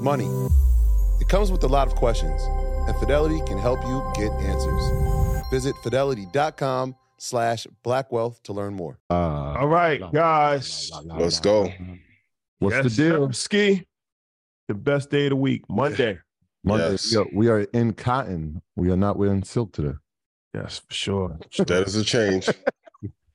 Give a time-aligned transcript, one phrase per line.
[0.00, 0.26] money.
[1.20, 2.40] It comes with a lot of questions,
[2.88, 5.46] and Fidelity can help you get answers.
[5.50, 8.98] Visit fidelity.com slash black wealth to learn more.
[9.10, 9.14] Uh,
[9.54, 10.90] All right, guys.
[11.04, 11.72] Let's go.
[12.58, 13.26] what's the deal?
[13.28, 13.32] sir.
[13.32, 13.86] Ski.
[14.68, 16.18] The best day of the week, Monday.
[16.64, 17.12] Monday, Yes.
[17.12, 18.60] we, are, we are in cotton.
[18.74, 19.96] We are not wearing silk today.
[20.52, 21.38] Yes, for sure.
[21.58, 22.48] That is a change.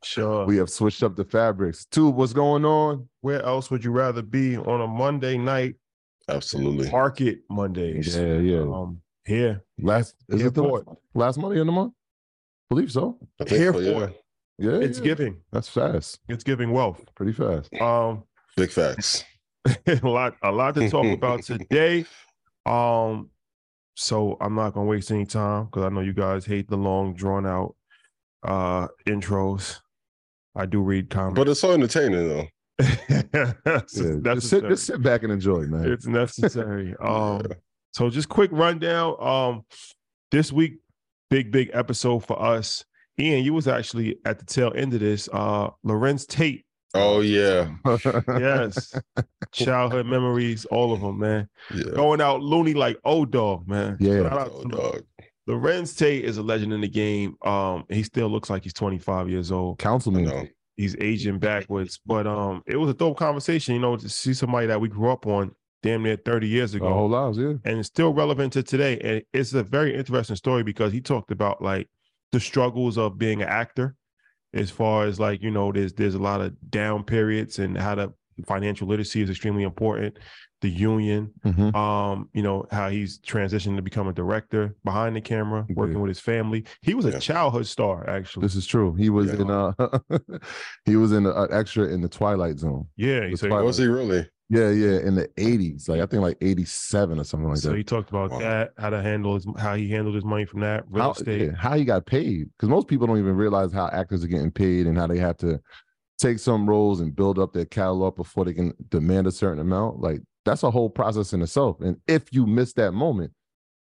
[0.04, 0.48] Sure.
[0.48, 1.86] We have switched up the fabrics.
[1.86, 3.08] Tube, what's going on?
[3.22, 5.76] Where else would you rather be on a Monday night?
[6.30, 6.90] Absolutely.
[6.90, 8.16] Market Mondays.
[8.16, 8.62] Yeah, yeah.
[8.62, 9.64] Um, here.
[9.80, 10.88] Last is it the Airport.
[11.14, 11.94] last Monday in the month?
[12.70, 13.18] believe so.
[13.40, 13.92] I think Here so, yeah.
[14.08, 14.14] for
[14.58, 15.04] Yeah, It's yeah.
[15.04, 15.42] giving.
[15.52, 16.20] That's fast.
[16.30, 17.04] It's giving wealth.
[17.16, 17.70] Pretty fast.
[17.82, 18.24] Um,
[18.56, 19.26] Big facts.
[19.88, 22.06] a lot, a lot to talk about today.
[22.66, 23.30] Um,
[23.98, 27.14] so I'm not gonna waste any time because I know you guys hate the long,
[27.14, 27.76] drawn out
[28.44, 29.80] uh intros.
[30.56, 31.38] I do read comments.
[31.38, 32.48] But it's so entertaining though.
[33.64, 35.92] that's, Yeah, just, sit, just sit back and enjoy, man.
[35.92, 36.96] it's necessary.
[37.02, 37.44] Um,
[37.94, 39.16] so just quick rundown.
[39.20, 39.66] Um,
[40.32, 40.80] this week,
[41.30, 42.86] big big episode for us.
[43.20, 45.28] Ian, you was actually at the tail end of this.
[45.32, 46.66] Uh, Larenz Tate.
[46.94, 47.70] Oh yeah.
[48.28, 48.94] Yes,
[49.52, 51.50] childhood memories, all of them, man.
[51.74, 51.92] Yeah.
[51.96, 53.98] Going out loony like old Dog, man.
[54.00, 54.24] Yeah.
[54.24, 55.04] Shout out Oh, dog.
[55.50, 57.36] Larenz Tate is a legend in the game.
[57.44, 59.80] Um, he still looks like he's 25 years old.
[59.80, 60.50] Councilman.
[60.82, 64.68] He's aging backwards, but um, it was a dope conversation, you know, to see somebody
[64.68, 65.52] that we grew up on
[65.84, 67.54] damn near 30 years ago Our whole lives, yeah.
[67.66, 69.00] and it's still relevant to today.
[69.00, 71.88] And it's a very interesting story because he talked about like
[72.32, 73.96] the struggles of being an actor,
[74.54, 77.96] as far as like you know, there's there's a lot of down periods and how
[77.96, 78.14] the
[78.46, 80.18] financial literacy is extremely important.
[80.62, 81.76] The union, Mhm.
[81.76, 86.02] um, you know, how he's transitioned to become a director behind the camera, working Yeah.
[86.02, 86.66] with his family.
[86.84, 87.20] He was a Yeah.
[87.20, 88.44] childhood star, actually.
[88.46, 88.94] This is true.
[88.94, 89.42] He was Yeah.
[89.42, 89.72] in uh
[90.86, 92.88] he was in an extra in the Twilight Zone.
[92.96, 94.28] yeah, he said, Twilight- Was he really?
[94.50, 97.70] Yeah, yeah, in the eighties, like I think like eighty seven or something like so
[97.70, 97.74] that.
[97.74, 98.40] So he talked about Wow.
[98.40, 101.42] that, how to handle his, how he handled his money from that real how, estate.
[101.42, 104.52] yeah, how he got paid because most people don't even realize how actors are getting
[104.52, 105.60] paid and how they have to
[106.20, 110.00] take some roles and build up their catalog before they can demand a certain amount
[110.02, 113.32] like that's a whole process in itself and if you miss that moment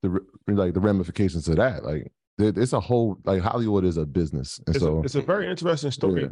[0.03, 4.59] the like the ramifications of that like it's a whole like hollywood is a business
[4.67, 6.23] and it's, so a, it's a very interesting story.
[6.23, 6.29] yeah.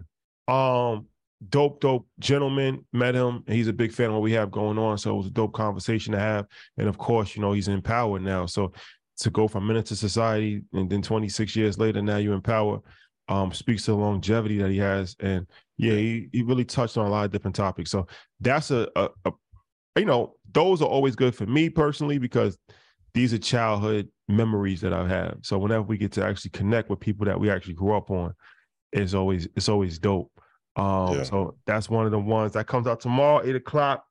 [0.47, 1.07] Um,
[1.50, 2.85] dope, dope gentleman.
[2.94, 3.44] Met him.
[3.47, 4.97] He's a big fan of what we have going on.
[4.97, 6.45] So it was a dope conversation to have.
[6.78, 8.45] And of course, you know, he's in power now.
[8.45, 8.73] So
[9.19, 12.79] to go from Menace II Society and then 26 years later, now you're in power,
[13.29, 15.16] um, speaks to the longevity that he has.
[15.19, 15.47] And
[15.78, 17.91] yeah, he, he really touched on a lot of different topics.
[17.91, 18.07] So
[18.39, 19.31] that's a, a, a
[19.98, 22.58] you know, those are always good for me personally because
[23.14, 25.38] these are childhood memories that I have.
[25.44, 28.34] So whenever we get to actually connect with people that we actually grew up on,
[28.92, 30.31] it's always it's always dope.
[30.76, 31.24] Um, Yeah.
[31.24, 34.06] so that's one of the ones that comes out tomorrow, eight o'clock.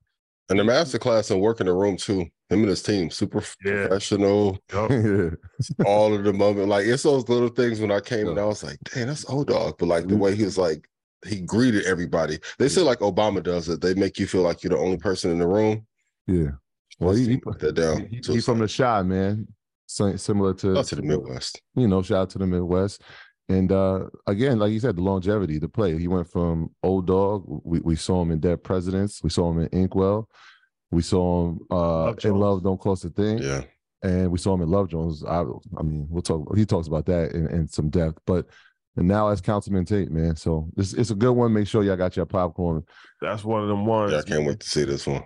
[0.48, 2.26] And the master class and work in the room too.
[2.50, 3.86] Him and his team, super Yeah.
[3.88, 4.58] professional.
[4.72, 5.30] yeah
[5.86, 6.68] all of the moment.
[6.68, 9.48] Like it's those little things when I came and I was like, dang, that's old
[9.48, 9.76] dog.
[9.78, 10.18] But like the Mhm.
[10.18, 10.86] way he was like,
[11.26, 12.38] he greeted everybody.
[12.58, 13.80] They say like Obama does it.
[13.80, 15.86] They make you feel like you're the only person in the room.
[16.26, 16.50] yeah
[16.98, 18.06] well he, he, put that down.
[18.06, 19.48] he, he from the like, shy man
[19.86, 21.60] similar to, oh, to the Midwest.
[21.74, 23.02] you know, shout out to the Midwest.
[23.48, 25.98] And uh again, like you said, the longevity, the play.
[25.98, 27.44] He went from old dog.
[27.46, 29.22] We, we saw him in Dead Presidents.
[29.22, 30.28] We saw him in Inkwell.
[30.90, 33.38] We saw him uh Love in Love Don't Cost a Thing.
[33.38, 33.62] Yeah.
[34.02, 35.24] And we saw him in Love Jones.
[35.24, 35.42] I
[35.76, 38.18] I mean, we'll talk he talks about that in, in some depth.
[38.26, 38.46] But
[38.96, 40.36] and now as Councilman Tate, man.
[40.36, 41.52] So this it's a good one.
[41.52, 42.84] Make sure y'all got your popcorn.
[43.20, 44.12] That's one of them ones.
[44.12, 45.22] Yeah, I can't wait to see this one.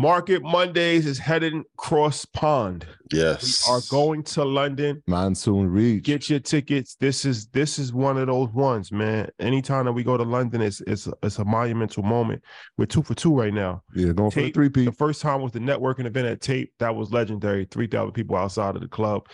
[0.00, 2.86] Market Mondays is heading cross pond.
[3.12, 3.68] Yes.
[3.68, 5.02] We are going to London.
[5.06, 6.04] Monsoon Reach.
[6.04, 6.96] Get your tickets.
[6.98, 9.28] This is this is one of those ones, man.
[9.40, 12.42] Anytime that we go to London, it's it's it's a monumental moment.
[12.78, 13.82] We're two for two right now.
[13.94, 16.72] yeah, going for the Tate, three The first time was the networking event at Tape.
[16.78, 17.66] That was legendary.
[17.66, 19.28] 3,000 people outside of the club.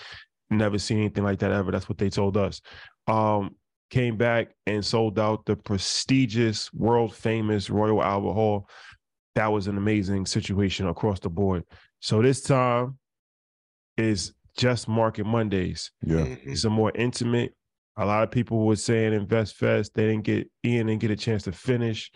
[0.50, 1.70] Never seen anything like that ever.
[1.70, 2.60] That's what they told us.
[3.06, 3.54] Um,
[3.90, 8.68] came back and sold out the prestigious, world famous Royal Albert Hall.
[9.34, 11.64] That was an amazing situation across the board.
[12.00, 12.98] So this time
[13.96, 15.90] is just Market Mondays.
[16.02, 16.16] Yeah.
[16.16, 16.46] Mhm.
[16.46, 17.54] It's a more intimate.
[17.96, 19.92] A lot of people were saying Invest Fest.
[19.94, 22.10] They didn't get Ian didn't get a chance to finish.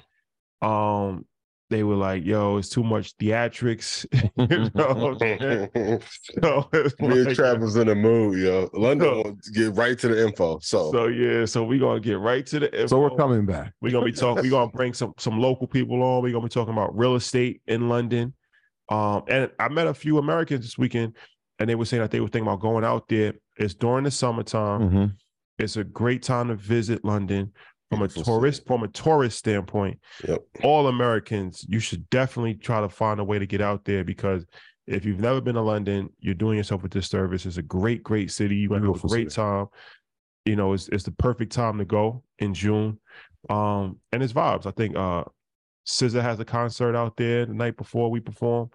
[0.62, 1.26] Um,
[1.70, 4.04] they were like, "Yo, it's too much theatrics."
[4.36, 5.16] you know,
[6.42, 8.68] so, it's Me and like- Trav was in the mood, yo.
[8.74, 10.58] London So- wants to get right to the info.
[10.60, 12.66] So, So yeah, so we're gonna get right to the.
[12.74, 12.86] info.
[12.88, 13.72] So we're coming back.
[13.80, 14.42] We're gonna be talking.
[14.44, 16.22] We're gonna bring some some local people on.
[16.22, 18.34] We're gonna be talking about real estate in London.
[18.88, 21.16] Um, and I met a few Americans this weekend,
[21.60, 23.34] and they were saying that they were thinking about going out there.
[23.56, 24.90] It's during the summertime.
[24.90, 25.12] Mhm.
[25.58, 27.52] It's a great time to visit London
[27.90, 29.98] from a tourist from a tourist standpoint.
[30.26, 30.40] yep.
[30.62, 34.46] All Americans, you should definitely try to find a way to get out there because
[34.86, 37.46] if you've never been to London, you're doing yourself a disservice.
[37.46, 38.56] It's a great, great city.
[38.56, 39.42] You're gonna have a great city.
[39.42, 39.66] time.
[40.44, 42.98] You know, it's it's the perfect time to go in June.
[43.48, 44.66] Um, and it's vibes.
[44.66, 45.24] I think uh
[45.86, 48.70] SZA has a concert out there the night before we perform.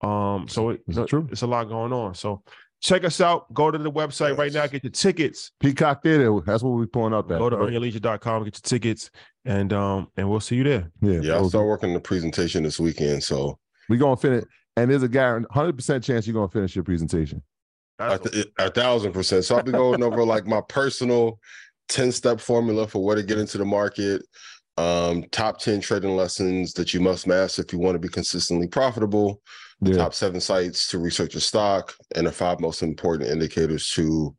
[0.00, 1.28] Um, so it, Is it true?
[1.30, 2.14] it's a lot going on.
[2.14, 2.42] So
[2.84, 3.52] check us out.
[3.52, 5.50] Go to the website right now, get your tickets.
[5.58, 6.40] Peacock Theater.
[6.44, 7.38] That's what we're pulling up at.
[7.38, 7.72] Go to right?
[7.72, 9.10] earnyourleisure.com, get your tickets,
[9.44, 10.90] and um, and we'll see you there.
[11.00, 13.24] Yeah, Yeah, I'll start working the presentation this weekend.
[13.24, 13.58] So
[13.88, 14.44] we're gonna finish,
[14.76, 17.42] and there's a guarantee, hundred percent chance you're gonna finish your presentation.
[17.98, 19.44] a, th- a thousand percent.
[19.44, 21.38] So I'll be going over like my personal
[21.88, 24.22] 10 step formula for where to get into the market,
[24.78, 28.66] um, top 10 trading lessons that you must master if you want to be consistently
[28.66, 33.30] profitable, the Yeah, top seven sites to research a stock, and the five most important
[33.30, 34.34] indicators to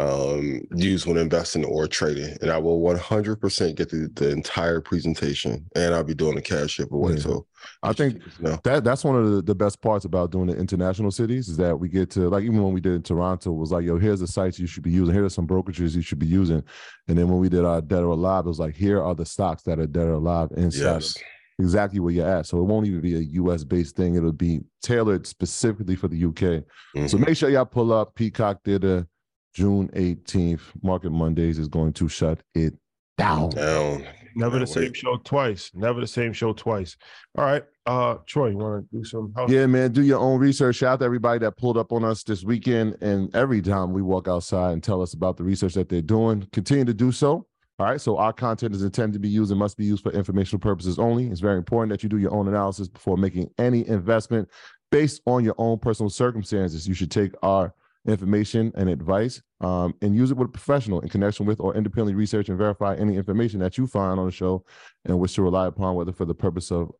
[0.00, 2.36] um, use when investing or trading.
[2.40, 6.78] And I will 100% get the, the entire presentation, and I'll be doing a cash
[6.78, 7.14] giveaway.
[7.14, 7.20] Yeah.
[7.20, 7.46] So
[7.82, 8.58] I think no.
[8.64, 11.78] that that's one of the, the best parts about doing the international cities is that
[11.78, 14.26] we get to like even when we did in Toronto was like yo here's the
[14.26, 16.62] sites you should be using here are some brokerages you should be using
[17.08, 19.26] and then when we did our dead or alive it was like here are the
[19.26, 21.18] stocks that are dead or alive inside of Yes.
[21.60, 24.60] Exactly where you're at so it won't even be a US based thing it'll be
[24.82, 26.64] tailored specifically for the UK
[27.08, 27.26] so Mhm.
[27.26, 29.06] make sure y'all pull up Peacock Theater
[29.54, 32.74] June 18th Market Mondays is going to shut it
[33.18, 34.06] down Down.
[34.36, 35.72] Never the same show twice.
[35.74, 36.96] Never the same show twice.
[37.36, 37.64] All right.
[37.84, 39.50] Uh Troy, you want to do some house?
[39.50, 40.76] Yeah, man, do your own research.
[40.76, 42.96] Shout out to everybody that pulled up on us this weekend.
[43.02, 46.46] And every time we walk outside and tell us about the research that they're doing,
[46.52, 47.44] continue to do so.
[47.80, 47.98] All right.
[47.98, 50.98] So our content is intended to be used and must be used for informational purposes
[50.98, 51.28] only.
[51.28, 54.50] It's very important that you do your own analysis before making any investment
[54.90, 56.86] based on your own personal circumstances.
[56.86, 57.72] You should take our
[58.06, 62.14] information and advice um, and use it with a professional in connection with or independently
[62.14, 64.62] research and verify any information that you find on the show
[65.06, 66.90] and wish to rely upon, whether for the purpose of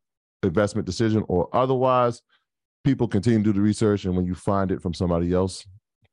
[0.42, 2.22] investment decision or otherwise.
[2.84, 5.66] People continue to do the research, and when you find it from somebody else,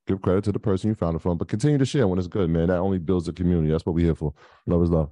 [0.07, 1.37] give credit to the person you found it from.
[1.37, 2.67] But continue to share when it's good, man.
[2.67, 3.71] That only builds the community.
[3.71, 4.33] That's what we're here for.
[4.65, 5.11] Love is love.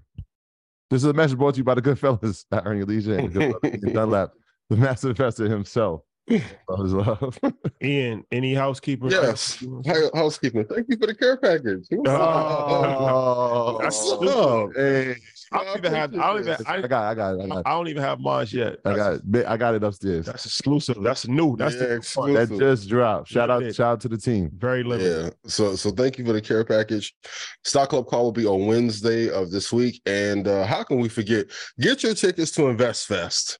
[0.89, 3.17] This is a message brought to you by the good fellas at Earn Your Leisure
[3.17, 3.55] and good
[3.93, 4.31] Dunlap,
[4.69, 6.01] the master investor himself.
[6.29, 7.39] Love is love.
[7.83, 9.11] Ian, any housekeeping?
[9.11, 9.63] Yes.
[9.85, 10.65] Hi- Housekeeping.
[10.65, 11.87] Thank you for the care package.
[12.07, 13.77] Oh, oh.
[13.81, 14.69] That's What's up?
[14.75, 15.15] Hey,
[15.51, 16.13] I don't even have.
[16.15, 16.57] I don't even.
[16.65, 17.61] I, I got, I got, I got.
[17.65, 18.77] I don't even have mine yet.
[18.85, 19.45] I got, it.
[19.45, 20.25] I got it upstairs.
[20.25, 21.01] that's exclusive.
[21.01, 21.55] That's new.
[21.57, 22.49] That's Yeah, the exclusive.
[22.49, 23.29] That just dropped.
[23.29, 24.49] Shout out, shout out to the team.
[24.57, 25.25] very limited.
[25.25, 25.49] Yeah.
[25.49, 27.15] So so thank you for the care package.
[27.63, 30.01] Stock Club call will be on Wednesday of this week.
[30.05, 31.45] And uh, how can we forget?
[31.79, 33.59] Get your tickets to Invest Fest.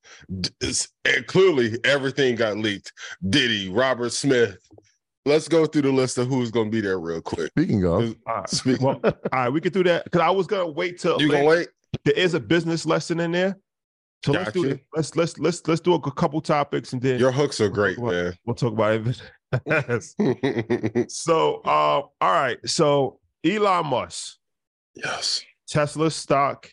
[0.62, 2.92] It's- and clearly everything got leaked.
[3.30, 4.58] Diddy, Robert Smith.
[5.28, 7.50] Let's go through the list of who's gonna be there real quick.
[7.52, 8.50] Speaking of, All right.
[8.50, 11.32] Speak- Well, all right, we can do that because I was gonna wait till You
[11.32, 11.68] gonna wait?
[12.06, 13.58] There is a business lesson in there.
[14.24, 14.80] So let's do Gotcha.
[14.96, 18.34] Let's let's let's let's do a couple topics and then Your hooks are great, man.
[18.46, 19.22] we'll talk about it.
[21.12, 22.58] so uh, all right.
[22.66, 24.38] So Elon Musk,
[24.96, 25.44] yes.
[25.68, 26.70] Tesla stock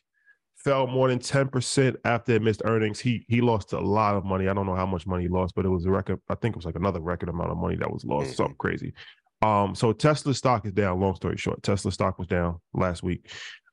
[0.57, 3.01] fell more than 10% after it missed earnings.
[3.01, 4.49] He he lost a lot of money.
[4.49, 6.21] I don't know how much money he lost, but it was a record.
[6.29, 8.35] I think it was like another record amount of money that was lost, Mhm.
[8.37, 8.95] something crazy.
[9.43, 11.01] Um, so Tesla stock is down.
[11.01, 13.29] Long story short, Tesla stock was down last week.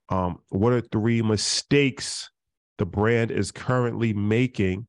[0.10, 2.30] Um, what are three mistakes
[2.78, 4.88] the brand is currently making,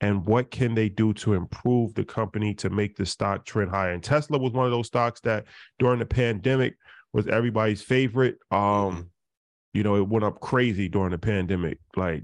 [0.00, 3.92] and what can they do to improve the company to make the stock trend higher?
[3.92, 5.44] And Tesla was one of those stocks that
[5.78, 6.74] during the pandemic
[7.12, 8.38] was everybody's favorite.
[8.50, 9.10] Um,
[9.74, 12.22] you know, it went up crazy during the pandemic, like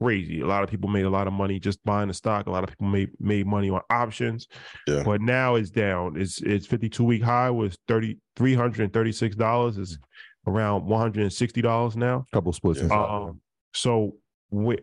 [0.00, 0.40] crazy.
[0.40, 2.46] A lot of people made a lot of money just buying the stock.
[2.46, 4.46] A lot of people made made money on options.
[4.86, 5.02] Yeah.
[5.04, 6.20] But now it's down.
[6.20, 9.78] It's it's 52 week high was 30 $336.
[9.78, 9.98] It's
[10.46, 12.24] around $160 now.
[12.30, 12.78] A couple splits.
[12.78, 12.84] Yeah.
[12.84, 13.28] inside.
[13.28, 13.40] Um,
[13.74, 14.16] so
[14.54, 14.82] wh-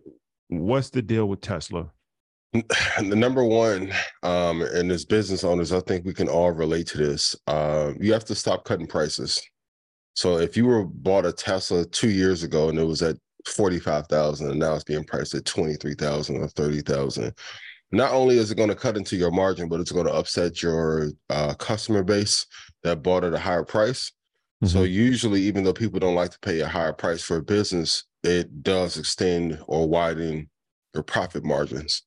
[0.49, 1.91] what's the deal with Tesla?
[2.53, 3.91] the number one
[4.23, 8.13] um and as business owners i think we can all relate to this uh, you
[8.13, 9.41] have to stop cutting prices
[10.13, 14.49] so if you were bought a tesla two years ago and it was at 45000
[14.49, 17.33] and now it's being priced at 23000 or 30000
[17.91, 20.63] not only is it going to cut into your margin but it's going to upset
[20.63, 22.45] your uh, customer base
[22.83, 24.13] that bought at a higher price
[24.63, 28.05] so usually even though people don't like to pay a higher price for a business
[28.23, 30.49] it does extend or widen
[30.93, 32.03] your profit margins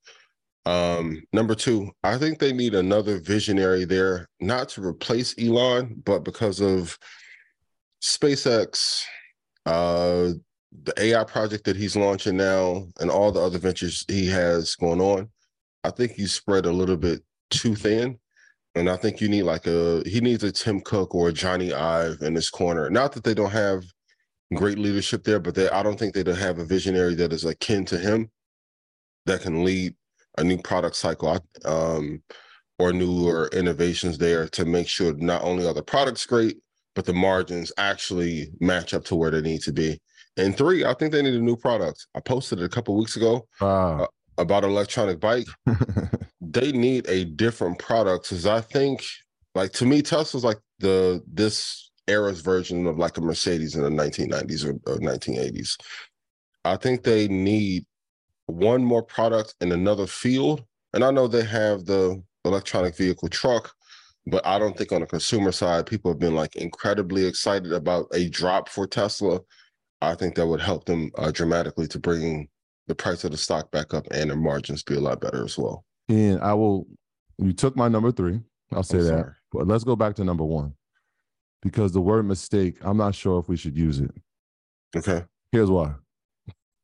[0.67, 6.21] um, number two, I think they need another visionary there, not to replace Elon, but
[6.21, 6.99] because of
[8.03, 9.03] SpaceX,
[9.67, 10.31] uh,
[10.85, 15.01] the AI project that he's launching now, and all the other ventures he has going
[15.01, 15.29] on.
[15.83, 18.20] I think he's spread a little bit too thin.
[18.75, 21.73] And I think you need like a he needs a Tim Cook or a Jony
[21.73, 22.89] Ive in his corner.
[22.89, 23.83] Not that they don't have
[24.55, 27.45] great leadership there, but they I don't think they don't have a visionary that is
[27.45, 28.31] akin to him
[29.27, 29.95] that can lead
[30.39, 31.39] a new product cycle.
[31.65, 32.23] Um,
[32.81, 36.57] or newer innovations there to make sure not only are the products great,
[36.95, 40.01] but the margins actually match up to where they need to be.
[40.39, 42.07] And three, I think they need a new product.
[42.15, 44.07] I posted it a couple weeks ago Ah.
[44.41, 45.47] About electronic bike.
[46.53, 49.05] They need a different product because I think,
[49.55, 53.91] like to me, Tesla's like the this era's version of like a Mercedes in the
[53.91, 55.77] 1990s or, or 1980s.
[56.65, 57.85] I think they need
[58.47, 60.65] one more product in another field.
[60.93, 63.73] And I know they have the electronic vehicle truck,
[64.27, 68.09] but I don't think on the consumer side, people have been like incredibly excited about
[68.13, 69.41] a drop for Tesla.
[70.03, 72.49] I think that would help them uh, dramatically to bring
[72.91, 75.57] the price of the stock back up and their margins be a lot better as
[75.57, 75.85] well.
[76.09, 76.87] and I will.
[77.39, 78.41] You took my number three.
[78.73, 79.11] I'll say I'm that.
[79.11, 79.33] sorry.
[79.53, 80.75] But let's go back to number one,
[81.63, 82.77] because the word mistake.
[82.83, 84.11] I'm not sure if we should use it.
[84.97, 85.25] Okay.
[85.53, 85.95] Here's why.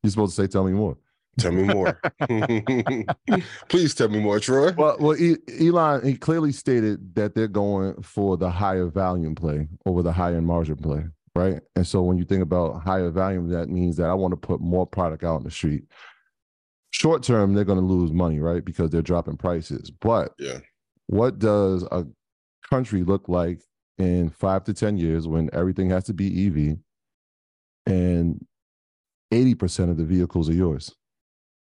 [0.03, 0.97] You're supposed to say, "Tell me more."
[1.39, 2.01] Tell me more.
[3.69, 4.73] Please tell me more, Troy.
[4.73, 9.69] Well, well, E- Elon he clearly stated that they're going for the higher volume play
[9.85, 11.05] over the higher margin play,
[11.37, 11.61] right?
[11.77, 14.61] And so when you think about higher volume, that means that I want to put
[14.61, 15.85] more product out in the street.
[16.91, 18.65] Short term, they're going to lose money, right?
[18.65, 19.91] Because they're dropping prices.
[19.91, 20.61] But Yeah.
[21.07, 22.07] what does a
[22.71, 23.61] country look like
[23.99, 26.79] in five to ten years when everything has to be EV
[27.87, 28.45] and
[29.33, 30.95] 80% of the vehicles are yours?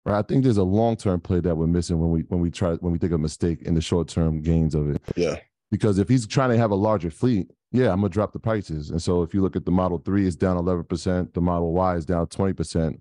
[0.04, 0.18] Right.
[0.18, 2.74] I think there's a long term play that we're missing when we when we try
[2.74, 5.02] when we think of mistake in the short term gains of it.
[5.16, 5.36] Yeah.
[5.70, 8.90] Because if he's trying to have a larger fleet, yeah, I'm gonna drop the prices.
[8.90, 11.96] And so if you look at the Model 3, it's down 11%, the Model Y
[11.96, 12.98] is down 20%.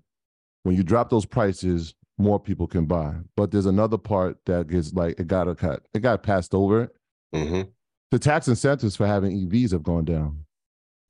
[0.64, 3.14] When you drop those prices, more people can buy.
[3.36, 6.92] But there's another part that gets like it got a cut, it got passed over.
[7.32, 7.62] hmm
[8.10, 10.44] The tax incentives for having EVs have gone down.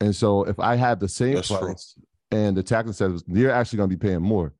[0.01, 1.59] And so if I have the same That's true.
[1.59, 1.97] price
[2.31, 4.53] and the tax incentives, you're actually going to be paying more.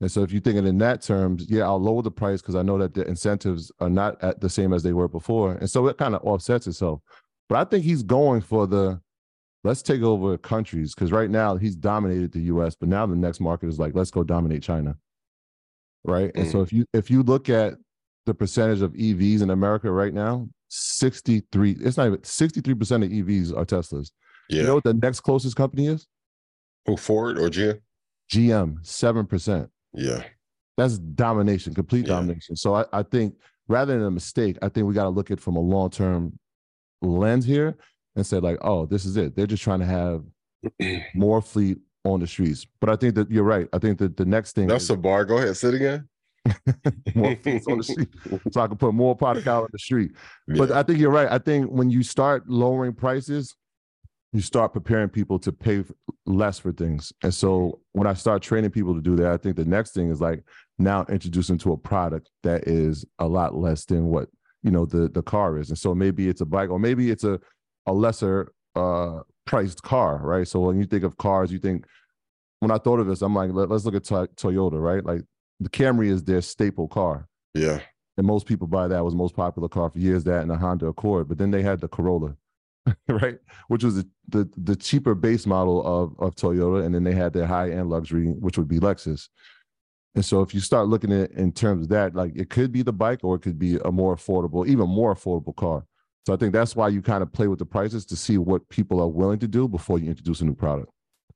[0.00, 2.56] And so if you think it in that terms, yeah, I'll lower the price because
[2.56, 5.52] I know that the incentives are not at the same as they were before.
[5.52, 7.00] And so it kind of offsets itself.
[7.48, 9.00] But I think he's going for the
[9.62, 13.40] let's take over countries because right now he's dominated the US, but now the next
[13.40, 14.96] market is like, let's go dominate China.
[16.04, 16.30] Right.
[16.34, 16.62] And so mm.
[16.64, 17.74] if you if you look at
[18.26, 23.56] the percentage of EVs in America right now, 63, it's not even 63% of EVs
[23.56, 24.10] are Teslas.
[24.48, 24.62] Yeah.
[24.62, 26.06] You know what the next closest company is?
[26.86, 27.80] Who Ford or Kia?
[28.30, 29.68] GM, 7%.
[29.94, 30.24] Yeah.
[30.76, 32.14] That's domination, complete Yeah.
[32.16, 32.56] domination.
[32.56, 33.34] So I, I think
[33.68, 35.90] rather than a mistake, I think we got to look at it from a long
[35.90, 36.38] term
[37.00, 37.76] lens here
[38.16, 39.36] and say, like, oh, this is it.
[39.36, 40.24] They're just trying to have
[41.14, 42.66] more fleet on the streets.
[42.80, 43.68] But I think that you're right.
[43.72, 45.24] I think that the next thing That's is a bar.
[45.24, 45.56] Go ahead.
[45.56, 46.08] Sit again.
[47.14, 48.08] more fleet on the street.
[48.52, 50.12] So I can put more product out on the street.
[50.48, 51.28] But I think you're right.
[51.30, 53.54] I think when you start lowering prices,
[54.34, 55.84] you start preparing people to pay
[56.26, 57.12] less for things.
[57.22, 60.10] And so when I start training people to do that, I think the next thing
[60.10, 60.42] is like
[60.76, 64.28] now introduce them to a product that is a lot less than what
[64.64, 65.68] you know the the car is.
[65.68, 67.38] And so maybe it's a bike or maybe it's a
[67.86, 70.48] a lesser uh priced car, right?
[70.48, 71.86] So when you think of cars, you think
[72.58, 75.04] when I thought of this, I'm like, Let, us look at Toy- Toyota, right?
[75.04, 75.22] Like
[75.60, 77.80] the Camry is their staple car yeah.
[78.16, 80.50] and most people buy that It was the most popular car for years that and
[80.50, 82.34] the honda accord but then they had the corolla
[83.08, 83.38] right?
[83.68, 87.32] Which was the, the the cheaper base model of of toyota and then they had
[87.32, 89.28] their high end luxury which would be lexus.
[90.14, 92.72] And so if you start looking at it in terms of that like it could
[92.72, 95.84] be the bike or it could be a more affordable even more affordable car.
[96.26, 98.66] So i think that's why you kind of play with the prices to see what
[98.68, 100.90] people are willing to do before you introduce a new product.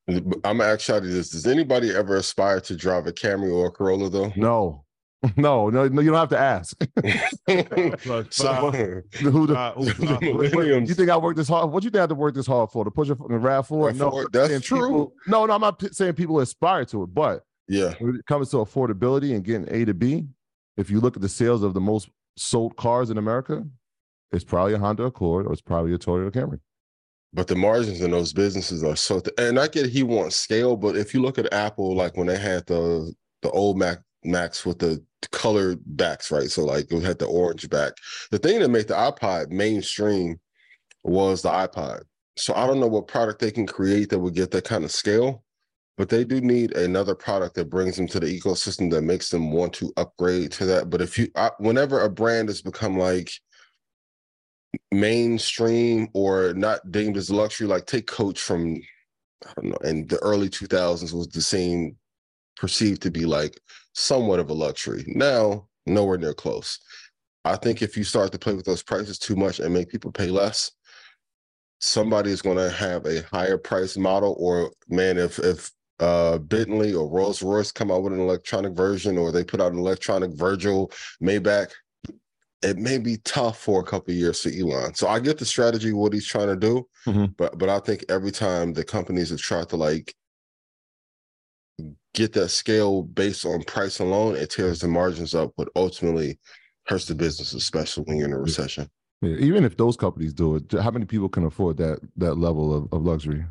[0.08, 3.70] I'm gonna ask you this: Does anybody ever aspire to drive a Camry or a
[3.70, 4.32] Corolla though?
[4.36, 4.84] no
[5.36, 6.76] no no no you don't have to ask
[8.30, 10.88] so, who the uh, uh, Millenniums.
[10.88, 11.70] You think I worked this hard?
[11.70, 12.84] What you think I had to work this hard for?
[12.84, 13.66] To push a fucking RAV?
[13.68, 14.78] RAV4, No, that's true.
[14.78, 18.26] people- no, no, I'm not p- saying people aspire to it, but yeah, when it
[18.26, 20.26] comes to affordability and getting A to B,
[20.76, 23.64] if you look at the sales of the most sold cars in America,
[24.32, 26.60] it's probably a Honda Accord or it's probably a Toyota Camry.
[27.32, 29.18] but the margins in those businesses are so.
[29.20, 32.26] Th- and I get he wants scale, but if you look at Apple, like when
[32.28, 36.50] they had the the old Mac Macs with the colored backs, right?
[36.50, 37.92] So like it had the orange back.
[38.30, 40.38] The thing that made the iPod mainstream
[41.04, 42.02] was the iPod.
[42.36, 44.92] So I don't know what product they can create that would get that kind of
[44.92, 45.42] scale,
[45.96, 49.50] but they do need another product that brings them to the ecosystem that makes them
[49.50, 50.90] want to upgrade to that.
[50.90, 53.30] But if you, I, whenever a brand has become like
[54.92, 58.76] mainstream or not deemed as luxury, like take Coach from,
[59.44, 61.96] I don't know, in the early 2000s was the same
[62.56, 63.58] perceived to be like
[63.98, 65.04] somewhat of a luxury.
[65.08, 66.78] Now, nowhere near close.
[67.44, 70.12] I think if you start to play with those prices too much and make people
[70.12, 70.70] pay less,
[71.80, 74.36] somebody is going to have a higher price model.
[74.38, 79.18] Or man, if if uh Bentley or Rolls Royce come out with an electronic version,
[79.18, 81.70] or they put out an electronic Virgil Maybach,
[82.62, 84.94] it may be tough for a couple years for Elon.
[84.94, 87.34] So I get the strategy, what he's trying to do, Mhm.
[87.36, 90.14] but but I think every time the companies have tried to like
[92.18, 96.38] get that scale based on price alone, it tears the margins up, but ultimately
[96.86, 98.88] hurts the business, especially when you're in a recession.
[99.22, 102.74] Yeah, even if those companies do it, how many people can afford that that level
[102.74, 103.44] of, of luxury?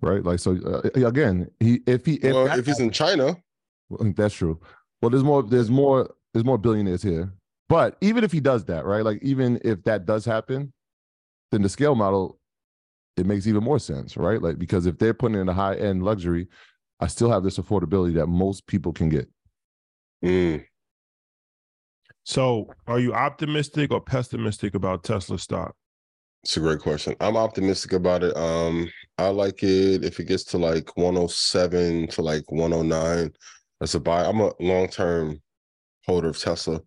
[0.00, 0.22] Right?
[0.24, 3.36] Like so uh, again, he if he if, well, if he's in China,
[3.88, 4.60] Well, that's true.
[5.00, 5.42] Well, there's more.
[5.42, 6.14] There's more.
[6.32, 7.32] There's more billionaires here.
[7.68, 9.04] But even if he does that, right?
[9.04, 10.72] Like even if that does happen,
[11.52, 12.40] then the scale model
[13.16, 14.40] it makes even more sense, right?
[14.40, 16.48] Like because if they're putting in a high end luxury,
[17.00, 19.28] I still have this affordability that most people can get.
[20.22, 20.64] mm,
[22.24, 25.74] So, are you optimistic or pessimistic about Tesla stock?
[26.42, 27.14] it's a great question.
[27.20, 28.36] I'm optimistic about it.
[28.36, 33.32] Um, I like it if it gets to like 107 to like 109
[33.82, 34.24] as a buy.
[34.24, 35.40] I'm a long term
[36.06, 36.80] holder of Tesla.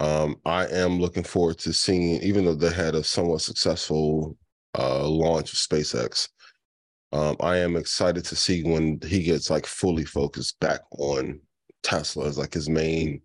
[0.00, 4.36] Um, I am looking forward to seeing, even though they had a somewhat successful
[4.78, 6.28] uh, launch of SpaceX.
[7.14, 11.40] Um, I am excited to see when he gets like fully focused back on
[11.84, 13.20] Tesla as like his main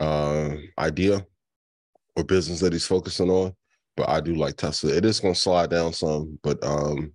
[0.00, 1.24] uh, idea
[2.16, 3.54] or business that he's focusing on.
[3.96, 4.92] But I do like Tesla.
[4.92, 7.12] It is going to slide down some, but um,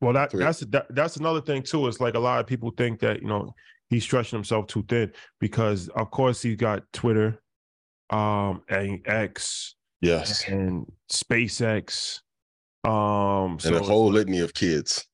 [0.00, 1.86] Well, that that's that, that's another thing too.
[1.86, 3.54] It's like a lot of people think that you know
[3.90, 7.42] he's stretching himself too thin because of course he's got Twitter,
[8.08, 12.20] um, and X yes, and SpaceX,
[12.84, 15.06] um, so and a whole litany of kids.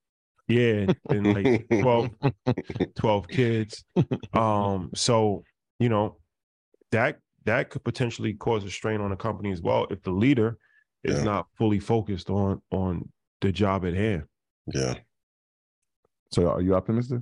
[0.52, 2.10] Yeah, and like 12,
[2.96, 3.84] 12 kids.
[4.32, 5.42] Um, so
[5.78, 6.18] you know
[6.90, 10.58] that that could potentially cause a strain on the company as well if the leader
[11.04, 11.24] is Yeah.
[11.24, 13.08] not fully focused on on
[13.40, 14.24] the job at hand.
[14.72, 14.94] yeah,
[16.30, 17.20] So are you optimistic?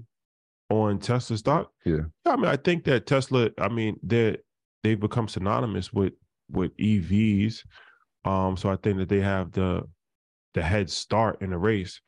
[0.69, 1.73] on Tesla stock?
[1.85, 2.03] Yeah.
[2.27, 4.37] I mean, I think that Tesla, I mean, they
[4.85, 6.13] they've become synonymous with
[6.51, 7.65] with EVs.
[8.25, 9.83] Um, so I think that they have the
[10.55, 12.01] the head start in the race.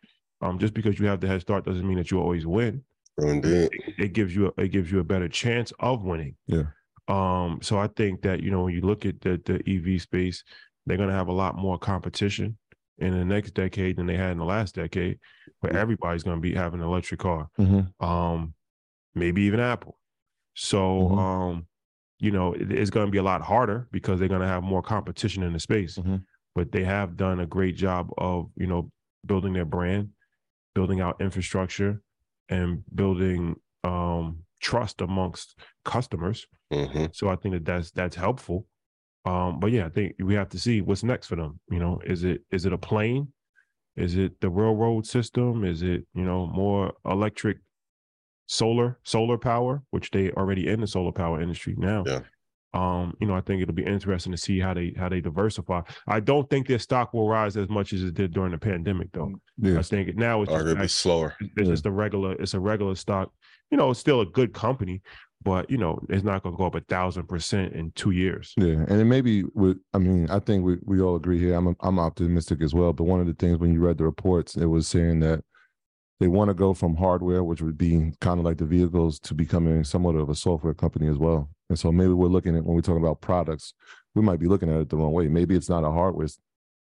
[0.42, 2.82] Um, just because you have the head start doesn't mean that you always win.
[3.18, 3.70] indeed.
[3.72, 6.34] It, it gives you a, it gives you a better chance of winning.
[6.46, 6.64] Yeah.
[7.08, 10.42] Um, so I think that you know when you look at the the EV space,
[10.86, 12.58] they're gonna have a lot more competition
[12.98, 15.18] in the next decade than they had in the last decade,
[15.60, 18.04] where everybody's gonna be having an electric car Mm-hmm.
[18.04, 18.54] um
[19.14, 19.98] maybe even apple
[20.54, 20.78] so
[21.10, 21.18] Mhm.
[21.18, 21.66] um
[22.18, 24.62] you know it- it's going to be a lot harder because they're going to have
[24.62, 26.24] more competition in the space Mhm.
[26.54, 28.90] but they have done a great job of you know
[29.26, 30.10] building their brand
[30.74, 32.00] building out infrastructure
[32.48, 36.46] and building um trust amongst customers.
[36.72, 38.66] Hmm so i think that that's that's helpful.
[39.24, 42.00] Um but yeah i think we have to see what's next for them you know?
[42.04, 43.32] Is it is it a plane?
[43.96, 45.64] Is it the railroad system?
[45.64, 47.58] Is it you know more electric
[48.46, 52.04] solar solar power which they already in the solar power industry now.
[52.06, 52.20] Yeah.
[52.74, 55.80] Um you know i think it'll be interesting to see how they how they diversify
[56.08, 59.08] i don't think their stock will rise as much as it did during the pandemic
[59.12, 59.78] though Yeah.
[59.78, 61.34] i think it now it's just it'll be slower.
[61.40, 61.64] it's Yeah.
[61.64, 63.30] just a regular it's a regular stock
[63.70, 65.02] you know it's still a good company
[65.44, 68.54] but you know it's not going to go up a thousand percent in two years
[68.56, 69.78] Yeah, and it may be with.
[69.92, 71.54] I mean, I think we, we all agree here.
[71.54, 72.92] I'm I'm optimistic as well.
[72.92, 75.42] But one of the things when you read the reports, it was saying that
[76.20, 79.34] they want to go from hardware, which would be kind of like the vehicles, to
[79.34, 81.50] becoming somewhat of a software company as well.
[81.72, 83.72] And so maybe we're looking at when we're talking about products,
[84.14, 85.26] we might be looking at it the wrong way.
[85.26, 86.38] Maybe it's not a hardware s-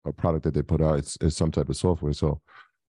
[0.04, 2.12] a product that they put out; it's, it's some type of software.
[2.12, 2.40] So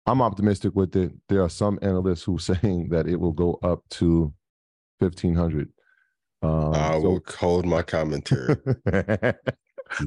[0.04, 1.12] I'm optimistic with it.
[1.28, 4.34] There are some analysts who saying that it will go up to
[4.98, 5.68] fifteen hundred.
[6.42, 8.56] Um, I so- will hold my commentary.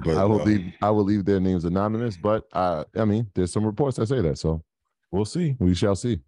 [0.04, 0.74] But I will um, leave.
[0.82, 4.20] I will leave their names anonymous, but I, I mean, there's some reports that say
[4.22, 4.62] that, so
[5.10, 6.20] we'll see we shall see.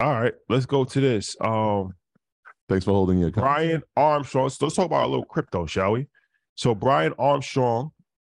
[0.00, 1.92] all right let's go to this um
[2.68, 3.30] Thanks for holding your.
[3.30, 3.44] comment.
[3.44, 6.06] brian armstrong so let's talk about a little crypto shall we
[6.54, 7.90] so brian armstrong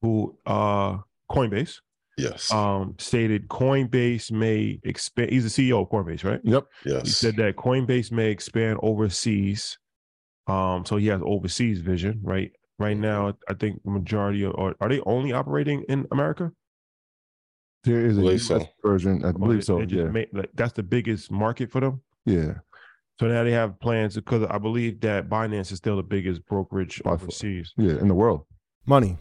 [0.02, 0.98] who uh
[1.30, 1.76] coinbase
[2.18, 2.52] Yes.
[2.52, 6.64] um stated coinbase may expand he's the ceo of coinbase right Yep.
[6.84, 7.02] Yes.
[7.04, 9.78] He said that Coinbase may expand overseas.
[10.48, 12.50] Um, so he has overseas vision, right?
[12.78, 16.50] Right now, I think the majority of, or are they only operating in America?
[17.84, 18.66] There is a US so.
[18.84, 19.24] version.
[19.24, 19.80] I believe they- so.
[19.80, 20.04] Yeah.
[20.04, 22.00] make- like, that's the biggest market for them.
[22.24, 22.54] Yeah.
[23.20, 27.02] So now they have plans because I believe that Binance is still the biggest brokerage
[27.02, 27.14] By far.
[27.14, 27.72] overseas.
[27.76, 27.98] Yeah.
[27.98, 28.44] In the world.
[28.86, 29.18] Money.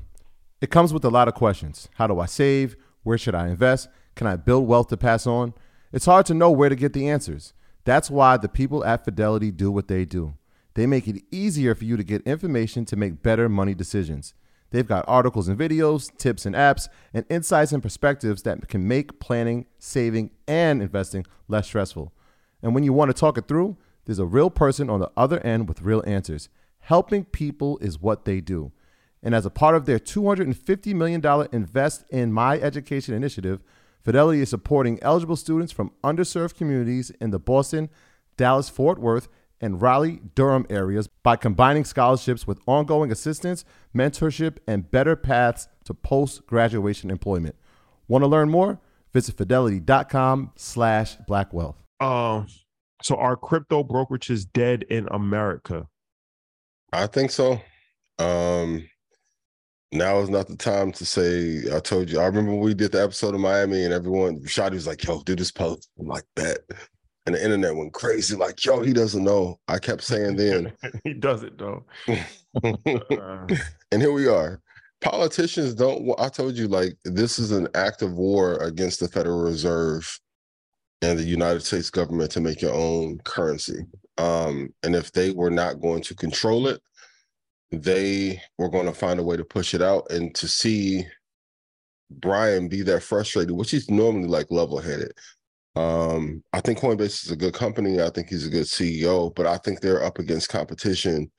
[0.62, 1.90] It comes with a lot of questions.
[1.96, 2.76] How do I save?
[3.04, 3.90] Where should I invest?
[4.16, 5.54] Can I build wealth to pass on?
[5.92, 7.54] It's hard to know where to get the answers.
[7.86, 10.36] That's why the people at Fidelity do what they do.
[10.74, 14.34] They make it easier for you to get information to make better money decisions.
[14.72, 19.20] They've got articles and videos, tips and apps, and insights and perspectives that can make
[19.20, 22.14] planning, saving, and investing less stressful.
[22.62, 25.40] And when you want to talk it through, there's a real person on the other
[25.42, 26.50] end with real answers.
[26.80, 28.72] Helping people is what they do.
[29.22, 33.62] And as a part of their $250 million Invest in My Education initiative,
[34.08, 37.90] Fidelity is supporting eligible students from underserved communities in the Boston,
[38.38, 39.28] Dallas, Fort Worth,
[39.60, 45.94] and Raleigh, Durham areas by combining scholarships with ongoing assistance, mentorship, and better paths to
[45.94, 47.58] post-graduation employment.
[48.08, 48.80] Want to learn more?
[49.12, 51.76] Visit fidelity.com slash blackwealth.
[52.00, 52.48] Um,
[53.02, 55.88] so are crypto brokerages dead in America?
[56.94, 57.62] I think so.
[58.20, 58.88] Um,
[59.92, 61.64] now is not the time to say.
[61.74, 62.20] I told you.
[62.20, 65.36] I remember we did the episode of Miami, and everyone Shadi was like, "Yo, do
[65.36, 66.60] this post." I'm like, "Bet."
[67.26, 68.36] And the internet went crazy.
[68.36, 71.86] Like, "Yo, he doesn't know." I kept saying then, he doesn't though.
[72.64, 73.46] Uh,
[73.92, 74.60] and here we are.
[75.02, 76.12] Politicians don't.
[76.18, 80.20] I told you, like, this is an act of war against the Federal Reserve
[81.02, 83.86] and the United States government to make your own currency.
[84.18, 86.82] Um, and if they were not going to control it,
[87.72, 91.06] they were going to find a way to push it out and to see
[92.10, 95.12] Brian be that frustrated, which he's normally like level headed.
[95.76, 98.02] Um, I think Coinbase is a good company.
[98.02, 101.30] I think he's a good CEO, but I think they're up against competition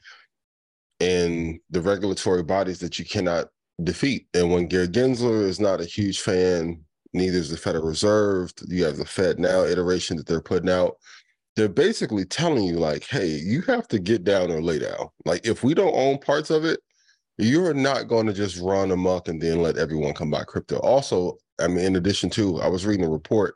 [1.00, 3.46] in the regulatory bodies that you cannot
[3.82, 4.28] defeat.
[4.34, 8.52] And when Gary Gensler is not a huge fan, neither is the Federal Reserve.
[8.66, 10.96] You have the FedNow iteration that they're putting out.
[11.56, 15.08] They're basically telling you, like, hey, you have to get down or lay down.
[15.24, 16.80] Like, if we don't own parts of it,
[17.36, 20.78] you're not going to just run amok and then let everyone come buy crypto.
[20.80, 23.54] Also, I mean, in addition to, I was reading a report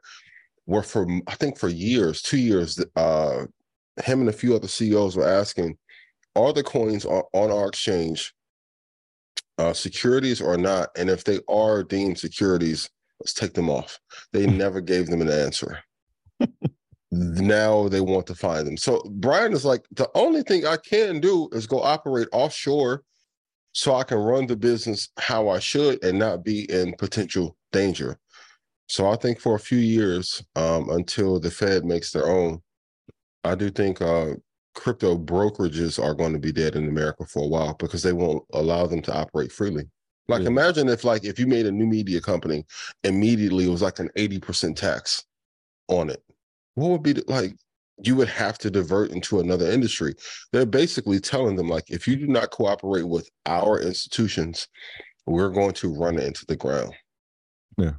[0.64, 3.46] where for I think for years, two years, uh,
[4.02, 5.76] him and a few other CEOs were asking,
[6.34, 8.32] are the coins on, our exchange
[9.58, 10.88] uh, securities or not?
[10.96, 12.88] And if they are deemed securities,
[13.22, 14.00] let's take them off.
[14.32, 15.78] They never gave them an answer.
[17.12, 18.76] now they want to find them.
[18.76, 23.04] So Brian is like, the only thing I can do is go operate offshore
[23.72, 28.18] so I can run the business how I should and not be in potential danger.
[28.88, 32.60] So I think for a few years, um, until the Fed makes their own,
[33.44, 34.34] I do think uh,
[34.74, 38.42] crypto brokerages are going to be dead in America for a while because they won't
[38.52, 39.84] allow them to operate freely.
[40.28, 40.48] Like Yeah.
[40.48, 42.64] imagine if like if you made a new media company,
[43.04, 45.24] immediately it was like an 80% tax
[45.88, 46.22] on it.
[46.74, 47.54] What would be the, like
[48.02, 50.14] you would have to divert into another industry.
[50.52, 54.68] They're basically telling them like if you do not cooperate with our institutions,
[55.26, 56.92] we're going to run it into the ground.
[57.76, 57.92] Yeah.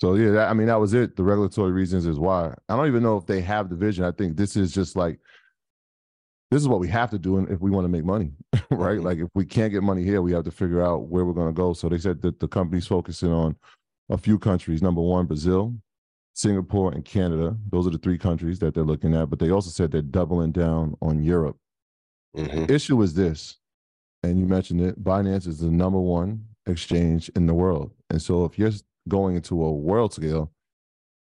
[0.00, 1.16] So yeah, that, I mean that was it.
[1.16, 2.54] The regulatory reasons is why.
[2.68, 4.04] I don't even know if they have the vision.
[4.04, 5.18] I think this is just like
[6.50, 8.32] this is what we have to do if we want to make money,
[8.70, 8.98] right?
[8.98, 9.04] Mhm.
[9.04, 11.48] Like if we can't get money here, we have to figure out where we're going
[11.48, 11.72] to go.
[11.72, 13.56] So they said that the company's focusing on
[14.10, 14.80] a few countries.
[14.82, 15.74] Number one, Brazil,
[16.34, 17.56] Singapore, and Canada.
[17.70, 19.28] Those are the three countries that they're looking at.
[19.28, 21.56] But they also said they're doubling down on Europe.
[22.36, 22.70] Mhm.
[22.70, 23.58] Issue is this,
[24.22, 25.02] and you mentioned it.
[25.02, 28.70] Binance is the number one exchange in the world, and so if you're
[29.08, 30.52] going into a world scale,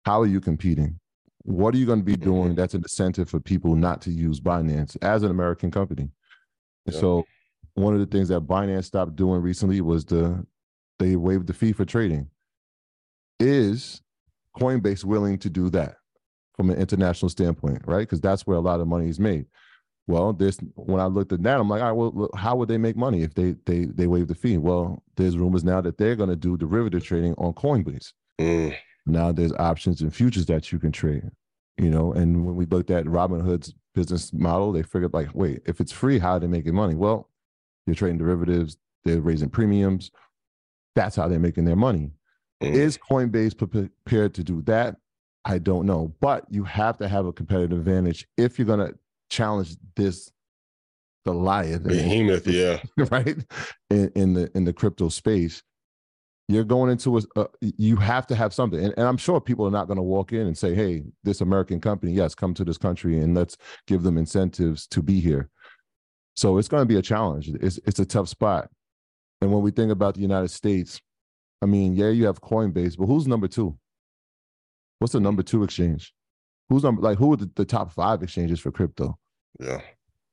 [0.06, 1.00] how are you competing?
[1.48, 4.42] What are you going to be doing that's an incentive for people not to use
[4.42, 6.10] Binance as an American company?
[6.86, 7.00] Yeah.
[7.00, 7.26] So
[7.76, 10.46] one of the things that Binance stopped doing recently was the
[11.00, 12.28] they waived the fee for trading.
[13.40, 14.02] Is
[14.60, 15.96] Coinbase willing to do that
[16.58, 18.02] from an international standpoint, right?
[18.02, 19.46] Because that's where a lot of money is made.
[20.06, 22.78] Well, this when I looked at that, I'm like, all right, well, how would they
[22.78, 24.58] make money if they they they waive the fee?
[24.58, 28.12] Well, there's rumors now that they're going to do derivative trading on Coinbase.
[28.38, 28.76] Mm.
[29.08, 31.30] Now there's options and futures that you can trade.
[31.78, 35.80] You know, and when we looked at Robinhood's business model, they figured like, wait, if
[35.80, 36.96] it's free, how are they making money?
[36.96, 37.30] Well,
[37.86, 40.12] they're trading derivatives, they're raising premiums.
[40.96, 42.12] That's how they're making their money.
[42.64, 42.74] Mm.
[42.74, 44.98] Is Coinbase prepared to do that?
[45.46, 48.98] I don't know, but you have to have a competitive advantage if you're going to
[49.30, 50.32] challenge this
[51.26, 52.82] Goliath, Behemoth, yeah.
[53.12, 53.38] right?
[53.90, 55.62] In, in the in the crypto space,
[56.48, 59.72] you're going into a, you have to have something, and, and I'm sure people are
[59.72, 62.78] not going to walk in and say, "Hey, this American company, yes, come to this
[62.78, 65.50] country and let's give them incentives to be here."
[66.36, 67.50] So it's going to be a challenge.
[67.50, 68.70] It's it's a tough spot,
[69.42, 71.02] and when we think about the United States,
[71.62, 73.78] I mean, yeah, you have Coinbase, but who's number two?
[75.00, 76.14] What's the number two exchange?
[76.70, 79.18] Who's number like who are the, the top five exchanges for crypto?
[79.60, 79.82] Yeah.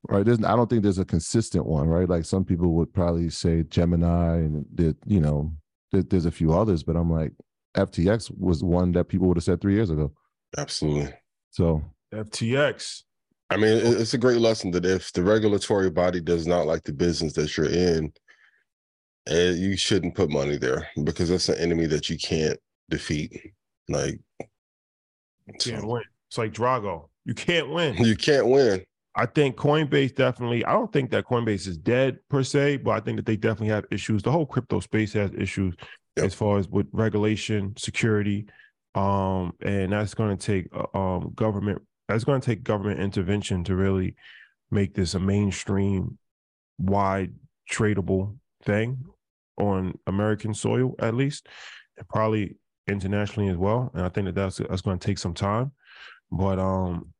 [0.08, 0.24] right?
[0.24, 2.08] There's, I don't think there's a consistent one, right?
[2.08, 5.52] Like some people would probably say Gemini, and there, you know,
[6.02, 7.32] there's a few others, but I'm like,
[7.76, 10.12] FTX was one that people would have said three years ago.
[10.56, 11.12] Absolutely.
[11.50, 13.02] So FTX.
[13.50, 16.92] I mean, it's a great lesson that if the regulatory body does not like the
[16.92, 18.12] business that you're in,
[19.28, 22.58] eh, you shouldn't put money there because that's an enemy that you can't
[22.90, 23.52] defeat.
[23.88, 24.18] Like,
[25.46, 26.02] You can't so- win.
[26.28, 27.08] It's like Drago.
[27.24, 27.94] You can't win.
[28.04, 28.84] you can't win.
[29.16, 30.64] I think Coinbase definitely.
[30.64, 33.68] I don't think that Coinbase is dead per se, but I think that they definitely
[33.68, 34.22] have issues.
[34.22, 35.74] The whole crypto space has issues
[36.16, 36.26] Yep.
[36.26, 38.46] as far as with regulation, security,
[38.94, 41.82] um, and that's going to take uh, um government.
[42.08, 44.14] That's going to take government intervention to really
[44.70, 46.16] make this a mainstream,
[46.78, 47.32] wide
[47.68, 49.04] tradable thing
[49.58, 51.48] on American soil, at least,
[51.98, 53.90] and probably internationally as well.
[53.94, 55.72] And I think that that's that's going to take some time,
[56.30, 57.12] but um.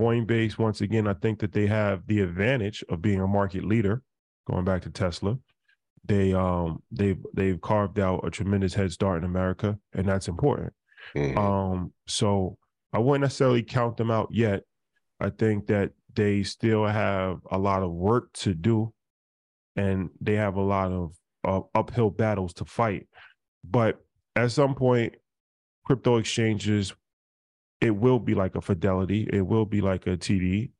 [0.00, 4.02] Coinbase, once again, I think that they have the advantage of being a market leader.
[4.46, 5.38] Going back to Tesla,
[6.04, 10.72] they um they've they've carved out a tremendous head start in America, and that's important.
[11.14, 11.36] Mhm.
[11.36, 12.56] Um, so
[12.92, 14.62] I wouldn't necessarily count them out yet.
[15.20, 18.92] I think that they still have a lot of work to do,
[19.76, 23.06] and they have a lot of uh, uphill battles to fight.
[23.62, 24.00] But
[24.34, 25.14] at some point,
[25.84, 26.94] crypto exchanges,
[27.80, 30.70] it will be like a Fidelity, it will be like a TD,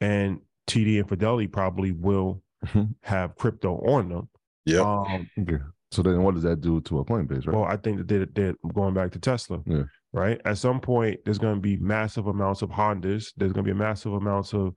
[0.00, 2.94] and TD and Fidelity probably will Mhm.
[3.02, 4.28] have crypto on them.
[4.66, 4.80] Yeah.
[4.80, 5.58] Um, Okay.
[5.92, 7.56] So then, what does that do to a Coinbase, right?
[7.56, 9.60] well, I think that they're, they're going back to Tesla.
[9.66, 9.82] Yeah.
[10.12, 10.40] Right.
[10.44, 13.32] At some point, there's going to be massive amounts of Hondas.
[13.36, 14.74] There's going to be massive amounts of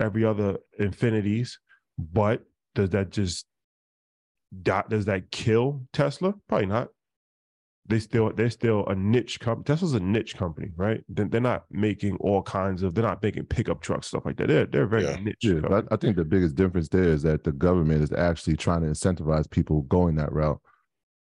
[0.00, 1.52] every other Infinitis.
[1.96, 2.44] But
[2.74, 3.46] does that just
[4.62, 4.88] dot?
[4.90, 6.34] Does that kill Tesla?
[6.48, 6.88] Probably not.
[7.88, 9.64] They still they're still a niche company.
[9.64, 11.02] Tesla's a niche company, right?
[11.08, 12.94] They're, they're not making all kinds of.
[12.94, 14.48] They're not making pickup trucks stuff like that.
[14.48, 15.16] They're they're very Yeah.
[15.16, 15.36] niche.
[15.42, 18.82] Yeah, I, I think the biggest difference there is that the government is actually trying
[18.82, 20.60] to incentivize people going that route,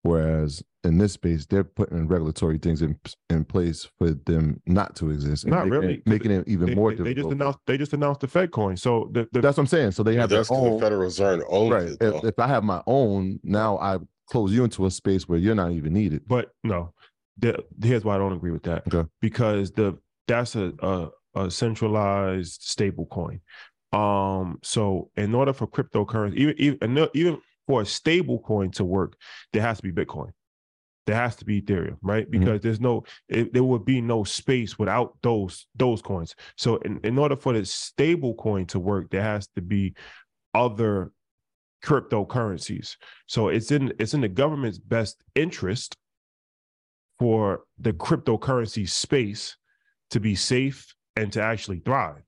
[0.03, 2.99] whereas in this space they're putting regulatory things in
[3.31, 5.47] in place for them not to exist.
[5.47, 7.33] Not making, really, it- making it even they, more they, they just difficult.
[7.35, 8.77] announced they just announced the Fed coin.
[8.77, 9.93] So the, the That's what I'm saying.
[9.93, 11.83] So they have their That's because own the Federal Reserve owns right.
[11.89, 11.99] it.
[12.01, 12.19] Though.
[12.19, 15.55] If, if I have my own, now I close you into a space where you're
[15.55, 16.23] not even needed.
[16.27, 16.93] But no,
[17.39, 18.87] the, here's why I don't agree with that.
[18.93, 19.09] Okay.
[19.21, 23.41] Because the that's a, a a centralized stable coin.
[23.93, 29.17] Um, so in order for cryptocurrency, even even even for a stable coin to work,
[29.53, 30.31] there has to be Bitcoin.
[31.07, 32.31] There has to be Ethereum, right?
[32.31, 32.31] Mhm.
[32.31, 36.35] Because there's no, it, there would be no space without those those coins.
[36.57, 39.95] So in, in order for the stable coin to work, there has to be
[40.55, 41.13] other
[41.83, 42.97] cryptocurrencies.
[43.27, 45.97] So it's in it's in the government's best interest
[47.19, 49.57] for the cryptocurrency space
[50.11, 52.23] to be safe and to actually thrive.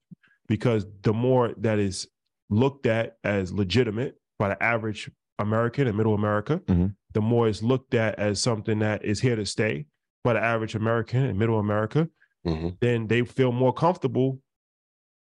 [0.47, 2.07] Because the more that is
[2.51, 6.95] looked at as legitimate by the average American and middle America, Mhm.
[7.13, 9.87] the more it's looked at as something that is here to stay
[10.23, 12.09] by the average American and middle America,
[12.47, 12.79] Mhm.
[12.81, 14.41] then they feel more comfortable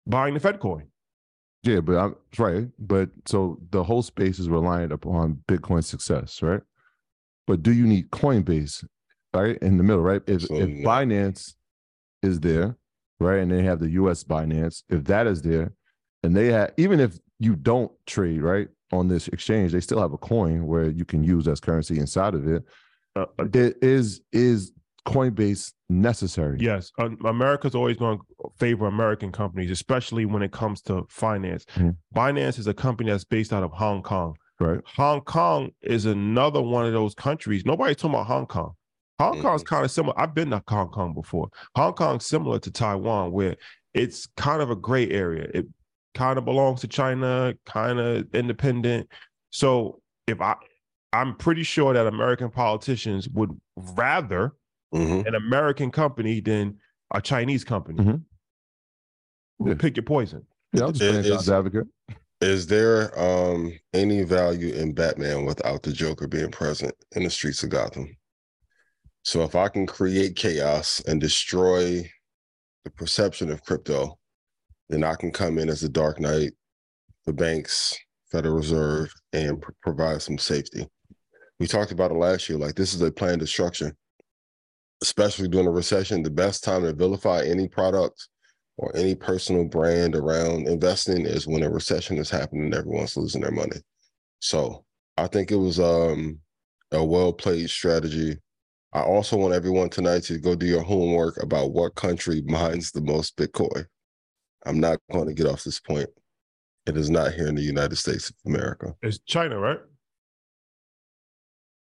[0.06, 0.90] buying the Fed coin.
[1.68, 2.66] Yeah, but I'm right.
[2.78, 6.62] But so the whole space is reliant upon Bitcoin success, right?
[7.46, 8.86] But do you need Coinbase,
[9.34, 10.22] right, in the middle, right?
[10.26, 10.88] If So if no.
[10.88, 11.56] Binance
[12.22, 12.78] is there,
[13.20, 14.24] right, and they have the U.S.
[14.24, 15.74] Binance, if that is there,
[16.22, 20.14] and they have even if you don't trade right on this exchange, they still have
[20.14, 22.64] a coin where you can use as currency inside of it.
[23.14, 24.72] Uh, uh, It is is
[25.06, 26.58] Coinbase necessary?
[26.60, 26.92] Yes,
[27.24, 28.24] America's always going to
[28.58, 31.64] favor American companies, especially when it comes to finance.
[31.76, 31.96] Mhm.
[32.14, 34.36] Binance is a company that's based out of Hong Kong.
[34.60, 34.80] Right.
[34.96, 37.64] Hong Kong is another one of those countries.
[37.64, 38.72] Nobody's talking about Hong Kong.
[39.20, 40.18] Hong Kong's kind of similar.
[40.18, 41.48] I've been to Hong Kong before.
[41.74, 43.56] Hong Kong's similar to Taiwan, where
[43.94, 45.48] it's kind of a gray area.
[45.54, 45.66] It
[46.14, 49.08] kind of belongs to China, kind of independent.
[49.50, 50.54] So if I,
[51.12, 54.52] I'm pretty sure that American politicians would rather
[54.94, 55.26] Mhm.
[55.26, 56.78] an American company than
[57.14, 57.98] a Chinese company.
[58.02, 58.24] Mhm.
[59.64, 59.74] Yeah.
[59.74, 60.46] Pick your poison.
[60.72, 61.86] Yeah, I'm just is- advocate.
[62.40, 67.62] Is there um any value in Batman without the Joker being present in the streets
[67.64, 68.16] of Gotham?
[69.24, 72.08] So if I can create chaos and destroy
[72.84, 74.18] the perception of crypto,
[74.88, 76.52] then I can come in as the Dark Knight,
[77.26, 77.98] the banks,
[78.30, 80.88] Federal Reserve, and pr- provide some safety.
[81.58, 82.56] We talked about it last year.
[82.56, 83.96] Like this is a planned destruction,
[85.02, 86.22] especially during a recession.
[86.22, 88.28] The best time to vilify any product
[88.76, 93.40] or any personal brand around investing is when a recession is happening and everyone's losing
[93.42, 93.76] their money.
[94.40, 94.84] So
[95.16, 96.38] I think it was um,
[96.92, 98.38] a well played strategy.
[98.92, 103.00] I also want everyone tonight to go do your homework about what country mines the
[103.00, 103.86] most Bitcoin.
[104.64, 106.08] I'm not going to get off this point.
[106.86, 108.94] It is not here in the United States of America.
[109.02, 109.78] It's China, right?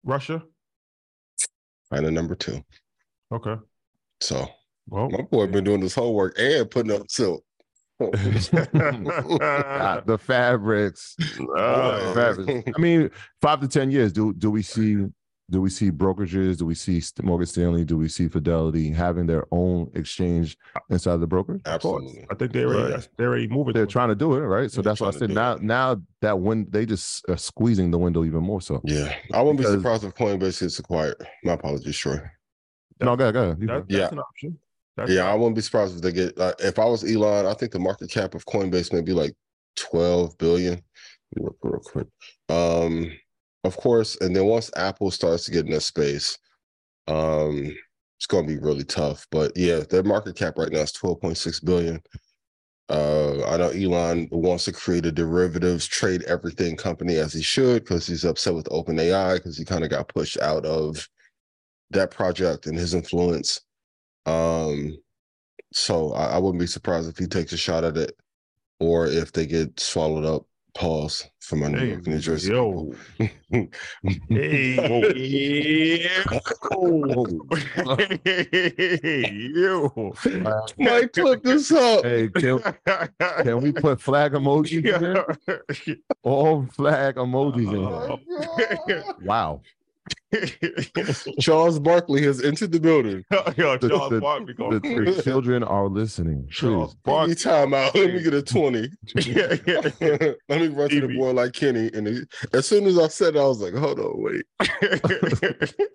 [0.05, 0.43] Russia.
[1.93, 2.63] China number two.
[3.33, 3.57] Okay.
[4.21, 4.47] So
[4.89, 7.43] Well, my boy been doing this homework and putting up silk.
[8.01, 9.29] The
[10.21, 11.17] fabrics.
[11.57, 12.71] uh, fabrics.
[12.77, 13.11] I mean,
[13.43, 14.13] five to ten years.
[14.13, 15.07] Do do we see
[15.51, 16.59] do we see brokerages?
[16.59, 17.83] Do we see Morgan Stanley?
[17.85, 20.59] Do we see Fidelity having their own exchange
[20.91, 21.59] inside the broker?
[21.65, 22.27] Absolutely.
[22.31, 23.01] I think they already Yeah.
[23.17, 23.73] they're already moving.
[23.73, 24.71] They're trying to do it, right?
[24.71, 25.63] So They're that's why I said now, it.
[25.63, 28.81] now that when they just are squeezing the window even more so.
[28.85, 29.15] Yeah.
[29.33, 31.17] I wouldn't be surprised if Coinbase gets acquired.
[31.45, 32.21] My apologies, Troy.
[33.01, 33.61] No, go ahead, go ahead.
[33.61, 34.09] That, that's Yeah.
[34.11, 34.59] an option.
[34.97, 36.39] That's Yeah, I wouldn't be surprised if they get.
[36.39, 39.35] Uh, if I was Elon, I think the market cap of Coinbase may be like
[39.77, 40.75] twelve billion.
[40.75, 40.83] Let
[41.37, 42.07] me Look real quick.
[42.49, 43.13] Um,
[43.65, 46.37] of course, and then once Apple starts to get in that space,
[47.07, 47.77] um,
[48.19, 49.27] it's going to be really tough.
[49.31, 52.03] But yeah, their market cap right now is twelve point six billion.
[52.89, 57.85] Uh, I know Elon wants to create a derivatives trade everything company as he should
[57.85, 61.07] because he's upset with OpenAI because he kind of got pushed out of
[61.91, 63.61] that project and his influence.
[64.27, 64.97] Um,
[65.73, 68.17] so I, I wouldn't be surprised if he takes a shot at it,
[68.81, 70.45] or if they get swallowed up.
[70.75, 72.53] Pause for my New Hey, York, New Jersey.
[72.53, 72.93] yo.
[73.19, 73.69] people.
[74.29, 74.77] Hey,
[79.33, 80.15] you.
[80.79, 82.05] Mike, clip this up.
[82.05, 82.61] Hey, can,
[83.43, 85.27] can we put flag emojis in there?
[86.23, 88.21] All flag emojis in Oh
[88.87, 89.05] here.
[89.23, 89.63] Wow.
[91.41, 93.25] Charles Barkley has entered the building.
[93.57, 95.23] Yo, The- Charles the- Barkley The, going the crazy.
[95.23, 96.47] children are listening.
[96.51, 96.99] Charles Please.
[97.05, 97.35] Give me Barkley.
[97.35, 97.95] time out.
[97.95, 98.89] Let me get a 20.
[99.27, 99.81] Yeah, yeah.
[100.49, 101.17] Let me run to the Stevie.
[101.17, 101.91] boy like Kenny.
[101.95, 102.21] And he,
[102.53, 104.45] as soon as I said it, I was like, hold on, wait.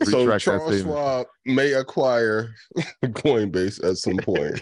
[0.03, 0.81] So Retract Charles statement.
[0.81, 2.53] Schwab may acquire
[3.03, 4.61] Coinbase at some point.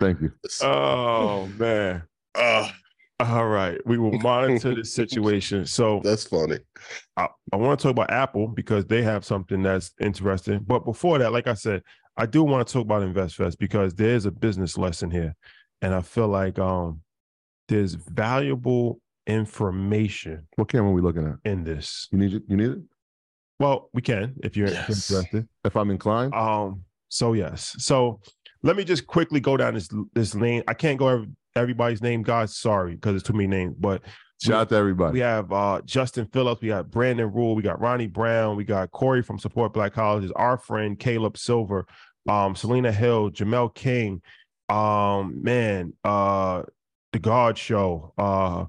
[0.00, 0.32] Thank you.
[0.62, 2.02] oh man.
[2.36, 2.74] Ah,
[3.18, 3.78] All right.
[3.86, 5.64] We will monitor the situation.
[5.66, 6.58] So that's funny.
[7.16, 10.60] I, I want to talk about Apple because they have something that's interesting.
[10.66, 11.82] But before that, like I said,
[12.18, 15.34] I do want to talk about InvestFest because there's a business lesson here.
[15.82, 17.00] And I feel like um
[17.68, 21.50] there's valuable information What camera are we looking at?
[21.50, 22.08] in this.
[22.12, 22.42] You need it?
[22.48, 22.78] You need it?
[23.58, 24.88] Well, we can if you're Yes.
[25.10, 25.48] interested.
[25.64, 26.34] If I'm inclined?
[26.34, 27.74] Um, so yes.
[27.78, 28.20] So
[28.62, 30.62] let me just quickly go down this this lane.
[30.68, 32.56] I can't go every, everybody's name, guys.
[32.56, 33.74] Sorry, because it's too many names.
[33.78, 34.02] But
[34.42, 35.14] Shout out to everybody.
[35.14, 38.90] we have uh Justin Phillips, we got Brandon Rule, we got Ronnie Brown, we got
[38.90, 41.86] Corey from Support Black Colleges, our friend Caleb Silver,
[42.28, 44.20] um, Selena Hill, Jamel King,
[44.68, 46.64] um, man, uh,
[47.12, 48.66] the God Show, uh,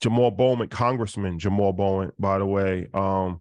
[0.00, 2.86] Jamal Bowman, Congressman Jamal Bowman, by the way.
[2.94, 3.40] Um,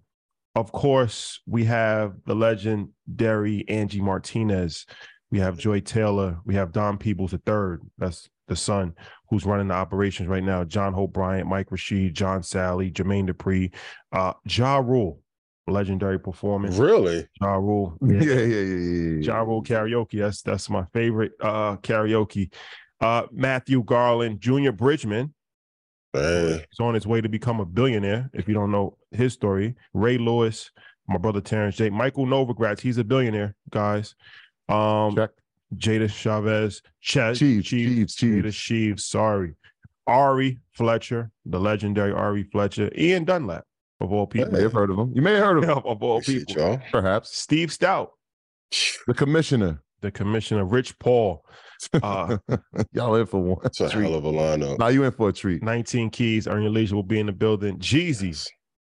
[0.55, 4.85] of course, we have the legend legendary Angie Martinez.
[5.31, 6.39] We have Joy Taylor.
[6.45, 7.77] We have Don Peebles III.
[7.97, 8.93] That's the son
[9.29, 10.63] who's running the operations right now.
[10.63, 13.71] John Hope Bryant, Mike Rashid, John Salley, Jermaine Dupri,
[14.11, 15.21] uh, Ja Rule,
[15.67, 16.77] legendary performance.
[16.77, 17.27] Really?
[17.41, 17.97] Ja Rule.
[18.01, 19.11] yeah, yeah, yeah, yeah, yeah.
[19.17, 19.19] yeah.
[19.21, 20.19] Ja Rule karaoke.
[20.19, 22.51] That's that's my favorite uh karaoke.
[22.99, 25.33] Uh Matthew Garland, Junior Bridgeman.
[26.13, 26.65] Hey.
[26.69, 28.29] He's on his way to become a billionaire.
[28.33, 30.71] If you don't know his story, Ray Lewis,
[31.07, 31.91] my brother Terrence J.
[31.91, 34.15] Michael Novogratz, he's a billionaire, guys.
[34.67, 35.31] Um, Check.
[35.75, 39.05] Jada Chavez, Ch- Chiefs, Chiefs, Jada Chiefs.
[39.05, 39.55] Sorry.
[40.07, 43.63] Ari Fletcher, the legendary Ari Fletcher, Ian Dunlap,
[44.01, 44.47] of all people.
[44.49, 45.11] You may have heard of him.
[45.13, 46.55] You may have heard of him, of all people.
[46.55, 46.81] y'all.
[46.91, 47.37] perhaps.
[47.37, 48.09] Steve Stoute,
[49.07, 49.83] The commissioner.
[50.01, 51.45] the commissioner, Rich Paul,
[52.01, 52.37] uh,
[52.93, 53.59] Y'all in for one.
[53.65, 54.03] It's a treat.
[54.05, 54.79] hell of a lineup.
[54.79, 55.61] Now you in for a treat.
[55.61, 57.77] 19 Keys, Earn Your Leisure will be in the building.
[57.77, 58.47] Jeezy,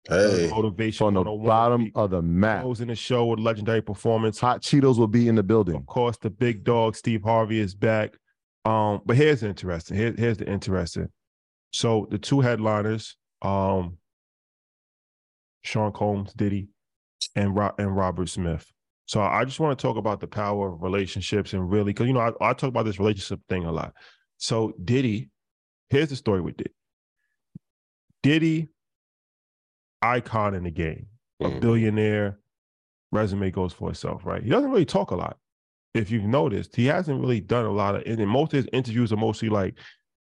[0.09, 0.49] Hey.
[0.51, 2.63] motivation From the bottom of the map.
[2.63, 4.39] closing the show with legendary performance.
[4.39, 5.75] Hot Cheetos will be in the building.
[5.75, 8.17] Of course, the big dog Steve Harvey is back.
[8.65, 9.97] Um, but here's the interesting.
[9.97, 11.07] Here, here's the interesting.
[11.71, 13.97] So the two headliners, um,
[15.63, 16.67] Sean Combs, Diddy,
[17.35, 18.65] and Ro- and Robert Smith.
[19.05, 22.13] So I just want to talk about the power of relationships and really, because you
[22.13, 23.93] know I, I talk about this relationship thing a lot.
[24.37, 25.29] So Diddy,
[25.89, 26.71] here's the story with Diddy.
[28.21, 28.69] Diddy,
[30.03, 31.07] icon in the game,
[31.39, 31.61] a Mhm.
[31.61, 32.39] billionaire.
[33.11, 34.43] Resume goes for itself, right?
[34.43, 35.37] He doesn't really talk a lot.
[35.93, 38.01] If you've noticed, he hasn't really done a lot of.
[38.05, 39.77] And most of his interviews are mostly like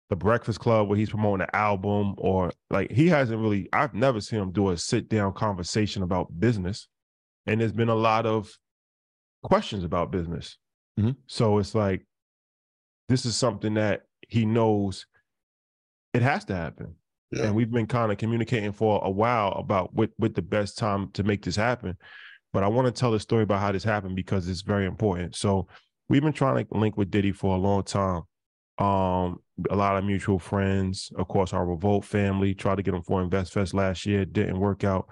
[0.09, 3.67] the Breakfast Club, where he's promoting an album, or like he hasn't really.
[3.73, 6.87] I've never seen him do a sit down conversation about business,
[7.45, 8.57] and there's been a lot of
[9.43, 10.57] questions about business.
[10.97, 11.17] Mhm.
[11.27, 12.07] So it's like
[13.09, 15.05] this is something that he knows
[16.13, 16.95] it has to happen
[17.31, 17.45] Yeah.
[17.45, 21.11] and we've been kind of communicating for a while about what what the best time
[21.13, 21.97] to make this happen.
[22.53, 25.35] But I want to tell the story about how this happened because it's very important.
[25.35, 25.67] So
[26.07, 28.21] we've been trying to link with Diddy for a long time.
[28.77, 33.01] Um, a lot of mutual friends, of course, our Revolt family tried to get him
[33.01, 35.09] for InvestFest last year, didn't work out.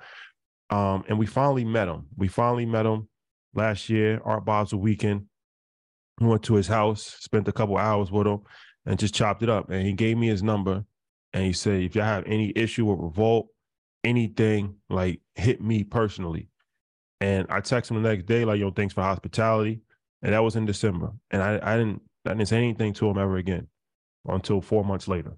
[0.70, 2.06] Um, and we finally met him.
[2.16, 3.10] We finally met him
[3.54, 5.26] last year, Art Bob's Basel weekend.
[6.22, 8.42] We went to his house, spent a couple hours with him,
[8.86, 9.70] and just chopped it up.
[9.70, 10.86] And he gave me his number
[11.36, 13.50] and he said, if y'all have any issue with revolt,
[14.06, 16.48] anything, like hit me personally.
[17.20, 19.82] And I text him the next day, like, yo, thanks for hospitality.
[20.22, 21.12] And that was in December.
[21.32, 23.68] And I, I didn't I didn't say anything to him ever again
[24.26, 25.38] until four months later.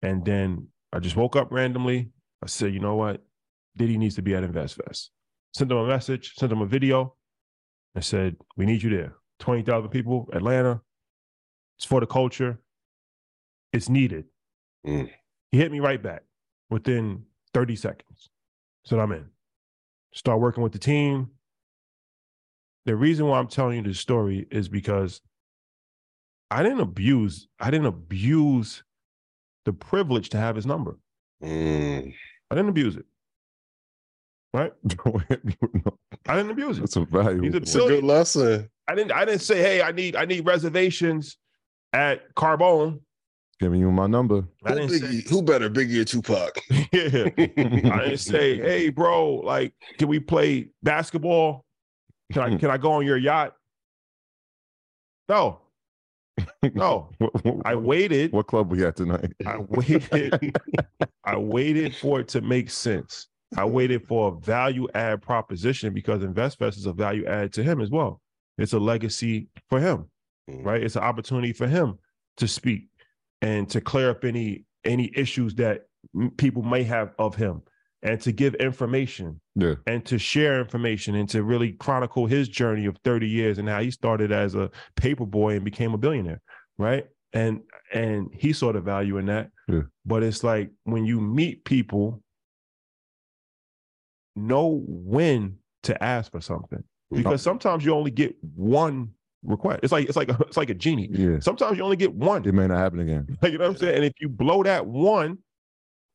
[0.00, 2.10] And then I just woke up randomly.
[2.42, 3.22] I said, you know what?
[3.76, 5.10] Diddy needs to be at InvestFest.
[5.54, 7.16] Sent him a message, sent him a video.
[7.94, 9.16] I said, we need you there.
[9.40, 10.80] 20,000 people, Atlanta.
[11.76, 12.60] It's for the culture.
[13.74, 14.24] It's needed.
[14.86, 15.10] Mm.
[15.50, 16.22] He hit me right back
[16.70, 17.24] within
[17.54, 18.30] 30 seconds.
[18.84, 19.26] Said, I'm in.
[20.14, 21.30] Start working with the team.
[22.84, 25.20] The reason why I'm telling you this story is because
[26.50, 28.82] I didn't abuse, I didn't abuse
[29.64, 30.98] the privilege to have his number.
[31.42, 32.12] Mm.
[32.50, 33.06] I didn't abuse it.
[34.52, 34.72] Right?
[34.86, 36.82] Don't hit me with no- I didn't abuse it.
[36.82, 37.44] That's a valuable.
[37.44, 38.68] He's a It's a good lesson.
[38.88, 41.38] I didn't I didn't say, hey, I need I need reservations
[41.92, 43.00] at Carbone.
[43.62, 44.42] Giving you my number.
[44.64, 46.58] I Who, didn't say, who better, Biggie or Tupac?
[46.92, 47.92] yeah.
[47.94, 51.64] I didn't say, hey, bro, like, can we play basketball?
[52.32, 53.54] Can I can I go on your yacht?
[55.28, 55.60] No,
[56.74, 57.10] no.
[57.18, 58.32] What, what- I waited.
[58.32, 59.30] what club we at tonight?
[59.46, 60.56] I waited.
[61.24, 63.28] I waited for it to make sense.
[63.56, 67.80] I waited for a value add proposition because InvestFest is a value add to him
[67.80, 68.20] as well.
[68.58, 70.08] It's a legacy for him,
[70.50, 70.64] Mm.
[70.66, 70.82] right?
[70.82, 71.96] It's an opportunity for him
[72.38, 72.88] to speak
[73.42, 75.82] and to clear up any any issues that
[76.38, 77.62] people may have of him
[78.02, 79.74] and to give information Yeah.
[79.86, 83.80] and to share information and to really chronicle his journey of 30 years and how
[83.80, 86.40] he started as a paper boy and became a billionaire
[86.78, 87.60] right and
[87.92, 89.82] and he saw the value in that Yeah.
[90.06, 92.22] but it's like when you meet people
[94.34, 99.10] know when to ask for something because sometimes you only get one
[99.44, 101.40] request it's like it's like a, it's like a genie Yeah.
[101.40, 103.26] sometimes you only get one It may not happen again.
[103.42, 105.38] you know what i'm saying and if you blow that one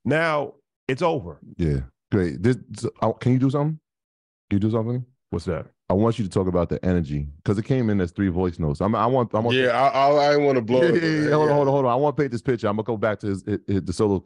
[0.05, 0.53] now
[0.87, 1.79] it's over Yeah.
[2.11, 2.41] Great.
[2.41, 3.77] This, this- uh, can you do something?
[4.49, 5.05] Can you do something?
[5.29, 8.11] what's that I want you to talk about the energy because it came in as
[8.11, 8.81] three voice notes.
[8.81, 9.33] I'm, I want.
[9.33, 9.55] I want.
[9.55, 11.03] Yeah, I, I, I want to blow yeah, it.
[11.03, 11.91] yeah, yeah, Hold on, hold on, hold on.
[11.91, 12.67] I want to paint this picture.
[12.67, 14.21] I'm gonna go back to his, his- his- the solo.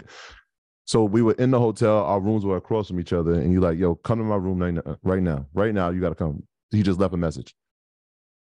[0.86, 1.98] So we were in the hotel.
[2.04, 4.58] Our rooms were across from each other, and you like, yo, come to my room
[4.60, 4.98] right now.
[5.04, 6.42] Right now, right now, you got to come.
[6.72, 7.54] He just left a message.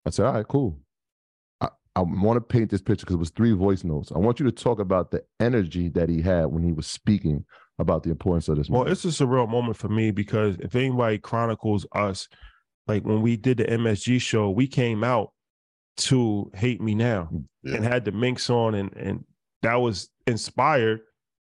[0.06, 0.80] I said, all right, cool.
[1.62, 4.12] I, I want to paint this picture because it was three voice notes.
[4.14, 7.46] I want you to talk about the energy that he had when he was speaking
[7.80, 8.70] about the importance of this.
[8.70, 8.92] Well, moment.
[9.04, 12.28] it's a surreal moment for me because if anybody chronicles us,
[12.88, 15.32] like when we did the MSG show, we came out
[15.98, 17.30] to Hate Me Now
[17.64, 17.76] Yeah.
[17.76, 19.26] and had the minks on, and and
[19.62, 21.02] that was inspired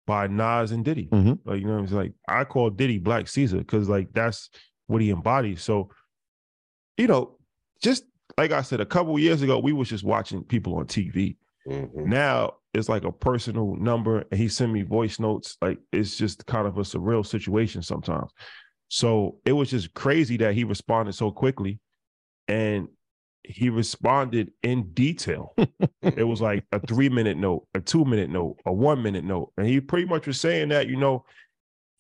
[0.06, 1.08] by Nas and Diddy.
[1.08, 1.39] Mhm.
[1.46, 4.50] Like you know, it's like I call Diddy Black Caesar because like that's
[4.88, 5.62] what he embodies.
[5.64, 5.89] So,
[6.98, 7.38] you know,
[7.82, 8.04] just
[8.38, 11.38] like I said, a couple years ago, we was just watching people on TV.
[11.67, 12.05] Mhm.
[12.05, 15.57] Now it's like a personal number, and he sent me voice notes.
[15.61, 18.31] Like it's just kind of a surreal situation sometimes.
[18.89, 21.79] So it was just crazy that he responded so quickly,
[22.47, 22.88] and
[23.43, 25.55] he responded in detail.
[26.01, 29.51] it was like a three minute note, a two minute note, a one minute note,
[29.57, 31.25] and he pretty much was saying that you know,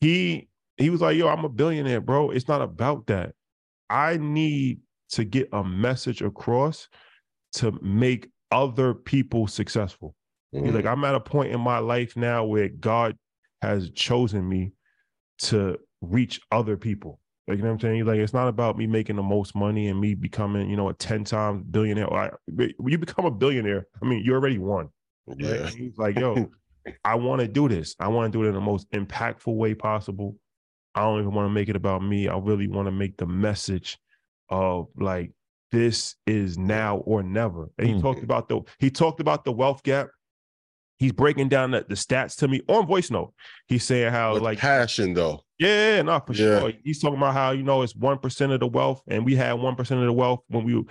[0.01, 2.31] he he was like, "Yo, I'm a billionaire, bro.
[2.31, 3.33] It's not about that.
[3.89, 4.79] I need
[5.13, 6.87] to get a message across
[7.53, 10.15] to make other people successful."
[10.53, 10.87] He's like, mm-hmm.
[10.87, 13.17] I'm at a point in my life now where God
[13.63, 14.73] has chosen me
[15.39, 17.19] to reach other people.
[17.47, 18.05] Like, you know what I'm saying?
[18.05, 20.93] Like, it's not about me making the most money and me becoming, you know, a
[20.93, 22.13] 10 times billionaire.
[22.13, 24.89] I, when you become a billionaire, I mean, you already won.
[25.37, 25.53] Yeah.
[25.53, 26.51] And He's like, yo,
[27.03, 27.95] I want to do this.
[27.99, 30.37] I want to do it in the most impactful way possible.
[30.93, 32.27] I don't even want to make it about me.
[32.27, 33.97] I really want to make the message
[34.53, 35.31] of like,
[35.71, 37.69] this is now or never.
[37.79, 38.01] And he Mhm.
[38.01, 40.09] talked about the he talked about the wealth gap.
[40.99, 43.33] He's breaking down the, the stats to me on voice note.
[43.67, 45.41] He's saying how With like passion though.
[45.57, 46.59] yeah, no, for Yeah.
[46.59, 46.71] sure.
[46.83, 49.53] He's talking about how you know it's one percent of the wealth, and we had
[49.53, 50.83] one percent of the wealth when we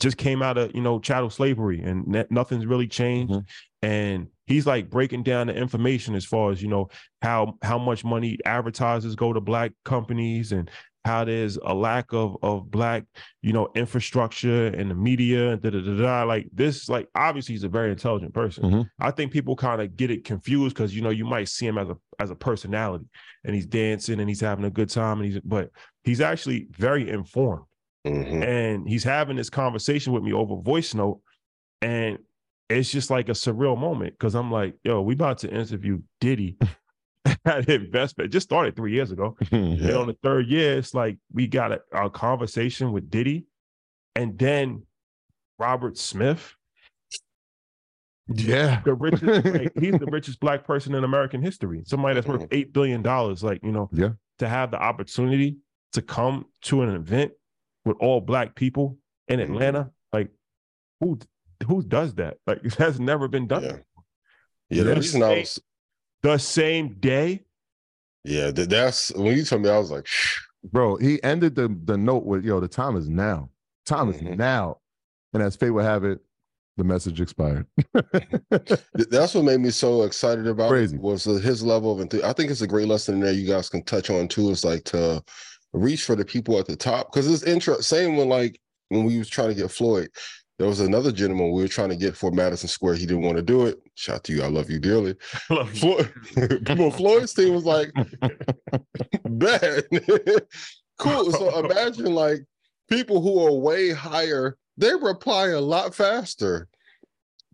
[0.00, 3.32] just came out of you know chattel slavery, and ne- nothing's really changed.
[3.32, 3.44] Mhm.
[3.82, 6.88] And he's like breaking down the information as far as you know
[7.22, 10.68] how how much money advertisers go to black companies, and
[11.04, 13.04] how there's a lack of of black
[13.42, 16.22] you know infrastructure and the media, and da da da da.
[16.24, 18.64] Like this, like obviously he's a very intelligent person.
[18.64, 18.90] Mhm.
[18.98, 21.78] I think people kind of get it confused because you know you might see him
[21.78, 23.06] as a as a personality
[23.44, 25.70] and he's dancing and he's having a good time and he's but
[26.04, 27.64] he's actually very informed
[28.06, 28.42] Mhm.
[28.44, 31.20] and he's having this conversation with me over voice note
[31.82, 32.18] and
[32.70, 36.56] it's just like a surreal moment because I'm like, yo, we about to interview Diddy
[37.44, 38.18] at InvestFest.
[38.24, 39.36] It just started three years ago.
[39.52, 43.46] And on the third year, it's like we got a, a conversation with Diddy
[44.14, 44.82] and then
[45.58, 46.54] Robert Smith,
[48.28, 48.80] yeah.
[48.84, 51.82] the richest, like, he's the richest black person in American history.
[51.86, 53.42] Somebody that's worth eight billion dollars.
[53.42, 54.10] Like, you know, Yeah.
[54.38, 55.58] to have the opportunity
[55.92, 57.32] to come to an event
[57.84, 58.98] with all black people
[59.28, 59.44] in Mhm.
[59.44, 59.90] Atlanta.
[60.12, 60.30] Like,
[61.00, 61.18] who
[61.66, 62.38] who does that?
[62.46, 63.62] Like, that's never been done.
[63.64, 63.76] Yeah.
[64.70, 65.60] Yeah, the reason I was
[66.24, 67.44] The same day.
[68.24, 70.06] yeah, that's when you told me I was like,
[70.72, 73.50] Bro, he ended the the note with yo, the time is now.
[73.84, 74.38] Time is Mhm.
[74.38, 74.78] now.
[75.34, 76.20] And as fate would have it,
[76.78, 77.66] the message expired.
[79.10, 80.96] That's what made me so excited about Crazy.
[80.96, 82.30] was his level of enthusiasm.
[82.30, 84.48] I think it's a great lesson there you guys can touch on too.
[84.48, 85.22] Is like to
[85.74, 87.82] reach for the people at the top because it's interesting.
[87.82, 88.58] Same when like
[88.88, 90.08] when we was trying to get Floyd,
[90.58, 92.94] there was another gentleman we were trying to get for Madison Square.
[92.94, 93.78] He didn't want to do it.
[93.96, 94.42] Shout out to you.
[94.42, 95.16] I love you dearly.
[95.74, 96.12] Floyd,
[96.76, 97.92] well, Floyd's team was like,
[99.24, 99.84] bad.
[100.98, 101.32] cool.
[101.32, 102.44] So imagine like
[102.88, 106.68] people who are way higher, they reply a lot faster,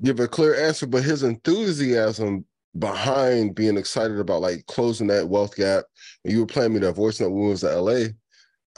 [0.03, 2.45] give a clear answer, but his enthusiasm
[2.79, 5.85] behind being excited about like closing that wealth gap.
[6.25, 8.09] And you were playing me that voice note when we was at LA.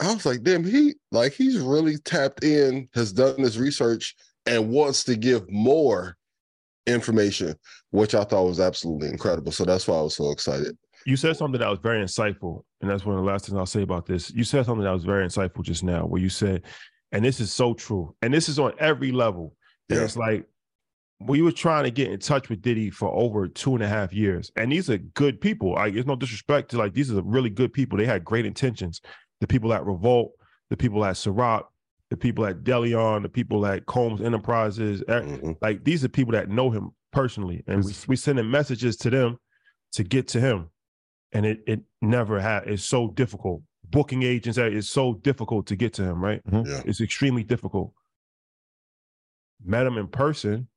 [0.01, 4.15] I was like, damn, he like he's really tapped in, has done this research,
[4.45, 6.17] and wants to give more
[6.87, 7.55] information,
[7.91, 9.51] which I thought was absolutely incredible.
[9.51, 10.77] So that's why I was so excited.
[11.05, 13.65] You said something that was very insightful, and that's one of the last things I'll
[13.65, 14.31] say about this.
[14.31, 16.63] You said something that was very insightful just now, where you said,
[17.11, 19.55] and this is so true, and this is on every level.
[19.89, 20.05] And Yeah.
[20.05, 20.45] it's like
[21.19, 24.13] we were trying to get in touch with Diddy for over two and a half
[24.13, 25.73] years, and these are good people.
[25.73, 27.97] Like, there's no disrespect to like these are really good people.
[27.97, 29.01] They had great intentions.
[29.43, 30.31] The people at Revolt,
[30.69, 31.65] the people at Ciroc,
[32.09, 35.57] the people at DeLeón, the people at Combs Enterprises, e- Mhm.
[35.61, 39.09] like these are people that know him personally, and we It's- we sending messages to
[39.09, 39.35] them
[39.91, 40.69] to get to him,
[41.33, 42.67] and it it never had.
[42.69, 43.63] It's so difficult.
[43.83, 46.23] Booking agents, uh, it's so difficult to get to him.
[46.23, 46.41] Right?
[46.45, 46.65] Mhm.
[46.65, 46.81] Yeah.
[46.85, 47.93] It's extremely difficult.
[49.61, 50.69] Met him in person.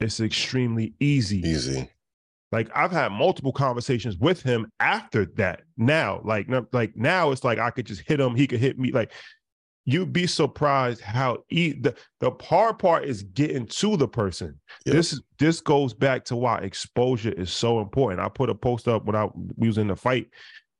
[0.00, 1.38] It's extremely easy.
[1.42, 1.88] Easy.
[2.52, 5.62] Like I've had multiple conversations with him after that.
[5.76, 8.34] Now, like, like now, it's like I could just hit him.
[8.34, 8.92] He could hit me.
[8.92, 9.10] Like
[9.84, 14.60] you'd be surprised how e- the the hard part is getting to the person.
[14.86, 14.94] Yep.
[14.94, 18.20] This is this goes back to why exposure is so important.
[18.20, 20.28] I put a post up when I we was in the fight,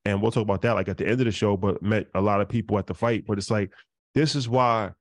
[0.04, 1.56] and we'll talk about that like at the end of the show.
[1.56, 3.24] But met a lot of people at the fight.
[3.26, 3.72] But it's like
[4.14, 4.92] this is why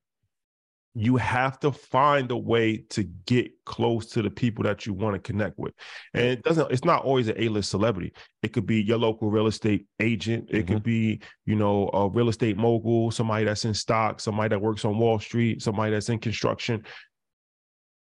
[0.94, 5.14] you have to find a way to get close to the people that you want
[5.14, 5.74] to connect with.
[6.14, 8.12] And it doesn't, it's not always an A-list celebrity.
[8.44, 10.50] It could be your local real estate agent.
[10.50, 10.84] It could mm-hmm.
[10.84, 14.98] be, you know, a real estate mogul, somebody that's in stock, somebody that works on
[14.98, 16.84] Wall Street, somebody that's in construction.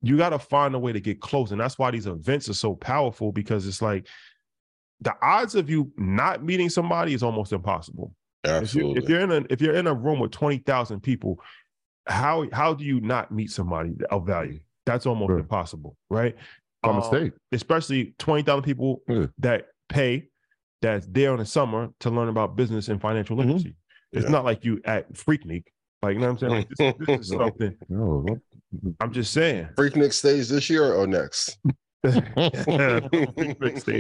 [0.03, 1.53] You got to find a way to get close.
[1.53, 4.09] And that's why these events are so powerful because it's like
[5.01, 8.15] the odds of you not meeting somebody is almost impossible.
[8.43, 9.03] If, you, Absolutely.
[9.03, 11.41] if you're in a if you're in a room with 20,000 people,
[12.11, 14.61] how how do you not meet somebody of value?
[14.87, 15.39] That's almost Sure.
[15.39, 16.35] impossible, right?
[16.83, 17.33] By Um, mistake.
[17.53, 19.27] especially 20,000 people Yeah.
[19.39, 20.29] that pay
[20.83, 23.45] that's there in the summer to learn about business and financial Mhm.
[23.47, 23.77] literacy.
[24.13, 24.31] It's Yeah.
[24.31, 25.65] not like you at Freaknik.
[26.03, 26.53] Like, you know what I'm saying?
[26.53, 27.77] Like, this, this is something.
[27.91, 28.41] No,
[29.01, 29.69] I'm just saying.
[29.77, 31.59] Freaknik stage this year or next?
[32.05, 32.09] A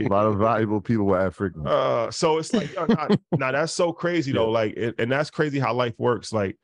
[0.08, 1.66] lot of valuable people were at Freaknik.
[1.66, 4.50] Uh, so it's like, uh, nah, nah, that's so crazy though.
[4.50, 6.32] Like, it, and that's crazy how life works.
[6.32, 6.56] Like,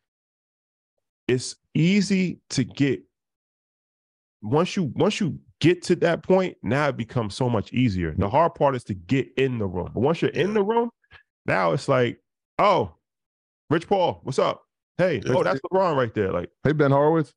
[1.28, 3.02] it's easy to get
[4.42, 6.56] once you once you get to that point.
[6.62, 8.14] Now it becomes so much easier.
[8.16, 9.90] The hard part is to get in the room.
[9.94, 10.90] But once you're in the room,
[11.46, 12.20] now it's like,
[12.58, 12.92] oh,
[13.70, 14.62] Rich Paul, what's up?
[14.98, 15.34] Hey, Yeah.
[15.34, 16.32] oh, that's LeBron right there.
[16.32, 17.32] Like, Hey Ben Horowitz,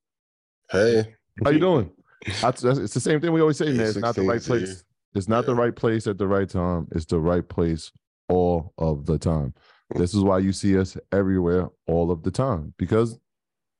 [0.72, 1.92] Hey, how you doing?
[2.42, 3.88] That's, that's, it's the same thing we always say, man.
[3.88, 4.84] It's not the right place.
[5.16, 6.86] It's not the right place at the right time.
[6.92, 7.94] It's the right place
[8.28, 9.54] all of the time.
[9.94, 10.00] Mm.
[10.00, 13.18] This is why you see us everywhere all of the time because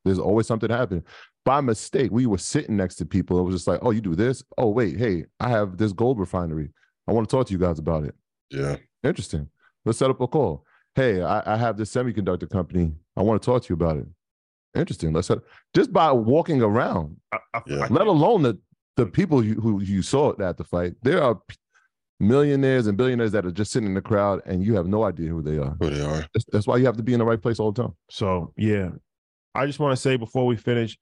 [0.06, 1.04] there's always something happening.
[1.46, 3.40] By mistake, we were sitting next to people.
[3.40, 4.44] It was just like, oh, you do this?
[4.58, 6.70] Oh, wait, hey, I have this gold refinery.
[7.08, 8.16] I want to talk to you guys about it.
[8.52, 9.50] yeah, Interesting.
[9.86, 10.66] Let's set up a call.
[10.96, 12.94] Hey, I, I have this semiconductor company.
[13.16, 14.06] I want to talk to you about it.
[14.76, 15.14] Interesting.
[15.14, 15.40] Let's set
[15.74, 17.88] just by walking around, I, I, Yeah.
[17.90, 18.60] Let alone the
[18.98, 20.94] the people you, who you saw at the fight.
[21.02, 21.40] There are
[22.20, 25.30] millionaires and billionaires that are just sitting in the crowd, and you have no idea
[25.30, 25.76] who they are.
[25.80, 26.26] who they are.
[26.34, 27.96] That's, that's why you have to be in the right place all the time.
[28.10, 28.90] So yeah,
[29.56, 30.98] I just want to say before we finish,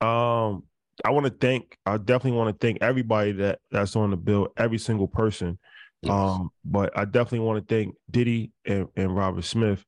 [0.00, 0.64] um,
[1.04, 1.76] I want to thank.
[1.84, 5.58] I definitely want to thank everybody that that's on the bill, every single person.
[6.02, 6.12] Yes.
[6.12, 9.84] Um, but I definitely want to thank Diddy and, and Robert Smith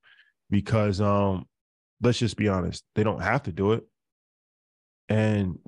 [0.50, 1.46] because um,
[2.02, 3.84] let's just be honest, they don't have to do it,
[5.08, 5.58] and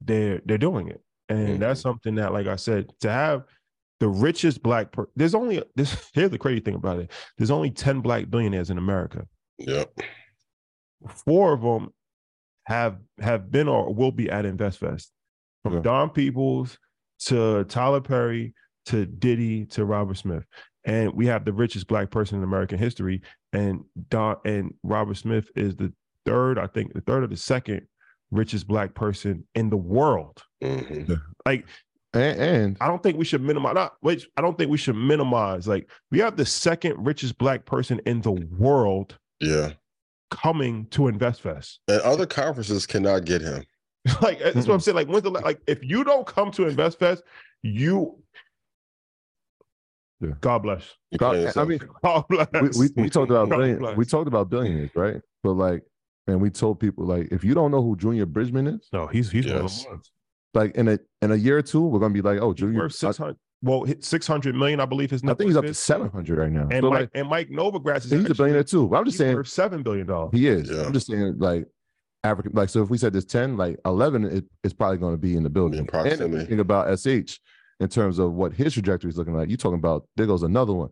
[0.00, 3.44] they're they're doing it, and that's something that, like I said, to have
[4.00, 7.70] the richest black per- there's only this here's the crazy thing about it there's only
[7.70, 9.26] 10 black billionaires in america
[9.58, 10.00] Yep.
[11.08, 11.90] Four of them
[12.66, 15.08] have have been or will be at InvestFest,
[15.62, 15.82] from Okay.
[15.82, 16.78] Don Peebles
[17.26, 18.54] to Tyler Perry
[18.86, 20.44] to Diddy to Robert Smith,
[20.84, 25.50] and we have the richest black person in American history, and Don and Robert Smith
[25.56, 25.92] is the
[26.26, 27.82] third, I think, the third or the second
[28.30, 30.42] richest black person in the world.
[30.62, 31.20] Mhm.
[31.46, 31.66] Like
[32.14, 33.74] And, and I don't think we should minimize.
[33.74, 35.66] Not, wait, I don't think we should minimize.
[35.68, 39.72] Like we have the second richest black person in the world Yeah.
[40.30, 41.78] Coming to InvestFest.
[41.88, 43.64] And other conferences cannot get him.
[44.22, 44.96] like that's what I'm saying.
[44.96, 47.22] Like when's the like if you don't come to InvestFest,
[47.62, 48.18] you
[50.20, 50.30] Yeah.
[50.40, 50.94] God bless.
[51.18, 52.48] God- I mean, God bless.
[52.52, 53.96] we, we, we talked about God billion, bless.
[53.96, 55.20] we talked about billionaires, right?
[55.42, 55.82] But like,
[56.26, 59.30] and we told people like, if you don't know who Junior Bridgeman is, no, he's
[59.30, 60.10] he's one of the ones.
[60.54, 62.88] like in a in a year or two, we're gonna be like, oh, Junior.
[62.88, 63.36] six hundred.
[63.64, 65.24] Well, six hundred million, I believe his.
[65.24, 66.68] I, I think he's worth up to seven hundred right now.
[66.70, 68.88] And So, Mike like, and Mike Novogratz is he's a billionaire too.
[68.88, 70.30] But I'm just he's saying worth seven billion dollars.
[70.32, 70.70] he is.
[70.70, 70.82] Yeah.
[70.82, 71.66] I'm just saying like
[72.22, 72.52] African.
[72.52, 75.34] Like so, if we said there's ten, like eleven, it, it's probably going to be
[75.34, 75.78] in the building.
[75.78, 76.42] In and if proximity.
[76.42, 77.38] you think about sh
[77.80, 79.48] in terms of what his trajectory is looking like.
[79.48, 80.90] You talking about there goes another one.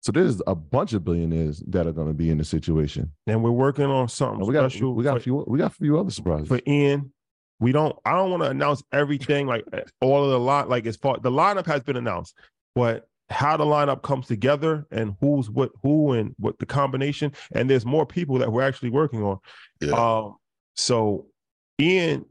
[0.00, 3.12] So there's a bunch of billionaires that are going to be in the situation.
[3.28, 4.94] And we're working on something And we got special.
[4.94, 6.48] we got a few we got a few other surprises.
[6.48, 7.12] for Ian.
[7.62, 7.96] We don't.
[8.04, 10.68] I don't want to announce everything like eh, all of the line.
[10.68, 12.34] Like as far the lineup has been announced,
[12.74, 17.32] but how the lineup comes together and who's what who and what the combination.
[17.52, 19.38] And there's more people that we're actually working on.
[19.80, 19.92] Yeah.
[19.92, 20.38] Um.
[20.74, 21.26] So
[21.80, 22.24] Ian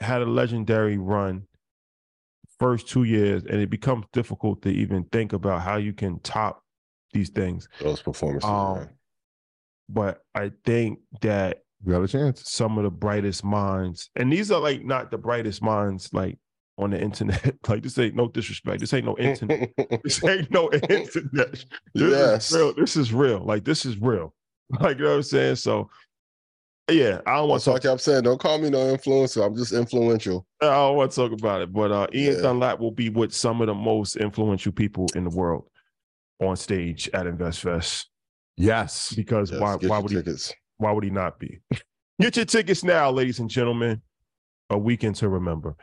[0.00, 1.46] had a legendary run
[2.58, 6.60] first two years, and it becomes difficult to even think about how you can top
[7.12, 7.68] these things.
[7.80, 8.50] Those performances.
[8.50, 8.88] Um.
[9.88, 12.50] But I think that we got a chance.
[12.50, 16.38] some of the brightest minds, and these are like not the brightest minds like
[16.78, 17.54] on the internet.
[17.68, 18.80] like this ain't no disrespect.
[18.80, 19.70] This ain't no internet.
[20.04, 21.12] this ain't no internet.
[21.32, 21.64] This
[21.94, 22.50] Yes.
[22.50, 22.74] is real.
[22.74, 23.44] This is real.
[23.44, 24.34] Like this is real.
[24.80, 25.56] Like you know what I'm saying.
[25.56, 25.90] So
[26.90, 27.92] yeah, I don't want to like talk.
[27.92, 28.22] I'm saying.
[28.24, 29.44] Don't call me no influencer.
[29.46, 30.46] I'm just influential.
[30.62, 31.72] I don't want to talk about it.
[31.72, 32.40] But uh, Ian Yeah.
[32.42, 35.66] Dunlap will be with some of the most influential people in the world
[36.40, 38.06] on stage at InvestFest
[38.56, 39.12] Yes.
[39.14, 40.52] because Yes, why get why would he tickets.
[40.84, 41.60] Why would he not be?
[42.20, 44.02] Get your tickets now, ladies and gentlemen.
[44.70, 45.76] A weekend to remember.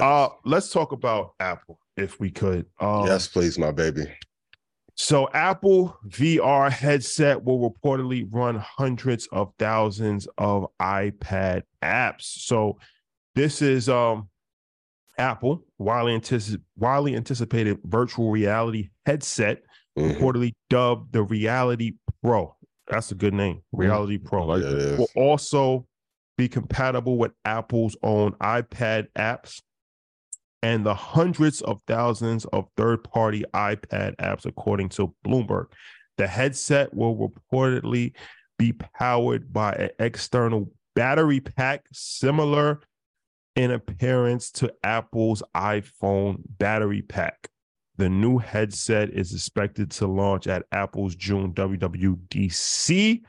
[0.00, 2.66] Uh, let's talk about Apple, if we could.
[2.80, 4.04] Um, yes, please, my baby.
[4.94, 12.22] So Apple VR headset will reportedly run hundreds of thousands of iPad apps.
[12.22, 12.78] So
[13.34, 14.28] this is um
[15.18, 19.62] Apple widely, antici- widely anticipated virtual reality headset,
[19.98, 20.16] Mhm.
[20.18, 21.92] reportedly dubbed the Reality
[22.22, 22.55] Pro.
[22.88, 24.52] That's a good name, Reality Pro.
[24.52, 24.98] Is.
[24.98, 25.86] Will also
[26.38, 29.60] be compatible with Apple's own iPad apps
[30.62, 35.66] and the hundreds of thousands of third party iPad apps, according to Bloomberg.
[36.18, 37.16] The headset will
[37.52, 38.12] reportedly
[38.58, 42.80] be powered by an external battery pack similar
[43.54, 47.48] in appearance to Apple's iPhone battery pack.
[47.98, 53.20] The new headset is expected to launch at Apple's June WWDC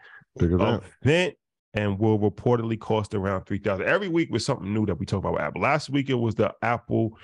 [1.04, 1.36] event.
[1.74, 5.34] and will reportedly cost around 3000 every week with something new that we talk about
[5.34, 7.18] with apple last week it was the apple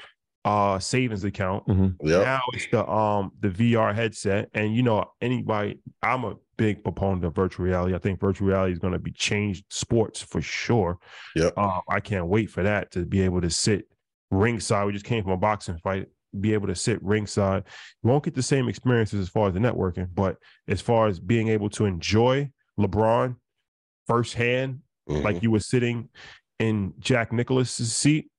[0.46, 1.96] uh savings account Mhm.
[2.02, 2.26] Yep.
[2.26, 7.24] now it's the um the vr headset and you know anybody i'm a big proponent
[7.24, 10.98] of virtual reality i think virtual reality is going to be changed sports for sure
[11.36, 11.54] Yep.
[11.58, 13.88] uh, i can't wait for that to be able to sit
[14.32, 16.08] ringside we just came from a boxing fight
[16.40, 17.64] be able to sit ringside
[18.02, 21.20] you won't get the same experiences as far as the networking but as far as
[21.20, 23.36] being able to enjoy lebron
[24.08, 24.80] firsthand
[25.10, 25.24] Mhm.
[25.24, 26.08] like you were sitting
[26.60, 28.30] in Jack Nicholson's seat.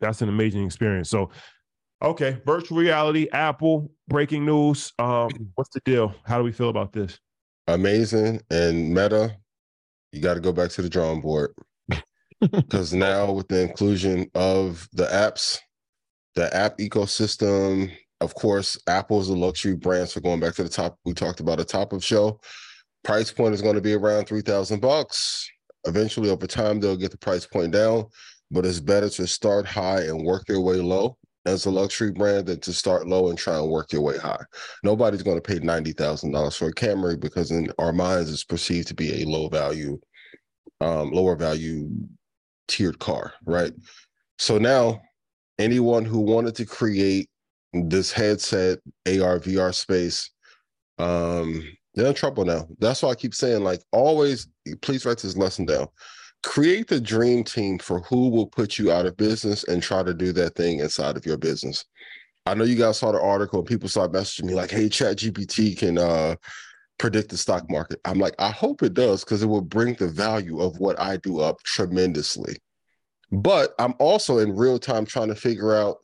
[0.00, 1.08] That's an amazing experience.
[1.08, 1.30] So,
[2.02, 4.92] okay, virtual reality, Apple, breaking news.
[4.98, 6.12] Um, what's the deal?
[6.24, 7.20] How do we feel about this?
[7.68, 8.40] amazing.
[8.50, 9.36] And Meta,
[10.10, 11.52] you got to go back to the drawing board
[12.40, 15.58] because now with the inclusion of the apps,
[16.38, 20.08] the app ecosystem, of course, Apple's a luxury brand.
[20.08, 22.40] So going back to the top, we talked about a top of show.
[23.02, 25.50] Price point is going to be around three thousand bucks.
[25.84, 28.06] Eventually, over time, they'll get the price point down.
[28.52, 32.46] But it's better to start high and work your way low as a luxury brand
[32.46, 34.42] than to start low and try and work your way high.
[34.84, 38.44] Nobody's going to pay ninety thousand dollars for a Camry because in our minds it's
[38.44, 39.98] perceived to be a low value,
[40.80, 41.90] um, lower value
[42.68, 43.72] tiered car, right?
[44.38, 45.00] So now,
[45.58, 47.28] anyone who wanted to create
[47.72, 50.30] this headset AR VR space,
[50.98, 51.62] um,
[51.94, 52.68] they're in trouble now.
[52.78, 54.48] That's why I keep saying, like, always,
[54.82, 55.88] please write this lesson down.
[56.44, 60.14] Create the dream team for who will put you out of business and try to
[60.14, 61.84] do that thing inside of your business.
[62.46, 65.18] I know you guys saw the article and people started messaging me like, hey, Chat
[65.18, 66.36] GPT can uh
[66.98, 68.00] predict the stock market.
[68.04, 71.16] I'm like, I hope it does because it will bring the value of what I
[71.18, 72.56] do up tremendously.
[73.30, 75.98] But I'm also in real time trying to figure out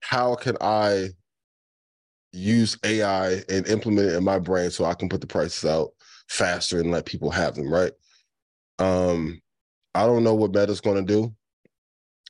[0.00, 1.10] how can I
[2.32, 5.90] use AI and implement it in my brain so I can put the prices out
[6.28, 7.92] faster and let people have them, right?
[8.78, 9.40] Um,
[9.94, 11.34] I don't know what Meta's going to do.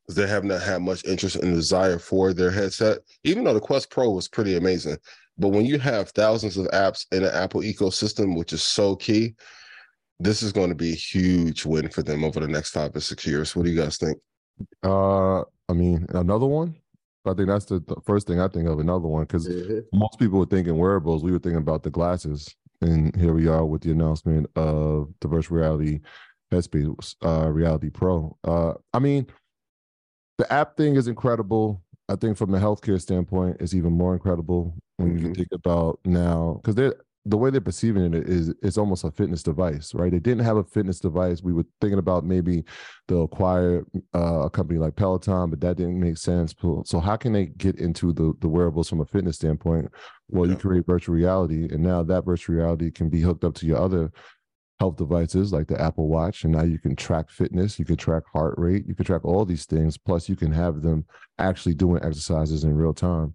[0.09, 3.91] They have not had much interest and desire for their headset, even though the Quest
[3.91, 4.97] Pro was pretty amazing.
[5.39, 9.35] But when you have thousands of apps in the Apple ecosystem, which is so key,
[10.21, 13.01] this is going to be a huge win for them over the next five or
[13.01, 13.57] six years.
[13.57, 14.19] What do you guys think?
[14.85, 16.77] Uh, I mean, another one.
[17.27, 18.79] I think that's the, the first thing I think of.
[18.79, 19.49] Another one because
[19.93, 21.23] most people were thinking wearables.
[21.23, 25.29] We were thinking about the glasses, and here we are with the announcement of the
[25.29, 26.01] virtual reality
[26.53, 28.37] Headspace uh, Reality Pro.
[28.45, 29.27] Uh, I mean,
[30.39, 31.83] the app thing is incredible.
[32.09, 35.37] I think from the healthcare standpoint, it's even more incredible when you Mhm.
[35.37, 36.97] think about now because they're
[37.27, 40.11] the way they're perceiving it is it's almost a fitness device, right?
[40.11, 41.43] They didn't have a fitness device.
[41.43, 42.65] We were thinking about maybe
[43.09, 46.55] they'll acquire uh, a company like Peloton, but that didn't make sense.
[46.61, 49.91] So so how can they get into the the wearables from a fitness standpoint?
[50.29, 53.67] Well, you create virtual reality, and now that virtual reality can be hooked up to
[53.67, 54.11] your other
[54.79, 58.23] health devices like the Apple Watch, and now you can track fitness, you can track
[58.33, 59.99] heart rate, you can track all these things.
[59.99, 61.05] Plus, you can have them
[61.39, 63.35] actually doing exercises in real time.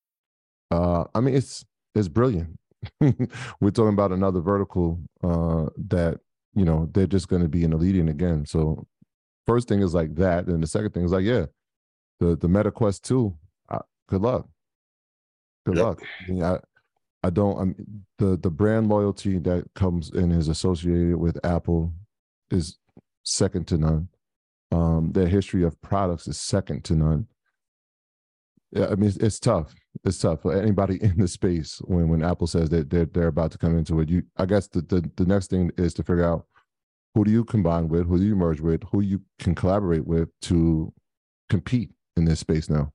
[0.71, 1.65] Uh, I mean, it's
[1.95, 2.57] it's brilliant.
[2.99, 6.19] We're talking about another vertical uh, that
[6.55, 8.45] you know they're just going to be in the leading again.
[8.45, 8.87] So
[9.45, 11.45] first thing is like that, and the second thing is like yeah,
[12.19, 13.35] the the Meta Quest two.
[13.69, 14.47] Uh, good luck.
[15.65, 15.85] Good Yep.
[15.85, 16.01] luck.
[16.27, 16.59] I, mean, I
[17.23, 17.59] I don't.
[17.59, 21.93] I mean, the the brand loyalty that comes and is associated with Apple
[22.49, 22.77] is
[23.23, 24.07] second to none.
[24.71, 27.27] Um, their history of products is second to none.
[28.71, 29.73] Yeah, I mean it's, it's tough.
[30.03, 33.51] It's tough for anybody in the space when when Apple says that they're they're about
[33.51, 34.09] to come into it.
[34.09, 36.45] You, I guess the the, the next thing is to figure out
[37.13, 40.29] who do you combine with, who do you merge with, who you can collaborate with
[40.43, 40.93] to
[41.49, 42.91] compete in this space now.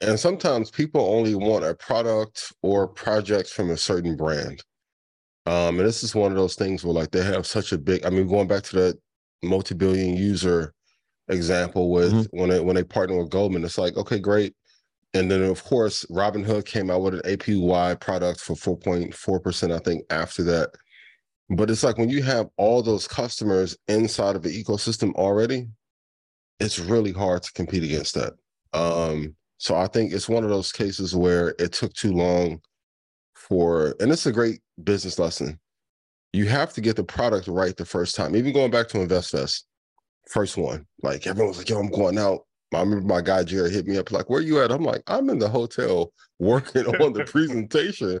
[0.00, 4.62] And sometimes people only want a product or projects from a certain brand.
[5.46, 8.06] Um, and this is one of those things where like they have such a big,
[8.06, 8.98] I mean, going back to that
[9.42, 10.72] multi-billion user
[11.28, 12.28] example with Mhm.
[12.30, 14.54] when they when they partner with Goldman, it's like, okay, great.
[15.14, 20.04] And then of course, Robinhood came out with an APY product for 4.4%, I think,
[20.10, 20.70] after that.
[21.50, 25.66] But it's like when you have all those customers inside of the ecosystem already,
[26.60, 28.34] it's really hard to compete against that.
[28.72, 32.60] Um, so I think it's one of those cases where it took too long
[33.34, 35.58] for, and it's a great business lesson.
[36.32, 38.36] You have to get the product right the first time.
[38.36, 39.64] Even going back to InvestFest,
[40.28, 43.72] first one, like everyone was like, "Yo, I'm going out." I remember my guy Jared
[43.72, 47.12] hit me up like, "Where you at?" I'm like, "I'm in the hotel working on
[47.12, 48.20] the presentation."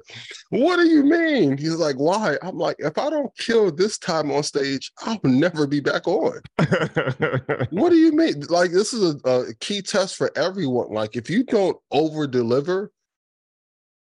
[0.50, 1.56] what do you mean?
[1.56, 5.66] He's like, "Why?" I'm like, "If I don't kill this time on stage, I'll never
[5.66, 6.40] be back on."
[7.70, 8.40] What do you mean?
[8.48, 10.92] Like this is a, a key test for everyone.
[10.92, 12.90] Like if you don't over deliver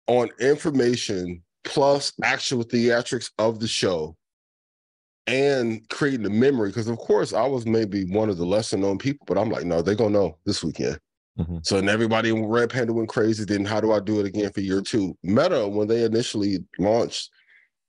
[0.07, 4.17] on information plus actual theatrics of the show
[5.27, 8.99] and creating the memory, because of course I was maybe one of the lesser known
[8.99, 10.99] people, but I'm like, no, they're gonna know this weekend.
[11.39, 11.65] Mhm.
[11.65, 13.45] So and everybody in Red Panda went crazy.
[13.45, 15.17] Then how do I do it again for year two?
[15.23, 17.31] Meta, when they initially launched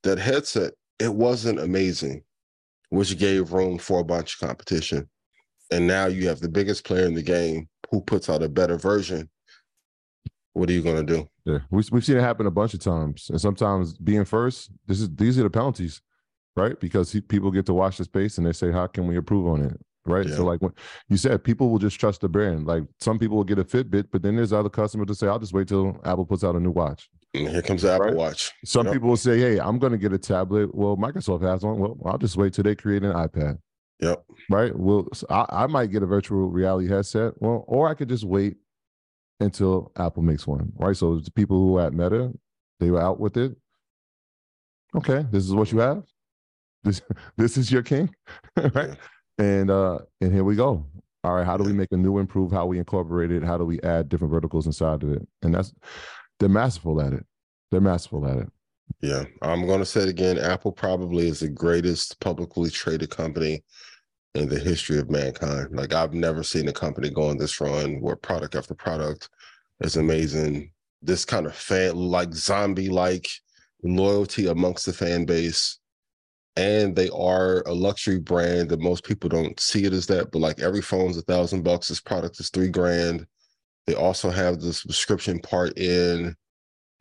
[0.02, 2.22] that headset, it wasn't amazing,
[2.90, 5.08] which gave room for a bunch of competition
[5.70, 8.76] and now you have the biggest player in the game who puts out a better
[8.76, 9.28] version.
[10.52, 11.28] What are you going to do?
[11.44, 15.00] Yeah, we've we've seen it happen a bunch of times, and sometimes being first, this
[15.00, 16.00] is these are the penalties,
[16.56, 16.78] right?
[16.78, 19.46] Because he, people get to watch the space and they say, "How can we improve
[19.46, 20.28] on it?" Right.
[20.28, 20.36] Yeah.
[20.36, 20.72] So, like when
[21.08, 22.66] you said, people will just trust the brand.
[22.66, 25.38] Like some people will get a Fitbit, but then there's other customers to say, "I'll
[25.38, 28.14] just wait till Apple puts out a new watch." And here comes the Apple Right.
[28.14, 28.52] Watch.
[28.64, 28.92] Some Yep.
[28.92, 31.78] people will say, "Hey, I'm going to get a tablet." Well, Microsoft has one.
[31.78, 33.58] Well, I'll just wait till they create an iPad.
[34.00, 34.24] Yep.
[34.50, 34.76] Right.
[34.78, 37.32] Well, so I, I might get a virtual reality headset.
[37.40, 38.56] Well, or I could just wait
[39.40, 40.96] until Apple makes one, right?
[40.96, 42.32] So the people who were at Meta,
[42.78, 43.56] they were out with it.
[44.94, 46.04] Okay, this is what you have.
[46.84, 47.00] This
[47.36, 48.14] this is your king,
[48.74, 48.96] right?
[49.38, 50.86] And uh and here we go.
[51.24, 52.52] All right, how do we make a new improve?
[52.52, 53.42] How we incorporate it?
[53.42, 55.26] How do we add different verticals inside of it?
[55.42, 55.74] And that's
[56.38, 57.24] they're masterful at it.
[57.70, 58.48] They're masterful at it.
[59.00, 60.38] Yeah, I'm going to say it again.
[60.38, 63.64] Apple probably is the greatest publicly traded company
[64.34, 65.68] in the history of mankind.
[65.72, 69.28] Like I've never seen a company go on this run where product after product
[69.80, 70.70] is amazing.
[71.02, 73.28] This kind of fan like zombie like
[73.82, 75.78] loyalty amongst the fan base.
[76.56, 80.38] And they are a luxury brand that most people don't see it as that, but
[80.38, 81.88] like every phone's a thousand bucks.
[81.88, 83.26] This product is three grand.
[83.86, 86.36] They also have the subscription part in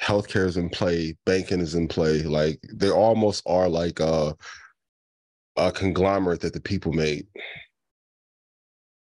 [0.02, 2.24] healthcare is in play, banking is in play.
[2.24, 4.36] Like they almost are like a,
[5.56, 7.28] a conglomerate that the people made.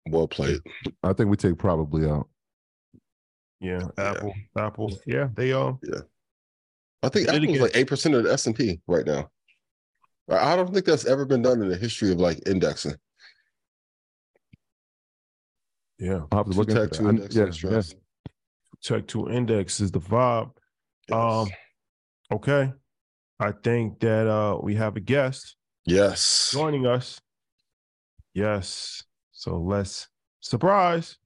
[0.07, 0.59] Well played.
[1.03, 2.27] I think we take probably out.
[3.61, 4.09] Yeah, Yeah.
[4.11, 4.99] Apple, Apple.
[5.05, 5.99] Yeah, they are yeah
[7.03, 9.29] I think Did it Apple's like eight percent of the S and P right now.
[10.29, 12.95] I I don't think that's ever been done in the history of like indexing.
[15.97, 16.21] yeah.
[16.31, 16.97] I'll have to look Two tech, that.
[16.97, 17.95] two index, yeah, and stress.
[18.83, 20.51] Tech two index is the vibe.
[21.11, 21.49] Um,
[22.31, 22.71] okay.
[23.39, 25.55] I think that uh we have a guest
[25.85, 26.49] yes.
[26.53, 27.19] joining us.
[28.33, 29.03] Yes.
[29.31, 30.07] So let's
[30.41, 31.17] surprise.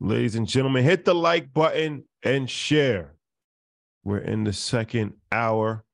[0.00, 3.14] Ladies and gentlemen, hit the like button and share.
[4.02, 5.84] We're in the second hour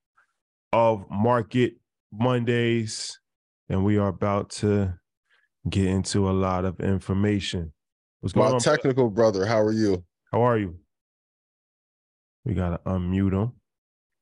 [0.72, 1.74] of Market
[2.18, 3.18] Mondays,
[3.68, 4.94] and we are about to
[5.68, 7.72] get into a lot of information.
[8.20, 8.60] What's going My on?
[8.60, 10.04] technical brother, how are you?
[10.32, 10.76] How are you?
[12.44, 13.52] We gotta unmute him.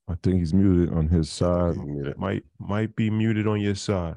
[0.09, 1.77] I think he's muted on his side.
[2.19, 4.17] Might might be muted on your side.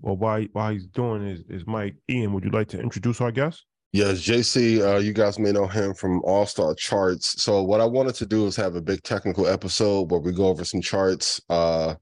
[0.00, 3.32] Well, why while he's doing is his mic, Ian, would you like to introduce our
[3.32, 3.64] guest?
[3.92, 7.42] Yes, JC, uh, you guys may know him from All Star Charts.
[7.42, 10.48] So, what I wanted to do is have a big technical episode where we go
[10.48, 11.40] over some charts.
[11.48, 11.94] Uh,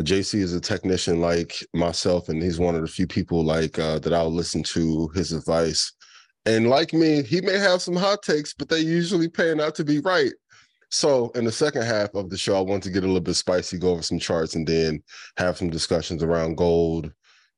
[0.00, 3.98] JC is a technician like myself, and he's one of the few people like uh,
[3.98, 5.92] that I'll listen to his advice.
[6.46, 9.84] And like me, he may have some hot takes, but they usually pan out to
[9.84, 10.32] be right.
[10.90, 13.34] So, in the second half of the show, I want to get a little bit
[13.34, 15.02] spicy, go over some charts, and then
[15.36, 17.12] have some discussions around gold,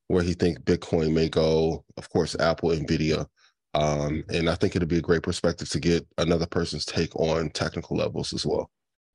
[0.07, 1.85] where he think Bitcoin may go.
[1.95, 3.27] Of course, Apple, Nvidia.
[3.73, 7.49] Um, and I think it'd be a great perspective to get another person's take on
[7.51, 8.69] technical levels as well.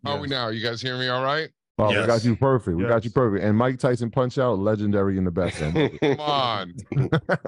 [0.05, 0.49] How are we now?
[0.49, 1.51] You guys hear me all right?
[1.79, 2.77] Oh, we got you perfect.
[2.77, 3.45] We got you perfect.
[3.45, 5.61] And Mike Tyson punch out, legendary in the best.
[5.61, 6.01] I love it.
[6.01, 6.75] Come on.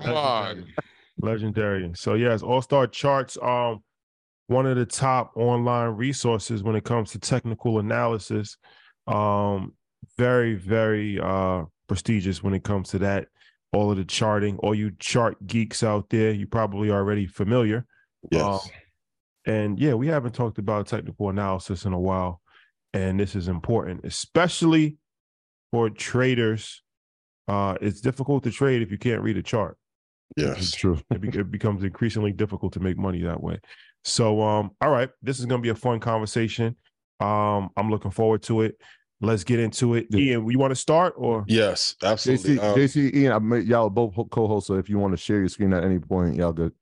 [0.02, 0.66] Come on.
[1.20, 1.90] Legendary.
[1.94, 3.36] So yes, All Star Charts.
[3.42, 3.82] Um,
[4.46, 8.56] one of the top online resources when it comes to technical analysis.
[9.06, 9.74] Um,
[10.16, 13.28] very very uh prestigious when it comes to that.
[13.72, 14.56] All of the charting.
[14.58, 17.86] All you chart geeks out there, you probably already familiar.
[18.30, 18.42] Yes.
[18.42, 18.60] Um,
[19.46, 22.40] and yeah, we haven't talked about technical analysis in a while,
[22.92, 24.96] and this is important, especially
[25.70, 26.82] for traders.
[27.46, 29.78] Uh, it's difficult to trade if you can't read a chart
[30.36, 30.72] It's yes.
[30.72, 31.00] true.
[31.10, 33.58] it, be- it becomes increasingly difficult to make money that way.
[34.04, 36.76] So, um, all right, this is going to be a fun conversation.
[37.20, 38.76] Um, I'm looking forward to it.
[39.20, 40.06] Let's get into it.
[40.10, 40.20] Yeah.
[40.20, 41.44] Ian, you want to start or?
[41.48, 42.56] Yes, absolutely.
[42.56, 44.68] JC, Um, JC, Ian, I made, y'all are both co-hosts.
[44.68, 46.72] So if you want to share your screen at any point, y'all good.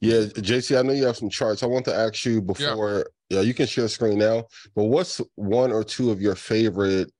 [0.00, 1.62] yeah, JC, I know you have some charts.
[1.62, 5.70] I want to ask you before, yeah, you can share screen now, but what's one
[5.70, 7.12] or two of your favorite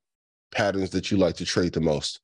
[0.50, 2.20] patterns that you like to trade the most?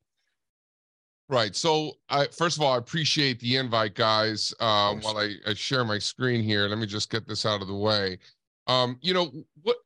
[1.29, 1.55] Right.
[1.55, 4.53] So, I first of all, I appreciate the invite, guys.
[4.61, 5.05] Um, course.
[5.05, 7.75] while I, I share my screen here, let me just get this out of the
[7.75, 8.19] way.
[8.67, 9.33] Um, you know
[9.63, 9.77] what?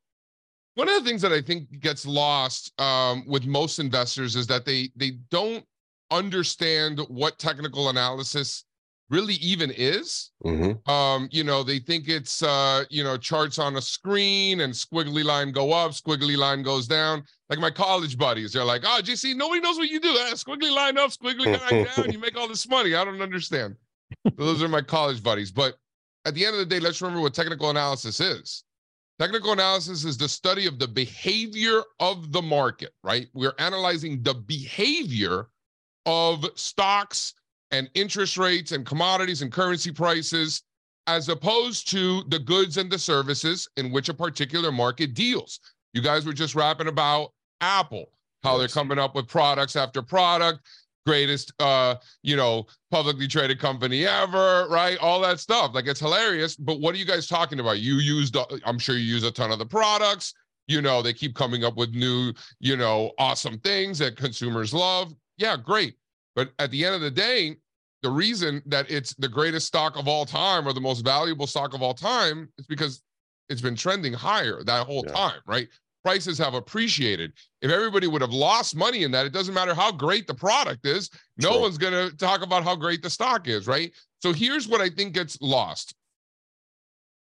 [0.77, 4.63] One of the things that I think gets lost um, with most investors is that
[4.63, 5.65] they they don't
[6.11, 8.63] understand what technical analysis
[9.09, 10.29] really even is.
[10.45, 10.87] Mm-hmm.
[10.87, 15.23] um you know they think it's uh you know charts on a screen and squiggly
[15.23, 17.23] line go up squiggly line goes down.
[17.49, 20.13] Like my college buddies they're like oh jc nobody knows what you do.
[20.13, 22.11] That squiggly line up squiggly line down.
[22.11, 22.93] You make all this money.
[22.93, 23.77] I don't understand.
[24.35, 25.51] Those are my college buddies.
[25.51, 25.73] But
[26.25, 28.63] at the end of the day let's remember what technical analysis is
[29.19, 34.33] technical analysis is the study of the behavior of the market right we're analyzing the
[34.33, 35.47] behavior
[36.05, 37.33] of stocks
[37.71, 40.63] and interest rates and commodities and currency prices
[41.07, 45.59] as opposed to the goods and the services in which a particular market deals.
[45.93, 48.11] You guys were just rapping about Apple,
[48.43, 50.59] how they're coming up with products after product,
[51.07, 54.97] greatest uh, you know, publicly traded company ever, right?
[54.99, 55.73] All that stuff.
[55.73, 57.79] Like it's hilarious, but what are you guys talking about?
[57.79, 60.33] You used uh, I'm sure you use a ton of the products.
[60.67, 65.13] You know, they keep coming up with new, you know, awesome things that consumers love.
[65.37, 65.95] Yeah, great.
[66.35, 67.55] But at the end of the day,
[68.03, 71.73] the reason that it's the greatest stock of all time or the most valuable stock
[71.73, 73.01] of all time is because
[73.47, 75.13] it's been trending higher that whole Yeah.
[75.13, 75.69] time, right?
[76.03, 77.33] Prices have appreciated.
[77.61, 80.85] If everybody would have lost money in that, it doesn't matter how great the product
[80.85, 81.09] is.
[81.37, 83.91] No one's going to talk about how great the stock is, right?
[84.21, 85.93] So here's what I think gets lost.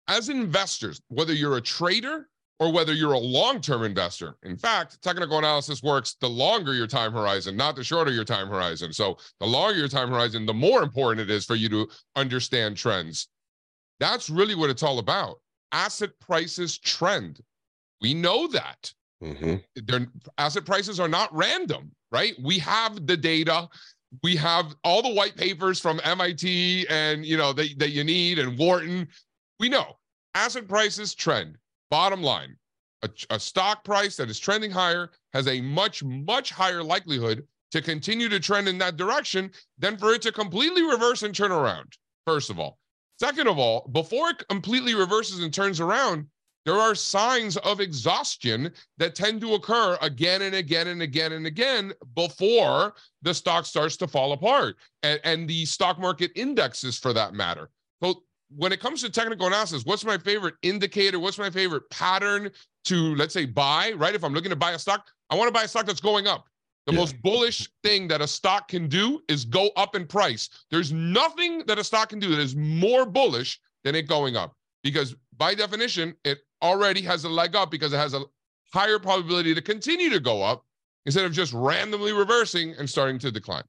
[0.06, 2.28] As investors, whether you're a trader
[2.60, 4.36] or whether you're a long-term investor.
[4.42, 8.48] In fact, technical analysis works the longer your time horizon, not the shorter your time
[8.48, 8.92] horizon.
[8.92, 12.76] So the longer your time horizon, the more important it is for you to understand
[12.76, 13.28] trends.
[13.98, 15.36] That's really what it's all about.
[15.72, 17.40] Asset prices trend.
[18.00, 18.92] We know that.
[19.22, 20.06] hmm Their
[20.38, 22.34] asset prices are not random, right?
[22.42, 23.68] We have the data.
[24.22, 28.38] We have all the white papers from MIT and you know that, that you need
[28.38, 29.08] and Wharton.
[29.60, 29.98] We know
[30.34, 31.56] asset prices trend.
[31.90, 32.56] Bottom line,
[33.02, 37.82] a, a stock price that is trending higher has a much, much higher likelihood to
[37.82, 41.92] continue to trend in that direction than for it to completely reverse and turn around,
[42.26, 42.78] first of all.
[43.18, 46.26] Second of all, before it completely reverses and turns around,
[46.66, 51.46] there are signs of exhaustion that tend to occur again and again and again and
[51.46, 57.12] again before the stock starts to fall apart and, and the stock market indexes for
[57.12, 57.70] that matter.
[58.02, 58.22] So
[58.54, 61.18] when it comes to technical analysis, what's my favorite indicator?
[61.18, 62.50] What's my favorite pattern
[62.84, 64.14] to, let's say, buy, right?
[64.14, 66.26] If I'm looking to buy a stock, I want to buy a stock that's going
[66.26, 66.46] up.
[66.86, 66.98] The Yeah.
[66.98, 70.48] most bullish thing that a stock can do is go up in price.
[70.70, 74.56] There's nothing that a stock can do that is more bullish than it going up
[74.82, 78.22] because by definition, it already has a leg up because it has a
[78.72, 80.64] higher probability to continue to go up
[81.06, 83.64] instead of just randomly reversing and starting to decline.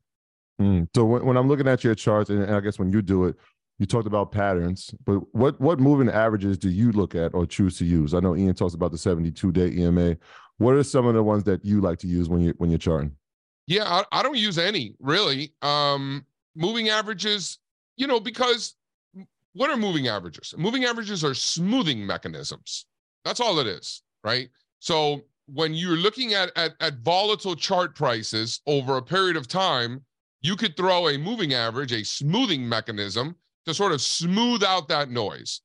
[0.62, 0.88] Mm.
[0.96, 3.36] So when, when I'm looking at your charts, and I guess when you do it,
[3.80, 7.80] you talked about patterns, but what what moving averages do you look at or choose
[7.80, 8.14] to use?
[8.14, 10.18] I know Ian talks about the 72 day EMA.
[10.60, 12.78] What are some of the ones that you like to use when you when you're
[12.78, 13.16] charting?
[13.66, 15.54] Yeah, I, I don't use any really.
[15.64, 17.58] Um, moving averages,
[17.98, 18.76] you know, because
[19.54, 20.54] what are moving averages?
[20.58, 22.86] Moving averages are smoothing mechanisms.
[23.26, 24.50] That's all it is, right?
[24.80, 30.04] So when you're looking at, at at volatile chart prices over a period of time,
[30.42, 33.36] you could throw a moving average, a smoothing mechanism
[33.66, 35.62] to sort of smooth out that noise.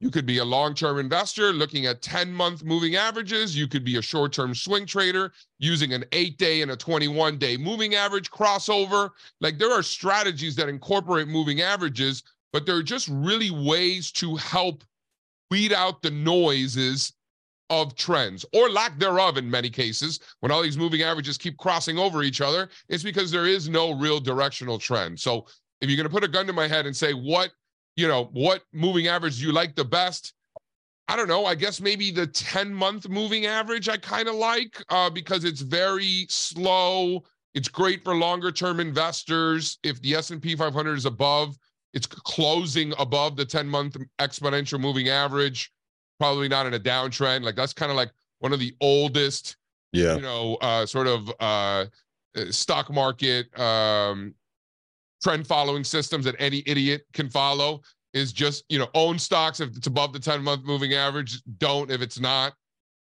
[0.00, 3.56] You could be a long-term investor looking at 10-month moving averages.
[3.56, 8.30] You could be a short-term swing trader using an 8-day and a 21-day moving average
[8.30, 9.10] crossover.
[9.40, 12.22] Like there are strategies that incorporate moving averages,
[12.52, 14.84] but there are just really ways to help
[15.50, 17.12] weed out the noises
[17.70, 20.20] of trends or lack thereof in many cases.
[20.40, 23.92] When all these moving averages keep crossing over each other it's because there is no
[23.92, 25.20] real directional trend.
[25.20, 25.46] So
[25.80, 27.50] if you're going to put a gun to my head and say what
[27.96, 30.32] you know what moving average do you like the best?
[31.08, 31.46] I don't know.
[31.46, 35.62] I guess maybe the 10 month moving average i kind of like uh, because it's
[35.62, 37.24] very slow.
[37.54, 39.78] It's great for longer term investors.
[39.82, 41.56] If the s&p 500 is above
[41.94, 45.72] it's closing above the 10 month exponential moving average
[46.18, 48.10] probably not in a downtrend like that's kind of like
[48.40, 49.56] one of the oldest
[49.92, 50.14] Yeah.
[50.16, 51.86] you know, uh, sort of uh,
[52.36, 54.34] uh, stock market um,
[55.22, 57.80] trend following systems that any idiot can follow
[58.12, 61.90] is just, you know, own stocks if it's above the 10 month moving average, don't
[61.90, 62.54] if it's not,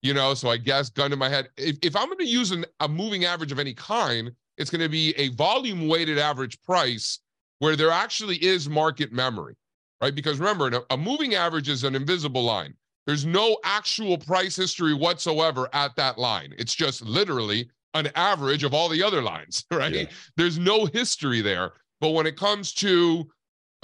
[0.01, 0.33] you know.
[0.33, 2.87] So I guess, gun to my head, if, if I'm going to use an, a
[2.87, 7.19] moving average of any kind, it's going to be a volume weighted average price
[7.61, 9.53] where there actually is market memory,
[10.01, 10.15] right?
[10.15, 12.73] Because remember, a, moving average is an invisible line.
[13.05, 16.55] There's no actual price history whatsoever at that line.
[16.57, 19.93] It's just literally an average of all the other lines, right?
[19.93, 20.05] Yeah.
[20.37, 21.73] There's no history there.
[21.99, 23.29] But when it comes to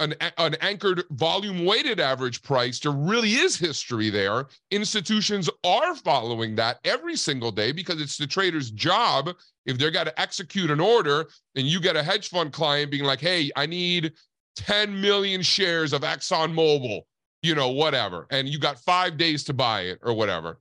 [0.00, 4.46] an, an anchored volume weighted average price, there really is history there.
[4.70, 9.30] Institutions are following that every single day because it's the trader's job.
[9.66, 11.26] If they're got to execute an order
[11.56, 14.12] and you get a hedge fund client being like, hey, I need
[14.56, 17.02] 10 million shares of ExxonMobil
[17.42, 20.58] you know, whatever, and you got five days to buy it or whatever.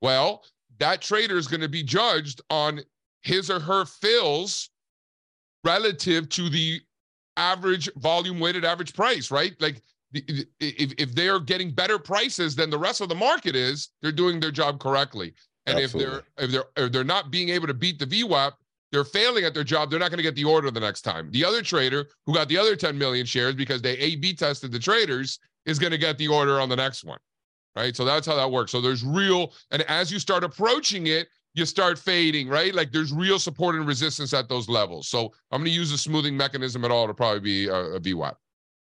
[0.00, 0.44] Well,
[0.78, 2.80] that trader is going to be judged on
[3.22, 4.70] his or her fills
[5.64, 6.80] relative to the
[7.36, 9.54] average volume weighted average price, right?
[9.60, 9.82] Like
[10.12, 14.12] the- if, if they're getting better prices than the rest of the market is, they're
[14.12, 15.34] doing their job correctly.
[15.66, 18.52] And if they're if they're if they're not being able to beat the VWAP,
[18.92, 19.90] they're failing at their job.
[19.90, 21.30] They're not going to get the order the next time.
[21.32, 24.78] The other trader who got the other 10 million shares because they A/B tested the
[24.78, 27.18] traders is going to get the order on the next one.
[27.74, 27.94] Right.
[27.94, 28.72] So that's how that works.
[28.72, 32.74] So there's real, and as you start approaching it, you start fading, right?
[32.74, 35.08] Like there's real support and resistance at those levels.
[35.08, 38.00] So I'm going to use a smoothing mechanism at all to probably be a, a
[38.00, 38.34] VWAP.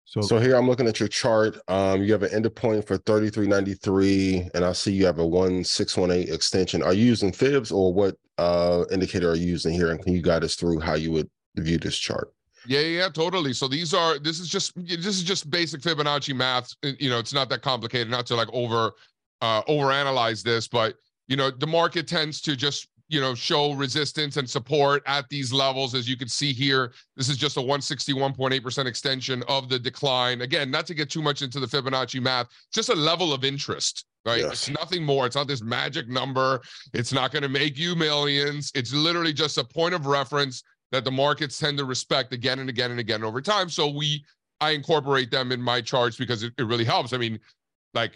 [0.05, 1.57] So, So here I'm looking at your chart.
[1.67, 6.33] Um, you have an ender point for 3393, and I see you have a 1618
[6.33, 6.83] extension.
[6.83, 9.91] Are you using fibs or what uh indicator are you using here?
[9.91, 12.33] And can you guide us through how you would view this chart?
[12.67, 13.53] Yeah, yeah, totally.
[13.53, 16.73] So these are this is just this is just basic Fibonacci math.
[16.81, 18.09] You know, it's not that complicated.
[18.09, 18.93] Not to like over
[19.41, 20.95] uh overanalyze this, but
[21.27, 25.51] you know, the market tends to just you know show resistance and support at these
[25.51, 25.93] levels.
[25.93, 30.41] As you can see here this is just a 161.8% extension of the decline.
[30.41, 34.05] Again not to get too much into the fibonacci math just a level of interest
[34.25, 34.39] right?
[34.39, 34.51] Yes.
[34.51, 35.25] it's nothing more.
[35.25, 36.61] It's not this magic number.
[36.93, 38.71] It's not going to make you millions.
[38.73, 42.69] It's literally just a point of reference that the markets tend to respect again and
[42.69, 43.69] again and again over time.
[43.69, 44.23] So we
[44.61, 47.11] i incorporate them in my charts because it, it really helps.
[47.13, 47.39] I mean
[47.93, 48.13] like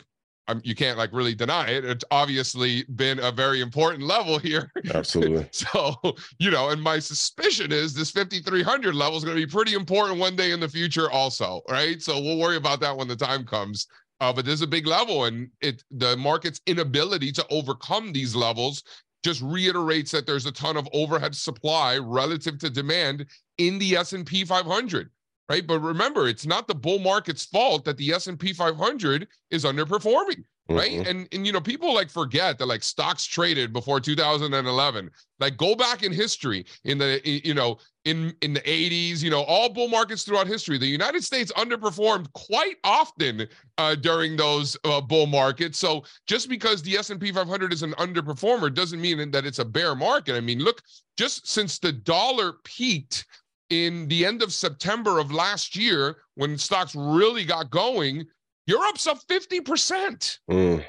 [0.47, 1.83] um, you can't like really deny it.
[1.83, 4.71] It's obviously been a very important level here.
[4.93, 5.47] Absolutely.
[5.51, 5.95] so,
[6.39, 10.19] you know, and my suspicion is this 5,300 level is going to be pretty important
[10.19, 11.61] one day in the future, also.
[11.69, 12.01] Right.
[12.01, 13.87] So we'll worry about that when the time comes.
[14.19, 18.81] Uh, but there's a big level, and it the market's inability to overcome these levels
[19.23, 23.25] just reiterates that there's a ton of overhead supply relative to demand
[23.57, 25.09] in the S&P 500
[25.49, 25.65] right?
[25.65, 30.91] But remember, it's not the bull market's fault that the S&P 500 is underperforming, right?
[30.91, 31.09] Mm-hmm.
[31.09, 35.09] And and you know, people like forget that like stocks traded before 2011.
[35.39, 39.43] Like go back in history in the you know, in in the 80s, you know,
[39.43, 44.99] all bull markets throughout history, the United States underperformed quite often uh, during those uh,
[44.99, 45.79] bull markets.
[45.79, 49.95] So just because the S&P 500 is an underperformer doesn't mean that it's a bear
[49.95, 50.35] market.
[50.35, 50.81] I mean, look,
[51.17, 53.25] just since the dollar peaked
[53.69, 58.25] in the end of September of last year, when stocks really got going,
[58.65, 60.39] Europe's up 50%.
[60.49, 60.83] Mm.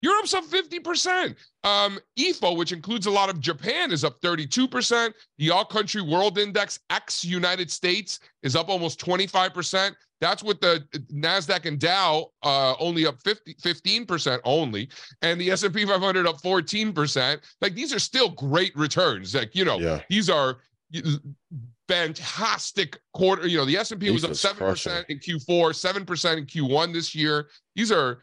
[0.00, 1.34] Europe's up 50%.
[1.64, 5.12] Um, EAFE, which includes a lot of Japan, is up 32%.
[5.38, 9.94] The All Country World Index, ex United States, is up almost 25%.
[10.20, 14.88] That's with the Nasdaq and Dow uh, only up 50, 15% only,
[15.22, 17.40] and the S&P 500 up 14%.
[17.60, 19.34] Like these are still great returns.
[19.34, 20.00] Like you know, yeah.
[20.08, 20.58] these are
[21.88, 23.46] fantastic quarter.
[23.46, 27.48] You know, the S&P was up 7% in Q4, 7% in Q1 this year.
[27.74, 28.22] These are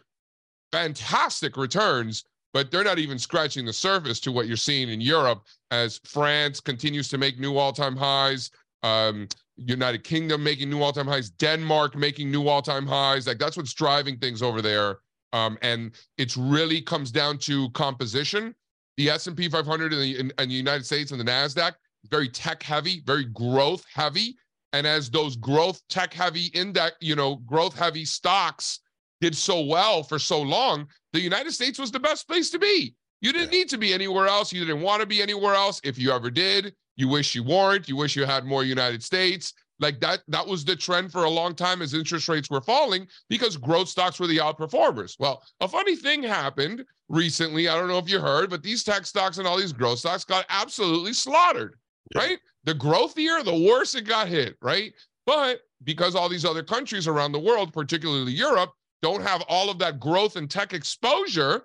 [0.72, 5.44] fantastic returns, but they're not even scratching the surface to what you're seeing in Europe
[5.72, 8.52] as France continues to make new all-time highs.
[8.84, 13.26] Um, United Kingdom making new all-time highs, Denmark making new all-time highs.
[13.26, 15.00] Like that's what's driving things over there.
[15.34, 18.54] Um, and it's really comes down to composition.
[18.98, 21.74] The S&P 500 in the, in, in the United States and the Nasdaq
[22.10, 24.36] very tech heavy, very growth heavy.
[24.74, 28.80] And as those growth tech heavy index, you know, growth heavy stocks
[29.22, 32.94] did so well for so long, the United States was the best place to be.
[33.22, 33.60] You didn't yeah.
[33.60, 34.52] need to be anywhere else.
[34.52, 35.80] You didn't want to be anywhere else.
[35.84, 37.88] If you ever did, you wish you weren't.
[37.88, 39.54] You wish you had more United States.
[39.80, 43.08] Like that, that was the trend for a long time as interest rates were falling
[43.30, 45.16] because growth stocks were the outperformers.
[45.20, 47.68] Well, a funny thing happened recently.
[47.68, 50.24] I don't know if you heard, but these tech stocks and all these growth stocks
[50.24, 51.76] got absolutely slaughtered
[52.14, 52.22] yeah.
[52.22, 52.40] right?
[52.64, 54.94] The growthier, the worse it got hit, right?
[55.26, 59.80] But because all these other countries around the world, particularly Europe, don't have all of
[59.80, 61.64] that growth and tech exposure,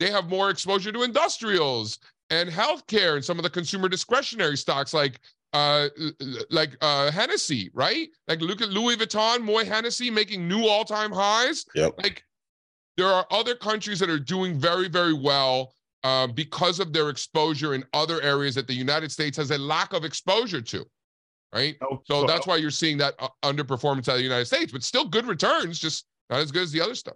[0.00, 1.98] they have more exposure to industrials
[2.30, 5.20] and healthcare and some of the consumer discretionary stocks like
[5.52, 5.88] uh
[6.50, 8.08] like uh Hennessy, right?
[8.26, 11.64] Like look at Louis Vuitton, Moët Hennessy making new all-time highs.
[11.74, 11.94] Yep.
[12.02, 12.24] Like
[12.96, 15.72] there are other countries that are doing very, very well
[16.04, 19.92] uh, because of their exposure in other areas that the United States has a lack
[19.92, 20.84] of exposure to.
[21.52, 21.76] Right.
[21.82, 24.82] Oh, so, that's why you're seeing that uh, underperformance out of the United States, but
[24.82, 27.14] still good returns, just not as good as the other stuff.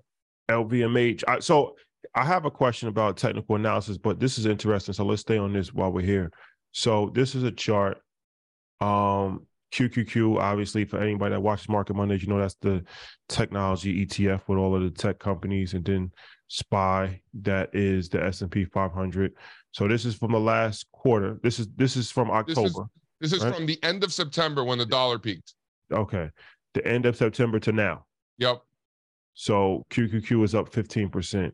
[0.49, 1.24] LVMH.
[1.26, 1.74] I, so
[2.14, 4.95] I have a question about technical analysis, but this is interesting.
[4.95, 6.31] So let's stay on this while we're here.
[6.73, 7.98] So this is a chart.
[8.81, 12.85] Um, QQQ, obviously, for anybody that watches Market Mondays, you know that's the
[13.28, 16.12] technology ETF with all of the tech companies, and then
[16.49, 19.33] SPY that is the S&P 500.
[19.73, 21.39] So this is from the last quarter.
[21.43, 22.62] This is this is from October.
[23.20, 23.55] This is, this is right?
[23.55, 25.55] from the end of September when the dollar peaked.
[25.93, 26.31] Okay,
[26.75, 28.07] the end of September to now.
[28.39, 28.62] Yep.
[29.35, 31.53] So QQQ is up 15%.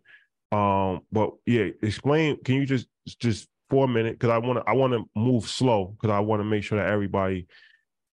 [0.53, 2.43] Um, but yeah, explain.
[2.43, 2.87] Can you just
[3.19, 6.21] just for a minute because I want to I want to move slow because I
[6.21, 7.47] want to make sure that everybody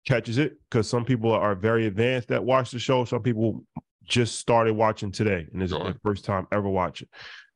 [0.06, 3.04] catches it because some people are very advanced that watch the show.
[3.04, 3.64] Some people
[4.10, 5.84] just started watching today and is sure.
[5.84, 7.08] their first time ever watching.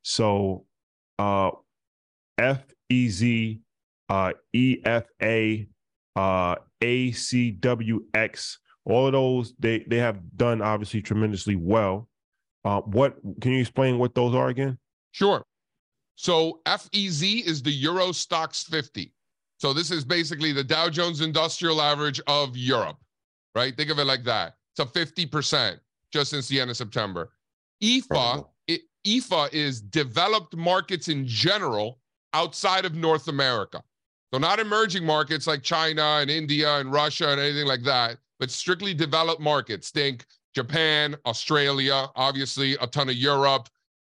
[0.02, 0.64] So
[1.18, 1.50] uh
[2.38, 3.60] F E Z
[4.08, 5.68] uh E F A
[6.16, 12.08] uh A C W X all of those they they have done obviously tremendously well.
[12.64, 14.78] Uh what can you explain what those are again?
[15.10, 15.44] Sure.
[16.16, 19.12] So FEZ is the Euro Stoxx 50.
[19.58, 22.98] So this is basically the Dow Jones Industrial Average of Europe,
[23.54, 23.76] right?
[23.76, 24.54] Think of it like that.
[24.76, 25.78] It's a 50%
[26.14, 27.32] just since the end of September.
[27.82, 31.98] EAFE, it, EAFE is developed markets in general
[32.32, 33.82] outside of North America.
[34.32, 38.50] So not emerging markets like China and India and Russia and anything like that, but
[38.50, 39.90] strictly developed markets.
[39.90, 40.24] Think
[40.54, 43.68] Japan, Australia, obviously a ton of Europe.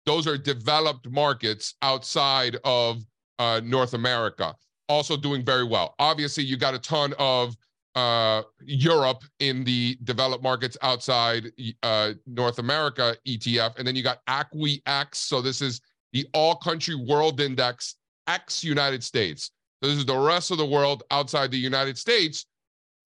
[0.07, 3.05] Those are developed markets outside of
[3.37, 4.55] uh, North America,
[4.89, 5.93] also doing very well.
[5.99, 7.55] Obviously, you got a ton of
[7.95, 11.51] uh, Europe in the developed markets outside
[11.83, 15.17] uh, North America ETF, and then you got ACWI-X.
[15.17, 15.81] So this is
[16.13, 17.95] the All Country World Index
[18.27, 19.51] X United States.
[19.81, 22.45] So this is the rest of the world outside the United States,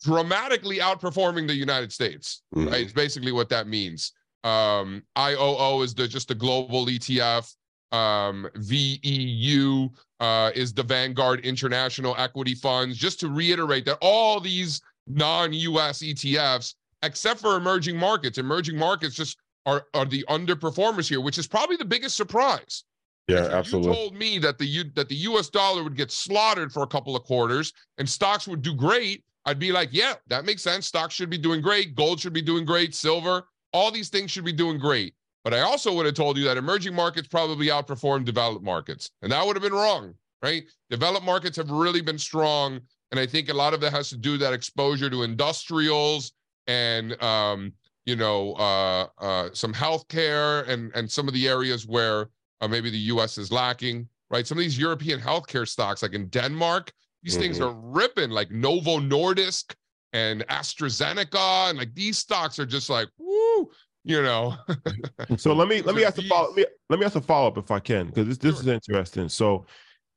[0.03, 2.41] dramatically outperforming the United States.
[2.55, 2.71] Mhm.
[2.71, 4.11] Right, it's basically what that means.
[4.43, 7.51] Um, IOO is the just the global ETF.
[7.91, 12.97] Um, VEU uh, is the Vanguard International Equity Funds.
[12.97, 19.37] Just to reiterate that all these non-US ETFs, except for emerging markets, emerging markets just
[19.65, 22.83] are are the underperformers here, which is probably the biggest surprise.
[23.27, 23.89] Yeah, If absolutely.
[23.91, 25.49] You told me that the U, that the U.S.
[25.49, 29.23] dollar would get slaughtered for a couple of quarters and stocks would do great.
[29.45, 30.87] I'd be like, yeah, that makes sense.
[30.87, 31.95] Stocks should be doing great.
[31.95, 32.93] Gold should be doing great.
[32.93, 33.43] Silver,
[33.73, 35.15] all these things should be doing great.
[35.45, 39.31] But I also would have told you that emerging markets probably outperform developed markets, and
[39.31, 40.63] that would have been wrong, right?
[40.89, 42.81] Developed markets have really been strong,
[43.11, 46.33] and I think a lot of that has to do with that exposure to industrials
[46.65, 47.73] and um,
[48.07, 52.29] you know uh, uh, some healthcare and and some of the areas where
[52.61, 53.37] uh, maybe the U.S.
[53.37, 54.47] is lacking, right?
[54.47, 56.91] Some of these European healthcare stocks, like in Denmark,
[57.21, 57.65] these things Mhm.
[57.67, 59.75] are ripping, like Novo Nordisk
[60.13, 63.69] and AstraZeneca, and like these stocks are just like, woo,
[64.05, 64.55] you know.
[65.37, 67.47] So let me let me ask a follow let me, let me ask a follow
[67.47, 69.27] up if I can because this this is interesting.
[69.27, 69.65] So,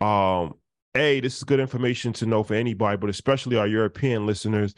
[0.01, 0.55] um,
[0.95, 4.75] a this is good information to know for anybody, but especially our European listeners,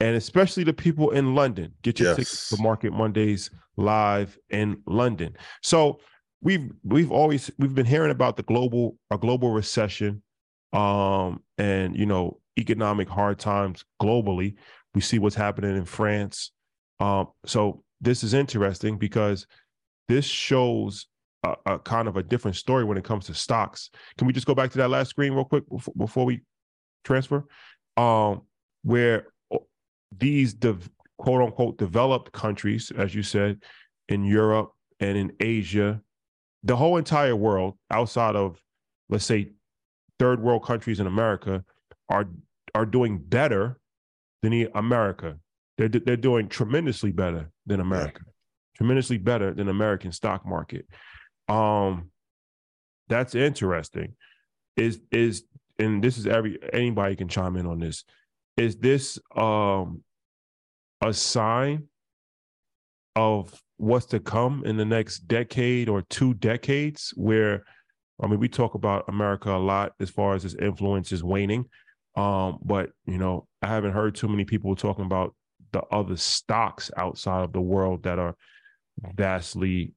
[0.00, 1.72] and especially the people in London.
[1.82, 2.58] Get your tickets Yes.
[2.58, 5.36] for Market Mondays live in London.
[5.62, 6.00] So
[6.42, 10.22] we've we've always we've been hearing about the global a global recession,
[10.72, 14.54] um, and you know economic hard times globally.
[14.94, 16.52] We see what's happening in France.
[17.00, 19.46] Um, so this is interesting because
[20.08, 21.06] this shows
[21.42, 23.90] a, a kind of a different story when it comes to stocks.
[24.18, 26.42] Can we just go back to that last screen real quick before, before we
[27.04, 27.44] transfer?
[27.96, 28.42] Um,
[28.82, 29.28] where
[30.16, 30.54] these
[31.18, 33.62] quote unquote developed countries, as you said,
[34.08, 36.00] in Europe and in Asia,
[36.62, 38.60] the whole entire world outside of,
[39.08, 39.52] let's say,
[40.18, 41.64] third world countries in America
[42.08, 42.26] are
[42.74, 43.78] are doing better
[44.42, 45.38] than America.
[45.78, 48.22] They're they're doing tremendously better than America,
[48.76, 50.86] tremendously better than American stock market.
[51.48, 52.10] Um,
[53.08, 54.14] that's interesting.
[54.76, 55.44] Is is
[55.78, 58.04] and this is every anybody can chime in on this.
[58.56, 60.02] Is this um
[61.02, 61.88] a sign
[63.14, 67.12] of what's to come in the next decade or two decades?
[67.16, 67.64] Where
[68.22, 71.66] I mean, we talk about America a lot as far as its influence is waning.
[72.16, 75.34] Um, but you know, I haven't heard too many people talking about
[75.72, 78.34] the other stocks outside of the world that are
[79.14, 79.92] vastly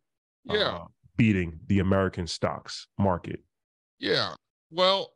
[0.45, 0.57] Yeah.
[0.77, 0.85] uh,
[1.17, 3.43] beating the American stocks market.
[3.99, 4.33] Yeah.
[4.71, 5.13] Well,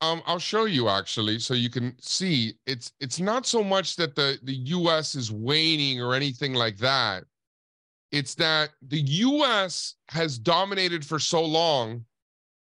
[0.00, 4.14] um, I'll show you actually, so you can see it's it's not so much that
[4.14, 5.14] the the U.S.
[5.14, 7.24] is waning or anything like that.
[8.12, 9.94] It's that the U.S.
[10.08, 12.04] has dominated for so long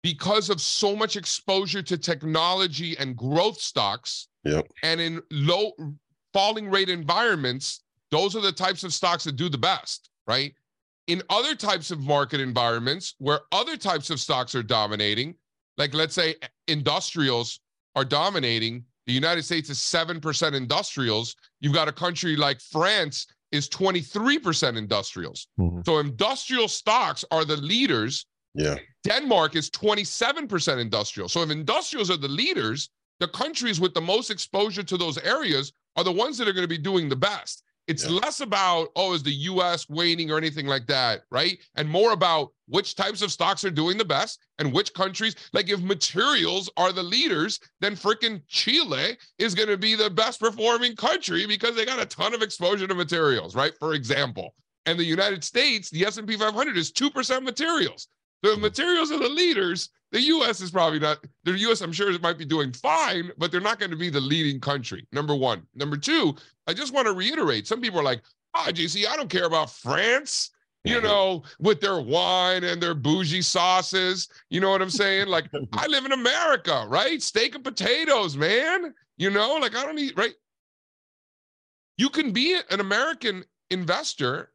[0.04, 4.28] because of so much exposure to technology and growth stocks.
[4.44, 4.68] Yep.
[4.84, 5.72] And in low
[6.34, 10.54] falling rate environments, those are the types of stocks that do the best, right?
[11.08, 15.36] In other types of market environments where other types of stocks are dominating,
[15.78, 16.36] like let's say
[16.68, 17.60] industrials
[17.96, 21.36] are dominating, the United States is 7% industrials.
[21.60, 25.48] You've got a country like France is 23% industrials.
[25.60, 25.86] Mhm.
[25.86, 28.78] So industrial stocks are the leaders Yeah.
[29.06, 31.30] Denmark is 27% industrial.
[31.30, 32.90] So if industrials are the leaders,
[33.22, 36.64] the countries with the most exposure to those areas are the ones that are going
[36.64, 37.64] to be doing the best.
[37.88, 38.12] It's Yeah.
[38.12, 41.60] less about, oh, is the US waning or anything like that, right?
[41.76, 45.36] And more about which types of stocks are doing the best and which countries.
[45.52, 50.40] Like if materials are the leaders, then freaking Chile is going to be the best
[50.40, 53.74] performing country because they got a ton of exposure to materials, right?
[53.80, 54.56] For example.
[54.86, 58.08] And the United States, the S&P 500 is 2% materials.
[58.42, 59.90] The materials are the leaders.
[60.12, 60.62] The U.S.
[60.62, 61.24] is probably not.
[61.44, 61.82] The U.S.
[61.82, 64.60] I'm sure it might be doing fine, but they're not going to be the leading
[64.60, 65.08] country.
[65.12, 65.66] Number one.
[65.76, 66.36] Number two.
[66.68, 67.68] I just want to reiterate.
[67.68, 68.22] Some people are like,
[68.54, 70.52] "Ah, oh, JC, I don't care about France."
[70.84, 74.28] You know, with their wine and their bougie sauces.
[74.50, 75.28] You know what I'm saying?
[75.28, 77.22] Like, I live in America, right?
[77.22, 78.92] Steak and potatoes, man.
[79.18, 80.34] You know, like I don't need right.
[81.98, 84.52] You can be an American investor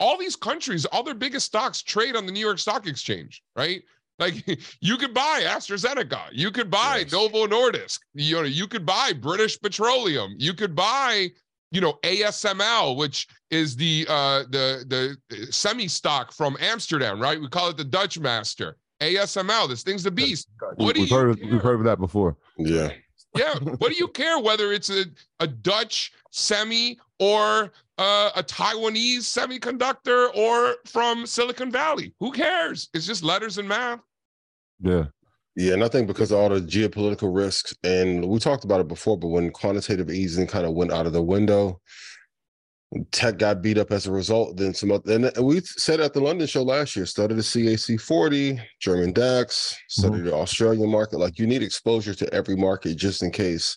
[0.00, 3.82] all these countries, all their biggest stocks trade on the New York Stock Exchange, right?
[4.18, 4.34] Like
[4.80, 7.12] you could buy AstraZeneca, you could buy Yes.
[7.12, 11.28] Novo Nordisk, you know, you could buy British Petroleum, you could buy,
[11.70, 17.40] you know, ASML, which is the uh the the semi stock from Amsterdam, right?
[17.40, 18.76] We call it the Dutch Master.
[19.00, 20.48] ASML, this thing's the beast.
[20.76, 21.50] What do we've you heard, care?
[21.50, 22.36] we've heard of that before.
[22.58, 22.90] Yeah.
[23.36, 23.54] Yeah.
[23.60, 25.04] What do you care whether it's a,
[25.38, 32.14] a Dutch semi or uh, a Taiwanese semiconductor or from Silicon Valley?
[32.18, 32.88] Who cares?
[32.92, 34.00] It's just letters and math.
[34.80, 35.04] Yeah.
[35.56, 38.88] Yeah, and I think because of all the geopolitical risks, and we talked about it
[38.88, 41.80] before, but when quantitative easing kind of went out of the window,
[43.12, 44.56] tech got beat up as a result.
[44.56, 48.00] Then some, other, and we said at the London show last year, studied the CAC
[48.00, 51.18] 40, German DAX, studied the Australian market.
[51.18, 53.76] Like you need exposure to every market just in case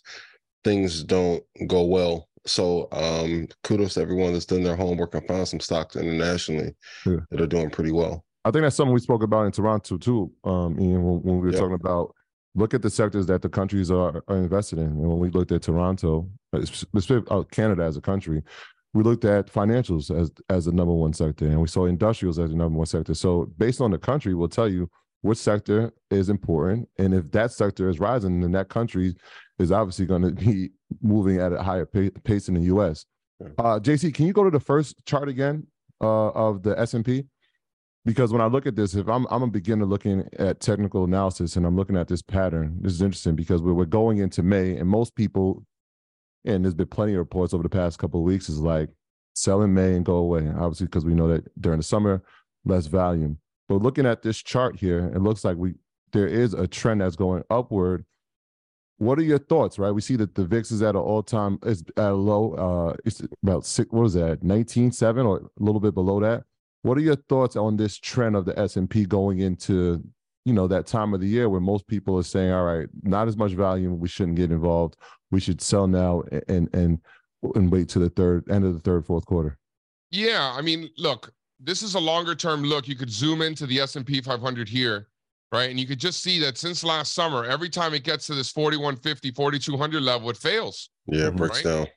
[0.64, 2.28] things don't go well.
[2.46, 6.76] So um kudos to everyone that's done their homework and found some stocks internationally
[7.06, 7.18] Yeah.
[7.32, 8.26] that are doing pretty well.
[8.46, 11.48] I think that's something we spoke about in Toronto too, um, Ian, when, when we
[11.48, 11.60] were Yeah.
[11.60, 12.14] talking about
[12.56, 14.86] look at the sectors that the countries are, are invested in.
[14.86, 18.44] And when we looked at Toronto, uh, specific, uh, Canada as a country,
[18.94, 22.52] we looked at financials as as the number one sector, and we saw industrials as
[22.52, 23.16] the number one sector.
[23.16, 24.88] So based on the country, we'll tell you
[25.24, 29.16] which sector is important, and if that sector is rising, then that country
[29.60, 30.70] is obviously going to be
[31.02, 33.06] moving at a higher pa- pace in the U.S.
[33.58, 35.66] Uh, JC, can you go to the first chart again
[36.02, 37.26] uh, of the S and P?
[38.06, 41.56] because when I look at this, if I'm I'm a beginner looking at technical analysis
[41.56, 44.76] and I'm looking at this pattern, this is interesting because we're, we're going into May
[44.78, 45.66] and most people,
[46.46, 48.90] and there's been plenty of reports over the past couple of weeks, is like
[49.36, 50.50] sell in May and go away.
[50.50, 52.22] Obviously, because we know that during the summer,
[52.66, 53.38] less volume.
[53.70, 55.76] But looking at this chart here, it looks like we
[56.12, 58.06] there is a trend that's going upward.
[58.98, 59.80] What are your thoughts?
[59.80, 62.54] Right, we see that the VIX is at an all-time, it's at a low.
[62.54, 63.92] Uh, it's about six.
[63.92, 64.44] What was that?
[64.44, 66.44] Nineteen seven or a little bit below that.
[66.84, 70.04] What are your thoughts on this trend of the S and P going into
[70.46, 73.28] you know that time of the year where most people are saying, "All right, not
[73.28, 74.00] as much volume.
[74.00, 74.98] We shouldn't get involved.
[75.32, 77.00] We should sell now and and
[77.56, 79.58] and wait to the third end of the third fourth quarter."
[80.12, 82.88] Yeah, I mean, look, this is a longer term look.
[82.88, 85.08] You could zoom into the S&P 500 here,
[85.52, 85.70] right?
[85.70, 88.52] And you could just see that since last summer, every time it gets to this
[88.52, 91.64] 4150, 4200 level, it fails, Yeah, it breaks Right.
[91.64, 91.88] down.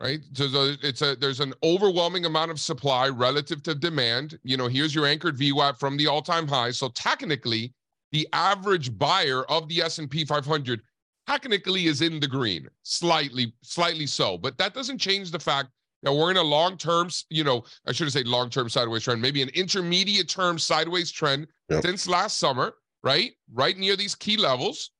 [0.00, 0.20] right?
[0.34, 4.38] So it's a there's an overwhelming amount of supply relative to demand.
[4.42, 6.70] You know, here's your anchored VWAP from the all-time high.
[6.70, 7.72] So technically,
[8.12, 10.80] the average buyer of the S&P 500
[11.26, 15.70] technically is in the green, slightly slightly so, but that doesn't change the fact
[16.06, 19.42] that we're in a long-term, you know, I should have said long-term sideways trend, maybe
[19.42, 21.82] an intermediate term sideways trend Yep.
[21.82, 23.32] since last summer, right?
[23.52, 24.92] Right near these key levels.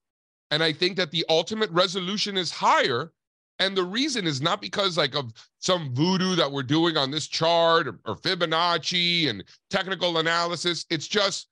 [0.50, 3.12] And I think that the ultimate resolution is higher.
[3.60, 7.28] And the reason is not because like of some voodoo that we're doing on this
[7.28, 10.84] chart or, or Fibonacci and technical analysis.
[10.90, 11.46] It's just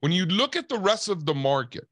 [0.00, 1.86] when you look at the rest of the market,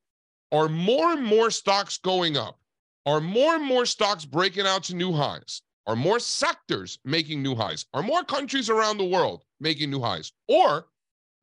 [0.53, 2.61] are more and more stocks going up?
[3.07, 5.63] Are more and more stocks breaking out to new highs?
[5.87, 7.87] Are more sectors making new highs?
[7.95, 10.33] Are more countries around the world making new highs?
[10.49, 10.87] Or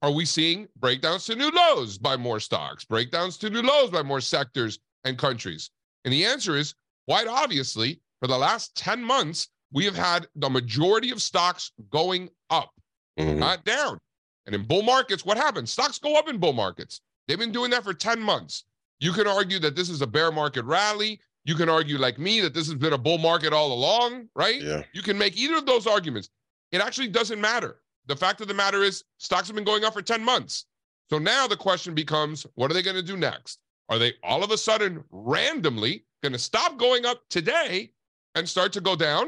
[0.02, 4.04] are we seeing breakdowns to new lows by more stocks, breakdowns to new lows by
[4.04, 5.70] more sectors and countries?
[6.04, 6.76] And the answer is
[7.08, 12.30] quite obviously, for the last 10 months, we have had the majority of stocks going
[12.50, 12.74] up,
[13.18, 13.38] Mhm.
[13.38, 14.00] not down.
[14.46, 15.72] And in bull markets, what happens?
[15.72, 17.00] Stocks go up in bull markets.
[17.28, 18.66] They've been doing that for 10 months.
[19.00, 21.22] You can argue that this is a bear market rally.
[21.46, 24.62] You can argue, like me, that this has been a bull market all along, right?
[24.62, 24.84] Yeah.
[24.94, 26.30] You can make either of those arguments.
[26.72, 27.82] It actually doesn't matter.
[28.08, 30.66] The fact of the matter is, stocks have been going up for 10 months.
[31.10, 33.60] So now the question becomes what are they going to do next?
[33.90, 37.92] Are they all of a sudden randomly going to stop going up today
[38.36, 39.28] and start to go down?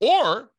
[0.00, 0.50] Or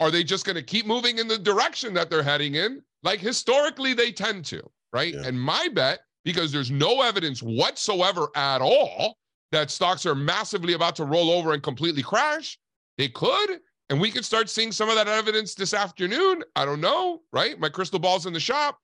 [0.00, 2.82] are they just going to keep moving in the direction that they're heading in?
[3.02, 4.62] Like historically, they tend to,
[4.92, 5.14] right?
[5.14, 5.22] Yeah.
[5.24, 9.16] And my bet, because there's no evidence whatsoever at all
[9.54, 12.58] that stocks are massively about to roll over and completely crash,
[12.98, 13.60] they could.
[13.88, 16.42] And we could start seeing some of that evidence this afternoon.
[16.56, 17.58] I don't know, right?
[17.60, 18.80] My crystal ball's in the shop.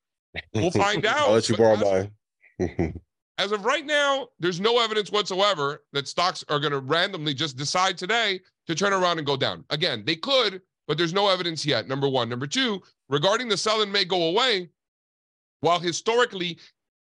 [0.54, 1.28] We'll find out.
[1.28, 2.08] I'll let you borrow as-
[2.60, 3.00] mine.
[3.38, 7.56] as of right now, there's no evidence whatsoever that stocks are going to randomly just
[7.56, 9.64] decide today to turn around and go down.
[9.70, 11.88] Again, they could, but there's no evidence yet.
[11.88, 12.28] Number one.
[12.28, 14.68] Number two, regarding the sell in may go away,
[15.62, 16.58] while historically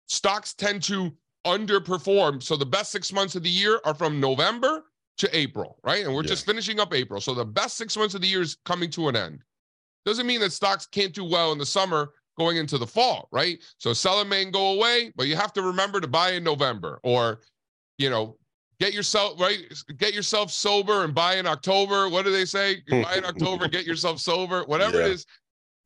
[0.08, 1.12] stocks tend to
[1.46, 2.42] underperform.
[2.44, 4.84] So the best six months of the year are from November
[5.18, 6.06] to April, right?
[6.06, 6.30] And we're Yeah.
[6.30, 7.22] just finishing up April.
[7.22, 9.44] So the best six months of the year is coming to an end.
[10.06, 13.62] Doesn't mean that stocks can't do well in the summer going into the fall, right?
[13.78, 17.00] So sell in may go away, but you have to remember to buy in November
[17.04, 17.42] or,
[17.98, 18.38] you know,
[18.80, 19.60] get yourself right,
[19.98, 22.08] get yourself sober and buy in October.
[22.08, 22.82] What do they say?
[22.88, 25.14] You buy in October, get yourself sober, whatever it Yeah.
[25.14, 25.26] is.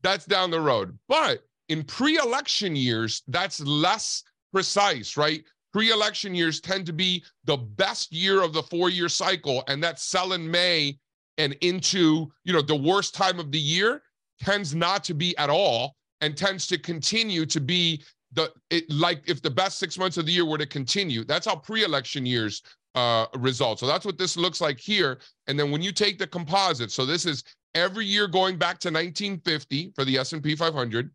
[0.03, 0.97] That's down the road.
[1.07, 4.23] But in pre-election years, that's less
[4.53, 5.43] precise, right?
[5.73, 10.33] Pre-election years tend to be the best year of the four-year cycle, and that sell
[10.33, 10.97] in May
[11.39, 14.03] and into you know the worst time of the year
[14.39, 18.03] tends not to be at all, and tends to continue to be
[18.33, 21.23] the it, like if the best six months of the year were to continue.
[21.23, 22.61] That's how pre-election years
[22.95, 23.79] uh, result.
[23.79, 25.19] So that's what this looks like here.
[25.47, 27.43] And then when you take the composite, so this is
[27.75, 31.09] every year going back to 1950 for the S&P 500.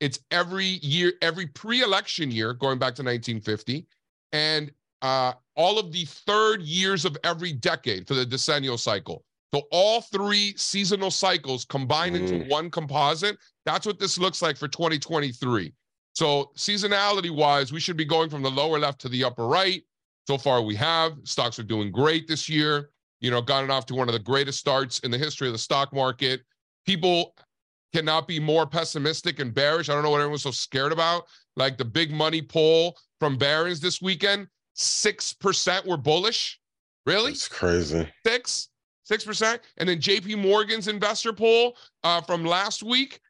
[0.00, 3.86] It's every year, every pre-election year going back to 1950,
[4.32, 4.70] and
[5.02, 9.24] uh, all of the third years of every decade for the decennial cycle.
[9.54, 12.30] So all three seasonal cycles combined Mm.
[12.30, 13.36] into one composite.
[13.66, 15.72] That's what this looks like for 2023.
[16.14, 19.82] So seasonality wise, we should be going from the lower left to the upper right.
[20.26, 22.90] So far, we have stocks are doing great this year.
[23.20, 25.58] You know, gotten off to one of the greatest starts in the history of the
[25.58, 26.42] stock market.
[26.86, 27.34] People
[27.92, 29.88] cannot be more pessimistic and bearish.
[29.88, 31.24] I don't know what everyone's so scared about.
[31.56, 36.60] Like the big money poll from Barron's this weekend, six percent were bullish.
[37.06, 37.32] Really?
[37.32, 38.06] It's crazy.
[38.26, 38.68] six,
[39.04, 39.62] six percent.
[39.78, 40.36] And then J.P.
[40.36, 43.20] Morgan's investor poll uh, from last week,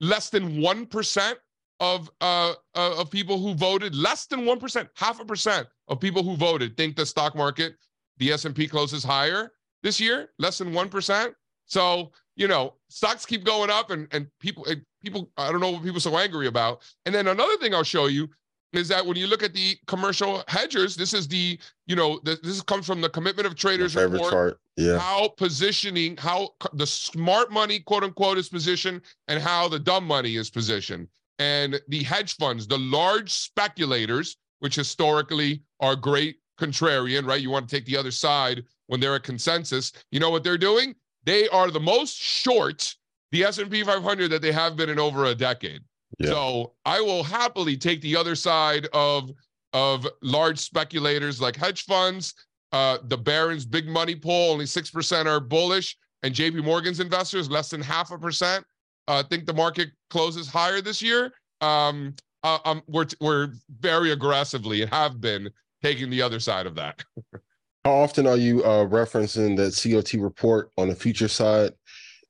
[0.00, 1.38] less than one percent
[1.80, 5.98] of uh, uh, of people who voted, less than one percent, half a percent of
[5.98, 7.74] people who voted think the stock market,
[8.18, 11.34] the S and P closes higher this year, less than one percent.
[11.66, 15.70] So you know, stocks keep going up, and and people and people, I don't know
[15.70, 16.82] what people are so angry about.
[17.06, 18.28] And then another thing I'll show you
[18.72, 22.38] is that when you look at the commercial hedgers, this is the you know the,
[22.42, 24.60] this comes from the commitment of traders favorite report chart.
[24.76, 24.98] Yeah.
[24.98, 30.36] how positioning, how the smart money, quote unquote, is positioned and how the dumb money
[30.36, 31.08] is positioned.
[31.38, 37.40] And the hedge funds, the large speculators, which historically are great contrarian, right?
[37.40, 39.92] You want to take the other side when they're a consensus.
[40.10, 40.94] You know what they're doing?
[41.24, 42.94] They are the most short
[43.32, 45.80] the S&P 500 that they have been in over a decade.
[46.20, 46.28] Yeah.
[46.28, 49.30] So I will happily take the other side of
[49.72, 52.32] of large speculators like hedge funds,
[52.70, 57.70] uh, the Barron's big money poll, only 6% are bullish, and JP Morgan's investors, less
[57.70, 58.64] than half a percent,
[59.08, 61.32] uh, think the market closes higher this year.
[61.60, 62.14] Um,
[62.44, 65.50] uh, um, we're, we're very aggressively and have been
[65.82, 67.04] taking the other side of that.
[67.84, 71.72] How often are you uh, referencing that COT report on the future side?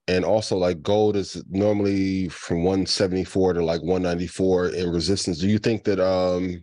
[0.08, 5.38] And also, like gold is normally from 174 to like 194 in resistance.
[5.38, 6.62] Do you think that um,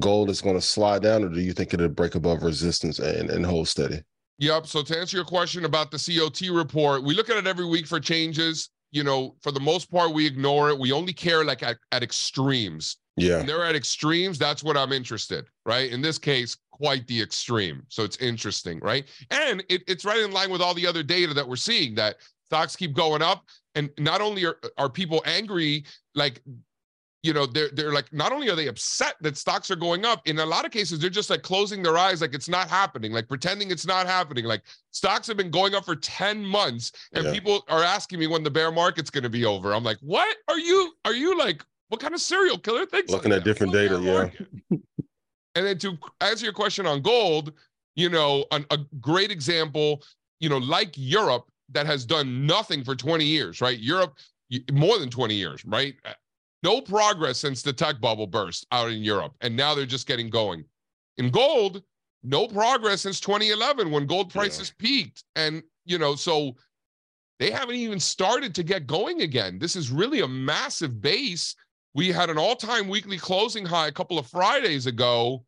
[0.00, 3.30] gold is going to slide down, or do you think it'll break above resistance and,
[3.30, 4.00] and hold steady?
[4.38, 4.66] Yep.
[4.66, 7.86] So to answer your question about the COT report, we look at it every week
[7.86, 8.70] for changes.
[8.90, 10.78] You know, for the most part, we ignore it.
[10.78, 12.96] We only care like at, at extremes.
[13.16, 13.38] Yeah.
[13.38, 15.90] When they're at extremes, that's what I'm interested, right?
[15.90, 17.82] In this case, quite the extreme.
[17.88, 19.04] So it's interesting, right?
[19.30, 22.16] And it, it's right in line with all the other data that we're seeing that
[22.46, 23.44] stocks keep going up.
[23.76, 25.84] And not only are, are people angry,
[26.14, 26.42] like,
[27.22, 30.20] you know, they're they're like, not only are they upset that stocks are going up,
[30.26, 33.12] in a lot of cases, they're just like closing their eyes, like it's not happening,
[33.12, 34.44] like pretending it's not happening.
[34.44, 37.32] Like stocks have been going up for 10 months, and Yeah.
[37.32, 39.72] people are asking me when the bear market's gonna be over.
[39.74, 43.30] I'm like, what are you are you like what kind of serial killer thinks Looking
[43.30, 43.50] like at that?
[43.50, 44.30] different data,
[44.70, 44.76] yeah.
[45.54, 47.52] And then to answer your question on gold,
[47.96, 50.02] you know, an, a great example,
[50.40, 53.78] you know, like Europe that has done nothing for 20 years, right?
[53.78, 54.18] Europe,
[54.72, 55.94] more than 20 years, right?
[56.04, 56.12] Uh,
[56.62, 59.34] No progress since the tech bubble burst out in Europe.
[59.40, 60.64] And now they're just getting going.
[61.18, 61.82] In gold,
[62.22, 64.40] no progress since 2011 when gold Yeah.
[64.40, 65.24] prices peaked.
[65.36, 66.56] And, you know, so
[67.38, 69.58] they haven't even started to get going again.
[69.58, 71.54] This is really a massive base.
[71.94, 75.44] We had an all-time weekly closing high a couple of Fridays ago.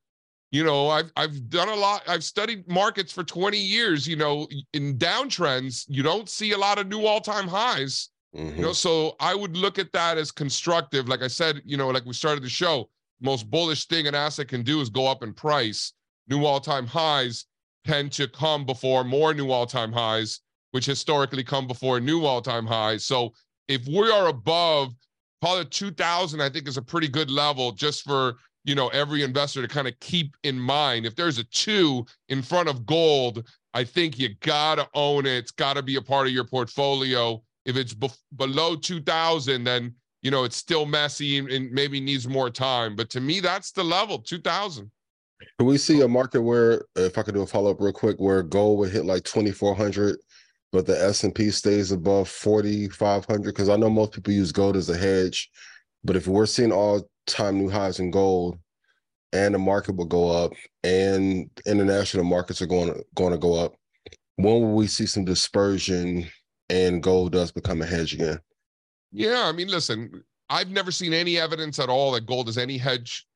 [0.52, 2.02] You know, I've I've done a lot.
[2.06, 4.06] I've studied markets for 20 years.
[4.06, 8.10] You know, in downtrends, you don't see a lot of new all-time highs.
[8.34, 8.56] Mhm.
[8.56, 11.08] You know, so I would look at that as constructive.
[11.08, 12.88] Like I said, you know, like we started the show,
[13.20, 15.92] most bullish thing an asset can do is go up in price.
[16.28, 17.46] New all-time highs
[17.84, 20.40] tend to come before more new all-time highs,
[20.70, 23.04] which historically come before new all-time highs.
[23.04, 23.32] So
[23.68, 24.94] if we are above,
[25.42, 29.22] call it 2000, I think is a pretty good level just for, you know, every
[29.22, 31.06] investor to kind of keep in mind.
[31.06, 35.36] If there's a two in front of gold, I think you gotta own it.
[35.36, 37.42] It's gotta be a part of your portfolio.
[37.64, 37.94] If it's
[38.36, 42.96] below 2000, then you know it's still messy and- maybe needs more time.
[42.96, 44.90] But to me, that's the level 2000.
[45.58, 48.16] Can we see a market where, if I could do a follow up real quick,
[48.18, 50.16] where gold would hit like 2400,
[50.72, 53.44] but the S and P stays above 4500?
[53.44, 55.50] Because I know most people use gold as a hedge,
[56.04, 58.58] but if we're seeing all time new highs in gold,
[59.32, 60.52] and the market will go up,
[60.84, 63.74] and international markets are going to going to go up,
[64.36, 66.26] when will we see some dispersion
[66.68, 68.38] and gold does become a hedge again?
[69.12, 72.78] Yeah, I mean, listen, I've never seen any evidence at all that gold is any
[72.78, 73.26] hedge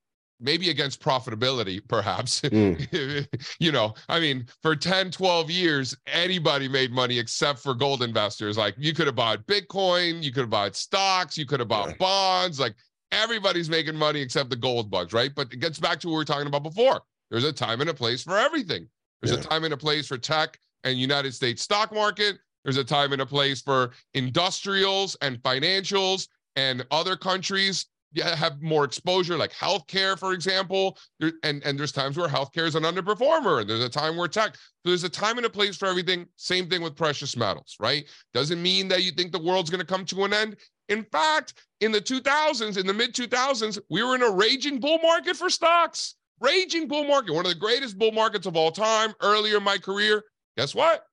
[0.40, 2.40] maybe against profitability, perhaps.
[2.50, 3.26] Mm.
[3.60, 8.56] you know, I mean, for 10, 12 years, anybody made money except for gold investors.
[8.58, 11.90] Like you could have bought Bitcoin, you could have bought stocks, you could have bought
[11.90, 11.94] Yeah.
[11.98, 12.58] bonds.
[12.58, 12.74] Like
[13.12, 15.30] everybody's making money except the gold bugs, right?
[15.34, 17.02] But it gets back to what we were talking about before.
[17.30, 18.88] There's a time and a place for everything.
[19.22, 19.40] There's Yeah.
[19.40, 22.38] a time and a place for tech and United States stock market.
[22.64, 28.84] There's a time and a place for industrials and financials and other countries have more
[28.84, 30.98] exposure, like healthcare, for example.
[31.18, 34.28] There, and, and there's times where healthcare is an underperformer, and there's a time where
[34.28, 34.56] tech.
[34.56, 36.26] So there's a time and a place for everything.
[36.36, 38.04] Same thing with precious metals, right?
[38.34, 40.56] Doesn't mean that you think the world's going to come to an end.
[40.88, 44.98] In fact, in the 2000s, in the mid 2000s, we were in a raging bull
[45.02, 46.16] market for stocks.
[46.40, 49.14] Raging bull market, one of the greatest bull markets of all time.
[49.20, 50.24] Earlier in my career,
[50.56, 51.04] guess what?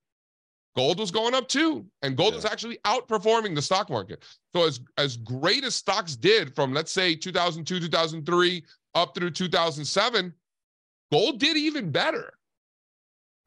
[0.77, 2.37] Gold was going up too, and gold Yeah.
[2.37, 4.23] was actually outperforming the stock market.
[4.55, 8.63] So as as great as stocks did from let's say 2002, 2003
[8.93, 10.31] up through 2007,
[11.11, 12.37] gold did even better.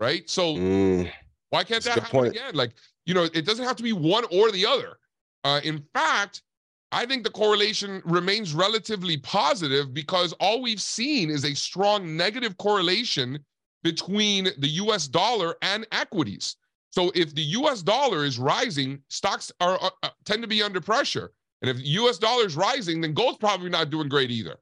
[0.00, 0.28] Right?
[0.28, 1.12] So Mm.
[1.50, 2.34] why can't That's that happen point.
[2.34, 2.56] again?
[2.56, 2.72] Like,
[3.06, 4.98] you know, it doesn't have to be one or the other.
[5.44, 6.42] Uh, in fact,
[6.90, 12.56] I think the correlation remains relatively positive because all we've seen is a strong negative
[12.58, 13.44] correlation
[13.84, 16.56] between the US dollar and equities.
[16.90, 20.80] So if the US dollar is rising, stocks are, are- uh, tend to be under
[20.80, 21.32] pressure.
[21.62, 24.56] And if the US dollar is rising, then gold's probably not doing great either.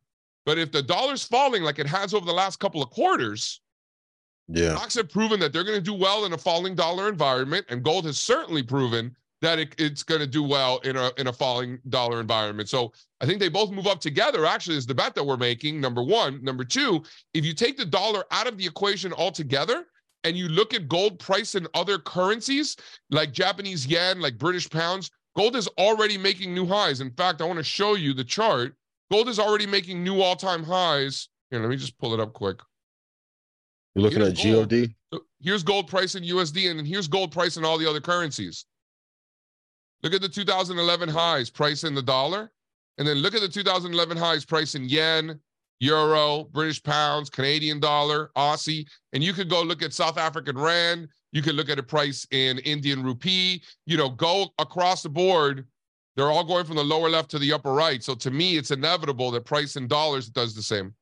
[0.45, 3.61] But if the dollar's falling like it has over the last couple of quarters,
[4.49, 4.75] Yeah.
[4.77, 7.83] Stocks have proven that they're going to do well in a falling dollar environment, and
[7.85, 11.33] gold has certainly proven that it, it's going to do well in a in a
[11.33, 12.69] falling dollar environment.
[12.69, 14.47] So I think they both move up together.
[14.47, 15.81] Actually, is the bet that we're making.
[15.81, 17.03] Number one, number two.
[17.35, 19.85] If you take the dollar out of the equation altogether,
[20.25, 22.77] and you look at gold price in other currencies
[23.11, 27.01] like Japanese yen, like British pounds, gold is already making new highs.
[27.01, 28.75] In fact, I want to show you the chart.
[29.11, 31.29] Gold is already making new all-time highs.
[31.51, 32.61] Here, let me just pull it up quick.
[33.95, 34.71] You're looking Here's at gold.
[34.71, 35.21] GOD.
[35.41, 38.67] Here's gold price in USD, and then here's gold price in all the other currencies.
[40.03, 42.53] Look at the 2011 highs price in the dollar,
[42.99, 45.41] and then look at the 2011 highs price in yen,
[45.81, 51.09] euro, British pounds, Canadian dollar, Aussie, and you could go look at South African rand.
[51.33, 53.63] You could look at a price in Indian rupee.
[53.87, 55.67] You know, go across the board.
[56.17, 58.03] They're all going from the lower left to the upper right.
[58.03, 60.95] So to me, it's inevitable that price in dollars does the same.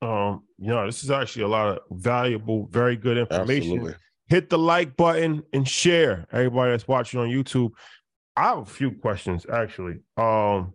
[0.00, 3.72] Um, you know, this is actually a lot of valuable, very good information.
[3.72, 3.94] Absolutely.
[4.28, 6.26] Hit the like button and share.
[6.30, 7.70] Everybody that's watching on YouTube.
[8.36, 10.00] I have a few questions actually.
[10.16, 10.74] Um,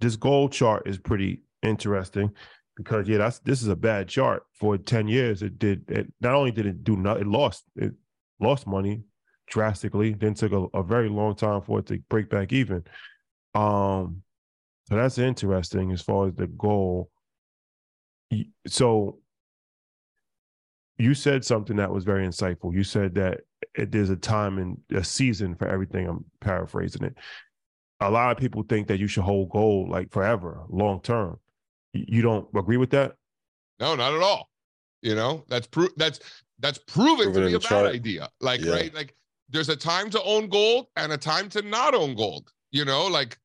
[0.00, 2.30] this gold chart is pretty interesting
[2.76, 5.42] because yeah, that's this is a bad chart for 10 years.
[5.42, 7.92] It did it not only did it do not it lost it
[8.40, 9.02] lost money
[9.46, 12.82] drastically, then took a, a very long time for it to break back even.
[13.54, 14.22] Um,
[14.88, 17.10] so that's interesting as far as the goal.
[18.66, 19.18] So
[20.98, 22.74] you said something that was very insightful.
[22.74, 23.40] You said that
[23.74, 26.06] it, there's a time and a season for everything.
[26.08, 27.14] I'm paraphrasing it.
[28.00, 31.38] A lot of people think that you should hold gold like forever, long term.
[31.94, 33.14] Y- You don't agree with that?
[33.80, 34.50] No, not at all.
[35.02, 36.20] You know, that's pro- that's
[36.58, 37.86] that's proven Proven to be the a bad chart.
[37.94, 38.28] idea.
[38.40, 38.72] Like, Yeah.
[38.72, 38.94] right?
[38.94, 39.14] Like
[39.48, 42.50] there's a time to own gold and a time to not own gold.
[42.72, 43.38] You know, like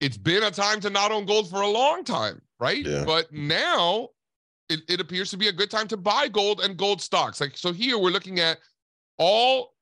[0.00, 2.84] it's been a time to not own gold for a long time, right?
[2.84, 3.04] Yeah.
[3.04, 4.08] But now
[4.68, 7.40] it, it appears to be a good time to buy gold and gold stocks.
[7.40, 8.58] Like so here we're looking at
[9.18, 9.74] all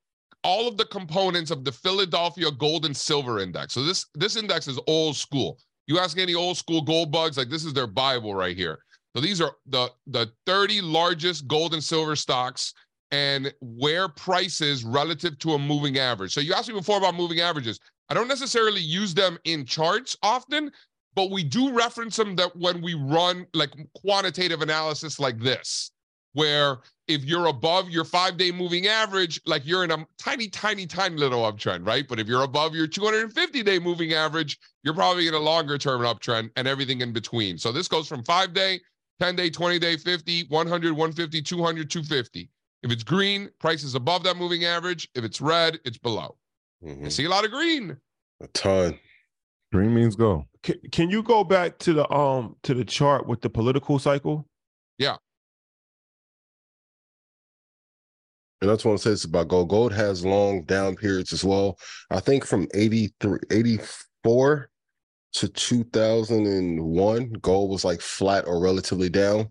[0.44, 3.74] all of the components of the Philadelphia Gold and Silver Index.
[3.74, 5.58] So this this index is old school.
[5.86, 8.78] You ask any old school gold bugs, like this is their Bible right here.
[9.14, 12.74] So these are the the 30 largest gold and silver stocks
[13.12, 16.32] and where prices relative to a moving average.
[16.32, 17.78] So you asked me before about moving averages.
[18.08, 20.70] I don't necessarily use them in charts often,
[21.14, 25.92] but we do reference them that when we run like quantitative analysis like this,
[26.34, 30.86] where if you're above your five day moving average, like you're in a tiny, tiny,
[30.86, 32.06] tiny little uptrend, right?
[32.06, 36.02] But if you're above your 250 day moving average, you're probably in a longer term
[36.02, 37.58] uptrend and everything in between.
[37.58, 38.80] So this goes from five day,
[39.20, 42.50] 10 day, 20 day, 50, 100, 150, 200, 250.
[42.82, 45.08] If it's green, price is above that moving average.
[45.14, 46.36] If it's red, it's below.
[46.84, 47.12] I Mhm.
[47.12, 47.96] see a lot of green.
[48.40, 48.98] A ton.
[49.72, 50.46] Green means go.
[50.62, 54.48] Can, can you go back to the um to the chart with the political cycle?
[58.60, 59.68] And that's what I say it's about gold.
[59.68, 61.78] Gold has long down periods as well.
[62.10, 64.70] I think from 83, 84
[65.34, 69.50] to 2001, gold was like flat or relatively down.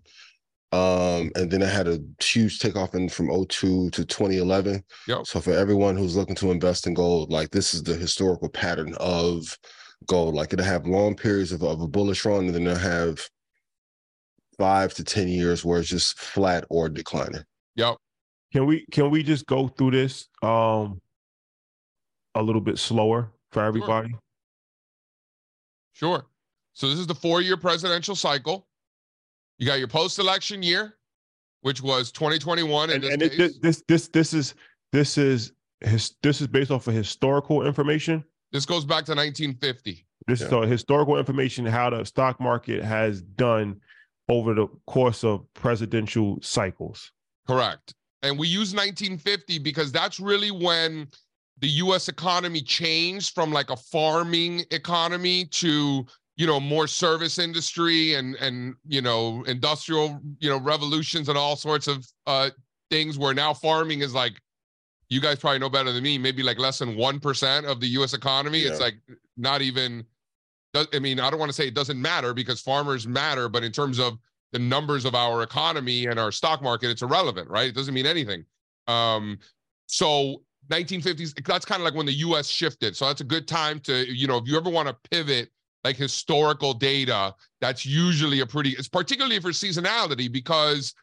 [0.72, 4.82] Um, and then it had a huge takeoff in from 02 to 2011.
[5.06, 5.26] Yep.
[5.26, 8.94] So for everyone who's looking to invest in gold, like this is the historical pattern
[8.98, 9.56] of
[10.06, 10.34] gold.
[10.34, 13.20] Like it'll have long periods of, of a bullish run, and then it'll have
[14.58, 17.44] five to ten years where it's just flat or declining.
[17.76, 17.96] Yep.
[18.52, 21.00] Can we can we just go through this um
[22.34, 24.14] a little bit slower for everybody?
[25.92, 26.26] Sure.
[26.74, 28.68] So this is the four-year presidential cycle.
[29.58, 30.98] You got your post-election year,
[31.62, 32.90] which was 2021.
[32.90, 33.58] In And, this and it, case.
[33.62, 34.54] this this this this is
[34.92, 38.22] this is his this is based off of historical information.
[38.52, 40.06] This goes back to 1950.
[40.26, 43.80] This is uh, historical information how the stock market has done
[44.28, 47.12] over the course of presidential cycles.
[47.46, 47.94] Correct.
[48.22, 51.08] And we use 1950 because that's really when
[51.58, 56.06] the US economy changed from like a farming economy to,
[56.36, 61.56] you know, more service industry and and you know, industrial, you know, revolutions and all
[61.56, 62.50] sorts of uh
[62.90, 64.40] things where now farming is like
[65.08, 68.12] you guys probably know better than me, maybe like less than 1% of the US
[68.12, 68.60] economy.
[68.60, 68.96] It's like
[69.36, 70.04] not even
[70.92, 73.72] I mean, I don't want to say it doesn't matter because farmers matter, but in
[73.72, 74.18] terms of
[74.52, 77.68] the numbers of our economy and our stock market, it's irrelevant, right?
[77.68, 78.44] It doesn't mean anything.
[78.86, 79.38] Um,
[79.86, 82.96] so 1950s, that's kind of like when the US shifted.
[82.96, 85.50] So that's a good time to, you know, if you ever want to pivot
[85.84, 90.94] like historical data, that's usually a pretty, it's particularly for seasonality because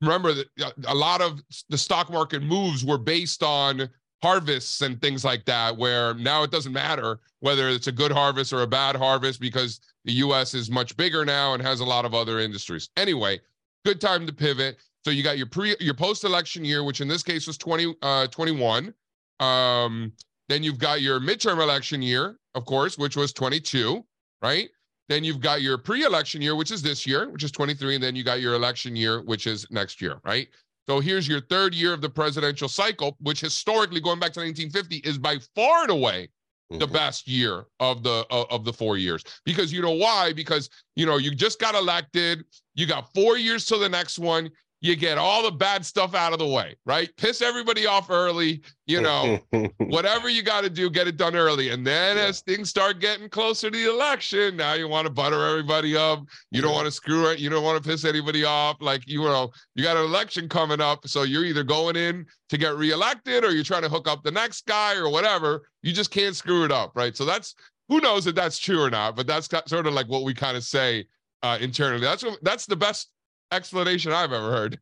[0.00, 3.88] remember that uh, a lot of the stock market moves were based on
[4.22, 8.52] harvests and things like that, where now it doesn't matter whether it's a good harvest
[8.52, 12.04] or a bad harvest because the US is much bigger now and has a lot
[12.04, 12.88] of other industries.
[12.96, 13.40] Anyway,
[13.84, 14.78] good time to pivot.
[15.04, 18.26] So you got your pre your post-election year, which in this case was 20 uh
[18.28, 18.92] 21.
[19.40, 20.12] Um,
[20.48, 24.04] then you've got your midterm election year, of course, which was 22,
[24.42, 24.68] right?
[25.08, 28.14] Then you've got your pre-election year, which is this year, which is 23, and then
[28.14, 30.48] you got your election year, which is next year, right?
[30.88, 34.96] So here's your third year of the presidential cycle, which historically, going back to 1950,
[34.98, 36.28] is by far and away
[36.70, 36.92] the Mhm.
[36.92, 39.22] best year of the of of the four years.
[39.44, 40.32] Because you know why?
[40.32, 42.44] Because you know you just got elected,
[42.74, 44.50] you got four years to the next one.
[44.80, 47.10] You get all the bad stuff out of the way, right?
[47.16, 49.40] Piss everybody off early, you know,
[49.78, 51.70] whatever you got to do, get it done early.
[51.70, 52.24] And then Yeah.
[52.24, 56.24] as things start getting closer to the election, now you want to butter everybody up.
[56.52, 57.40] You don't want to screw it.
[57.40, 58.76] You don't want to piss anybody off.
[58.80, 61.08] Like, you know, you got an election coming up.
[61.08, 64.30] So you're either going in to get reelected or you're trying to hook up the
[64.30, 65.68] next guy or whatever.
[65.82, 67.16] You just can't screw it up, right?
[67.16, 67.56] So that's
[67.88, 70.56] who knows if that's true or not, but that's sort of like what we kind
[70.56, 71.06] of say
[71.42, 72.02] uh, internally.
[72.02, 73.08] That's what, that's the best
[73.52, 74.80] explanation I've ever heard.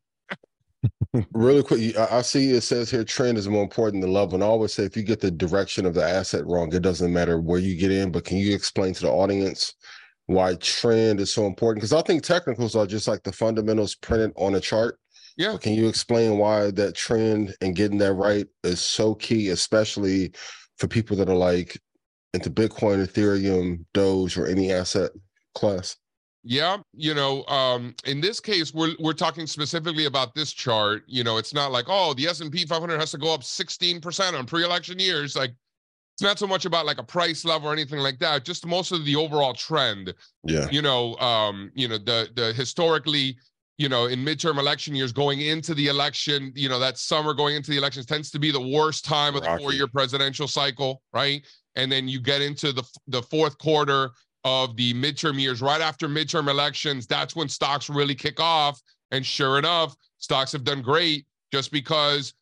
[1.33, 4.33] Really quick, I, see it says here trend is more important than love.
[4.33, 7.11] And I always say if you get the direction of the asset wrong, it doesn't
[7.11, 8.11] matter where you get in.
[8.11, 9.73] But can you explain to the audience
[10.27, 11.77] why trend is so important?
[11.77, 14.99] Because I think technicals are just like the fundamentals printed on a chart.
[15.37, 15.53] Yeah.
[15.53, 20.33] But can you explain why that trend and getting that right is so key, especially
[20.77, 21.79] for people that are like
[22.33, 25.11] into Bitcoin, Ethereum, Doge, or any asset
[25.55, 25.97] class?
[26.43, 31.03] Yeah, you know, um, in this case, we're we're talking specifically about this chart.
[31.07, 33.43] You know, it's not like oh, the S and P 500 has to go up
[33.43, 35.35] 16 percent on pre-election years.
[35.35, 35.51] Like,
[36.17, 38.45] it's not so much about like a price level or anything like that.
[38.45, 40.13] Just most of the overall trend.
[40.43, 40.67] Yeah.
[40.71, 43.37] You know, um, you know the the historically,
[43.77, 47.55] you know, in midterm election years going into the election, you know, that summer going
[47.55, 51.45] into the elections tends to be the worst time of the four-year presidential cycle, right?
[51.75, 54.09] And then you get into the the fourth quarter
[54.43, 58.81] of the midterm years, right after midterm elections, that's when stocks really kick off.
[59.11, 61.25] And sure enough, stocks have done great.
[61.51, 62.33] Just because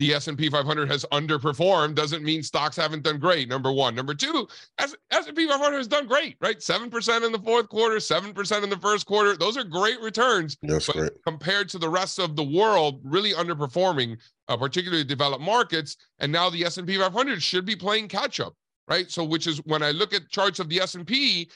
[0.00, 3.48] the S&P 500 has underperformed doesn't mean stocks haven't done great.
[3.48, 3.94] Number one.
[3.94, 4.48] Number two,
[4.78, 6.58] S- S&P 500 has done great, right?
[6.58, 9.36] 7% in the fourth quarter, 7% in the first quarter.
[9.36, 11.12] Those are great returns That's but great.
[11.26, 14.16] compared to the rest of the world really underperforming
[14.48, 18.54] uh, particularly developed markets and now the s&p 500 should be playing catch up
[18.88, 21.50] right so which is when i look at charts of the s&p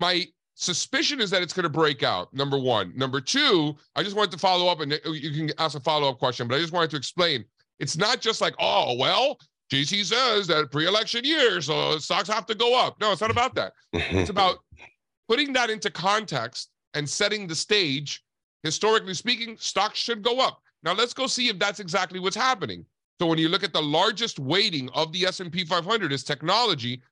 [0.00, 0.24] my
[0.54, 4.30] suspicion is that it's going to break out number one number two i just wanted
[4.30, 6.90] to follow up and uh, you can ask a follow-up question but i just wanted
[6.90, 7.44] to explain
[7.78, 9.38] it's not just like oh well
[9.70, 13.54] jc says that pre-election year so stocks have to go up no it's not about
[13.54, 14.58] that it's about
[15.28, 18.22] putting that into context and setting the stage.
[18.62, 20.60] Historically speaking, stocks should go up.
[20.82, 22.84] Now let's go see if that's exactly what's happening.
[23.20, 27.02] So when you look at the largest weighting of the S&P 500 is technology,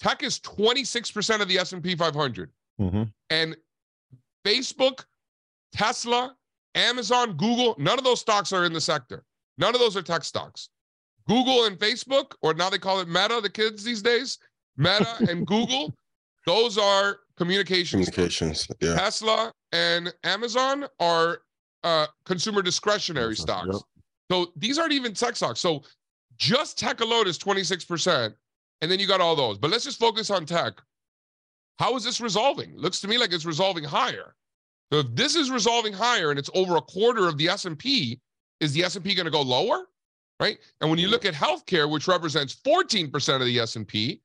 [0.00, 2.50] tech is 26% of the S&P 500.
[2.80, 3.12] Mhm.
[3.30, 3.56] And
[4.44, 5.04] Facebook,
[5.72, 6.36] Tesla,
[6.74, 9.24] Amazon, Google, none of those stocks are in the sector.
[9.58, 10.68] None of those are tech stocks.
[11.28, 14.38] Google and Facebook, or now they call it Meta, the kids these days,
[14.76, 15.94] Meta and Google,
[16.46, 18.08] those are communications.
[18.08, 18.66] Communications.
[18.80, 18.96] Yeah.
[18.96, 21.42] Tesla and Amazon are
[21.84, 23.68] uh, consumer discretionary stocks.
[23.72, 23.82] Yep.
[24.32, 25.60] So these aren't even tech stocks.
[25.60, 25.82] So
[26.38, 28.32] just tech alone is 26%.
[28.80, 29.58] And then you got all those.
[29.58, 30.72] But let's just focus on tech.
[31.78, 32.74] How is this resolving?
[32.74, 34.34] Looks to me like it's resolving higher.
[34.90, 38.22] So if this is resolving higher and it's over a quarter of the S&P,
[38.60, 39.84] is the S&P going to go lower?
[40.40, 40.56] Right?
[40.80, 44.22] And when you look at healthcare, which represents 14% of the S&P,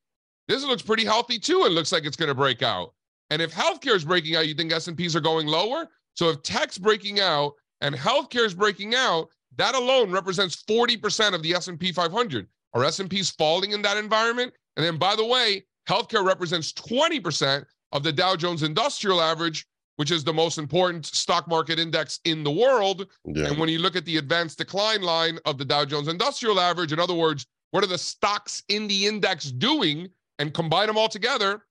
[0.47, 2.93] this looks pretty healthy too and looks like it's going to break out.
[3.29, 5.89] And if healthcare is breaking out, you think S&Ps are going lower?
[6.13, 9.27] So if tech's breaking out and healthcare is breaking out,
[9.57, 12.47] that alone represents 40% of the S&P 500.
[12.73, 14.53] Are S&Ps falling in that environment?
[14.75, 19.65] And then by the way, healthcare represents 20% of the Dow Jones Industrial Average,
[19.95, 23.07] which is the most important stock market index in the world.
[23.25, 23.47] Yeah.
[23.47, 26.93] And when you look at the advanced decline line of the Dow Jones Industrial Average,
[26.93, 30.07] in other words, what are the stocks in the index doing
[30.39, 31.63] and combine them all together,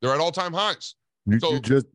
[0.00, 0.94] they're at all-time highs.
[1.26, 1.86] You, So- you just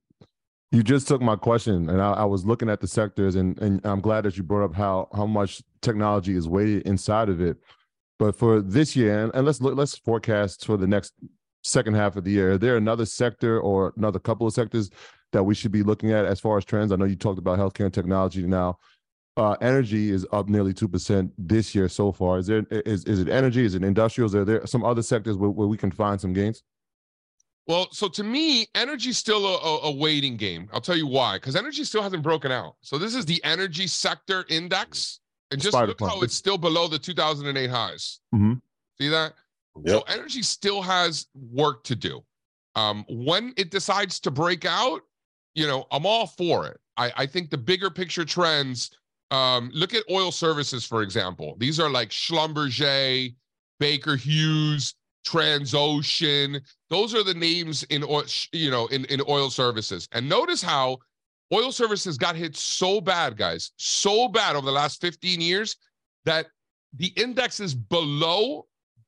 [0.72, 3.82] you just took my question, and I, I was looking at the sectors, and and
[3.84, 7.58] I'm glad that you brought up how how much technology is weighted inside of it.
[8.20, 11.14] But for this year, and, and let's look, let's forecast for the next
[11.64, 12.52] second half of the year.
[12.52, 14.90] Is there another sector or another couple of sectors
[15.32, 16.92] that we should be looking at as far as trends?
[16.92, 18.46] I know you talked about healthcare and technology.
[18.46, 18.78] Now,
[19.38, 22.38] uh, energy is up nearly two percent this year so far.
[22.38, 23.66] Is there is is it energy?
[23.66, 24.36] Is it industrials?
[24.36, 26.62] Are there some other sectors where, where we can find some gains?
[27.68, 30.70] Well, so to me, energy's still a, a, a waiting game.
[30.74, 31.38] I'll tell you why.
[31.38, 32.76] Because energy still hasn't broken out.
[32.82, 35.20] So this is the energy sector index.
[35.52, 38.20] And just Spider look how it's still below the 2008 highs.
[38.34, 38.62] Mhm.
[39.00, 39.34] See that?
[39.84, 39.88] Yep.
[39.88, 42.24] So energy still has work to do.
[42.76, 45.02] Um, when it decides to break out,
[45.56, 46.80] you know, I'm all for it.
[46.98, 48.92] I, I think the bigger picture trends.
[49.32, 51.56] Um, look at oil services, for example.
[51.60, 53.36] These are like Schlumberger,
[53.80, 54.96] Baker Hughes,
[55.28, 56.62] Transocean.
[56.90, 60.08] Those are the names in oil, you know, in, in oil services.
[60.12, 60.98] And notice how
[61.54, 65.76] oil services got hit so bad, guys, so bad over the last 15 years
[66.26, 66.48] that
[66.96, 68.66] the index is below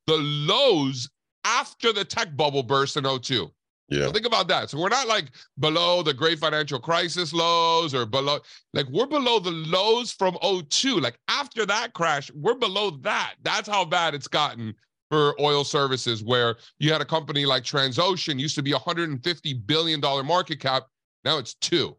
[0.07, 1.09] the lows
[1.43, 3.49] after the tech bubble burst in 02.
[3.89, 4.05] Yeah.
[4.05, 4.69] So think about that.
[4.69, 8.39] So we're not like below the great financial crisis lows or below,
[8.73, 10.99] like we're below the lows from 02.
[10.99, 13.35] Like after that crash, we're below that.
[13.43, 14.73] That's how bad it's gotten
[15.11, 19.67] for oil services, where you had a company like Transocean used to be a $150
[19.67, 20.83] billion market cap.
[21.25, 21.97] Now it's two,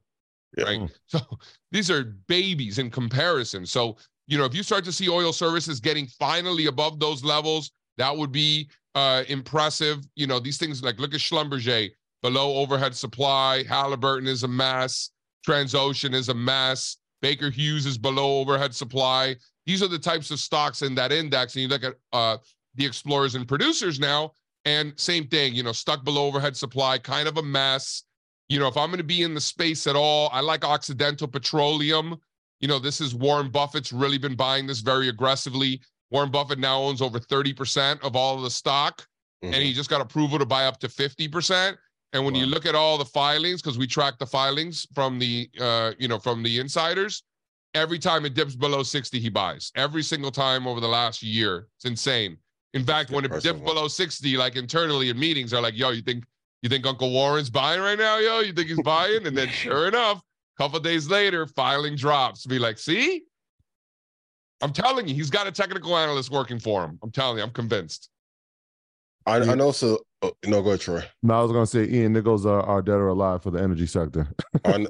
[0.56, 0.64] Yeah.
[0.64, 0.90] right?
[1.06, 1.20] So
[1.70, 3.66] these are babies in comparison.
[3.66, 7.70] So, you know, if you start to see oil services getting finally above those levels,
[7.98, 9.98] that would be uh, impressive.
[10.14, 11.90] You know, these things like look at Schlumberger
[12.22, 13.64] below overhead supply.
[13.68, 15.10] Halliburton is a mess.
[15.46, 16.96] Transocean is a mess.
[17.20, 19.36] Baker Hughes is below overhead supply.
[19.66, 21.54] These are the types of stocks in that index.
[21.54, 22.38] And you look at uh,
[22.74, 24.32] the explorers and producers now,
[24.64, 28.04] and same thing, you know, stuck below overhead supply, kind of a mess.
[28.48, 31.26] You know, if I'm going to be in the space at all, I like Occidental
[31.28, 32.16] Petroleum.
[32.60, 35.80] You know, this is Warren Buffett's really been buying this very aggressively.
[36.10, 39.06] Warren Buffett now owns over 30% of all of the stock,
[39.42, 39.62] and Mhm.
[39.62, 41.78] he just got approval to buy up to 50%.
[42.12, 45.48] And when you look at all the filings, because we track the filings from the
[45.58, 47.22] uh, you know, from the insiders,
[47.74, 49.72] every time it dips below 60, he buys.
[49.74, 51.68] Every single time over the last year.
[51.76, 52.36] It's insane.
[52.74, 55.90] In fact, when it impressive, dips below 60, like internally in meetings, they're like, yo,
[55.90, 56.24] you think
[56.62, 58.40] you think Uncle Warren's buying right now, yo?
[58.40, 59.26] You think he's buying?
[59.26, 62.46] And then sure enough, a couple days later, filing drops.
[62.46, 63.24] Be like, see?
[64.62, 66.98] I'm telling you, he's got a technical analyst working for him.
[67.02, 68.08] I'm telling you, I'm convinced.
[69.26, 69.72] I, I know.
[69.72, 71.02] So oh, no, go ahead, Troy.
[71.22, 73.50] No, I was going to say, Ian, there are, our, our dead or alive for
[73.50, 74.28] the energy sector.
[74.64, 74.86] I,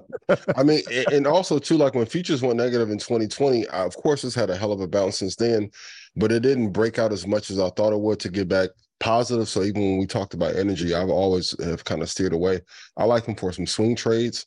[0.57, 4.25] I mean, and also too, like when futures went negative in 2020, uh, of course,
[4.25, 5.71] it's had a hell of a bounce since then,
[6.17, 8.71] but it didn't break out as much as I thought it would to get back
[9.01, 9.49] positive.
[9.49, 12.61] So even when we talked about energy, I've always have kind of steered away.
[12.97, 14.47] I like them for some swing trades,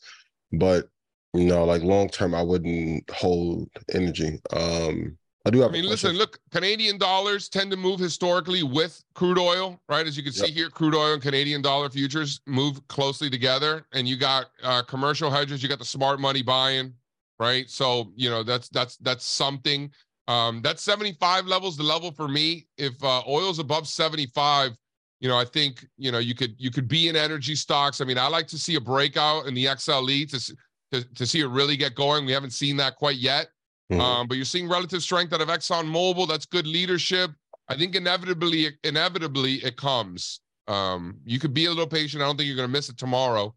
[0.54, 0.88] but
[1.34, 4.40] you know, like long term, I wouldn't hold energy.
[4.54, 5.70] Um, I do have.
[5.70, 10.08] I mean, listen, look, Canadian dollars tend to move historically with crude oil, right?
[10.08, 13.86] As you can see here, crude oil and Canadian dollar futures move closely together.
[13.94, 16.94] And you got uh, commercial hedges, you got the smart money buying,
[17.40, 17.70] right?
[17.70, 19.92] So, you know, that's that's that's something.
[20.28, 22.68] Um, that's 75 levels, the level for me.
[22.78, 24.72] If uh, oil's above 75,
[25.20, 28.02] you know, I think you know you could you could be in energy stocks.
[28.02, 30.56] I mean, I like to see a breakout in the XLE to
[30.92, 32.26] to, to see it really get going.
[32.26, 33.48] We haven't seen that quite yet.
[33.92, 34.00] Mhm.
[34.00, 36.28] Um, but you're seeing relative strength out of Exxon Mobil.
[36.28, 37.32] That's good leadership.
[37.68, 40.42] I think inevitably, inevitably it comes.
[40.68, 42.22] Um, you could be a little patient.
[42.24, 43.56] I don't think you're going to miss it tomorrow.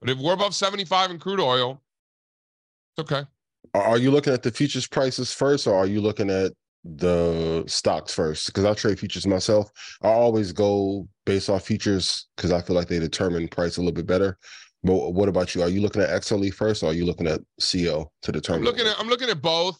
[0.00, 1.82] But if we're above 75 in crude oil,
[2.96, 3.26] it's okay.
[3.74, 6.52] Are you looking at the futures prices first, or are you looking at
[6.84, 8.46] the stocks first?
[8.46, 9.70] Because I trade futures myself.
[10.02, 13.94] I always go based off futures because I feel like they determine price a little
[13.94, 14.36] bit better.
[14.82, 15.62] But what about you?
[15.62, 18.64] Are you looking at XLE first, or are you looking at CO to I'm determine?
[18.64, 19.78] looking at I'm looking at both.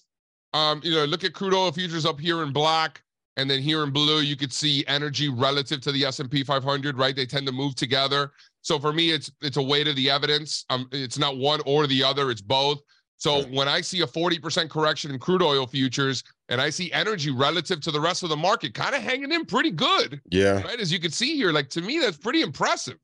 [0.54, 3.02] Um, you know, look at crude oil futures up here in black.
[3.38, 7.16] And then here in blue, you could see energy relative to the S&P 500, right?
[7.16, 8.30] They tend to move together.
[8.60, 10.64] So for me, it's it's a weight of the evidence.
[10.68, 12.80] Um, it's not one or the other, it's both.
[13.22, 17.30] So when I see a 40% correction in crude oil futures and I see energy
[17.30, 20.60] relative to the rest of the market kind of hanging in pretty good, Yeah.
[20.62, 20.80] right?
[20.80, 22.98] As you can see here, like to me, that's pretty impressive.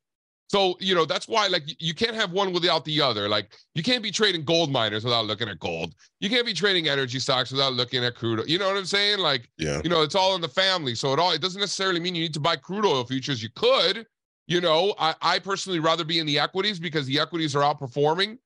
[0.48, 3.28] So, you know, that's why like you can't have one without the other.
[3.28, 5.94] Like you can't be trading gold miners without looking at gold.
[6.18, 8.42] You can't be trading energy stocks without looking at crude.
[8.48, 9.20] You know what I'm saying?
[9.20, 9.80] Like, Yeah.
[9.84, 10.96] you know, it's all in the family.
[10.96, 13.40] So it all it doesn't necessarily mean you need to buy crude oil futures.
[13.40, 14.04] You could,
[14.48, 18.38] you know, I, I personally rather be in the equities because the equities are outperforming,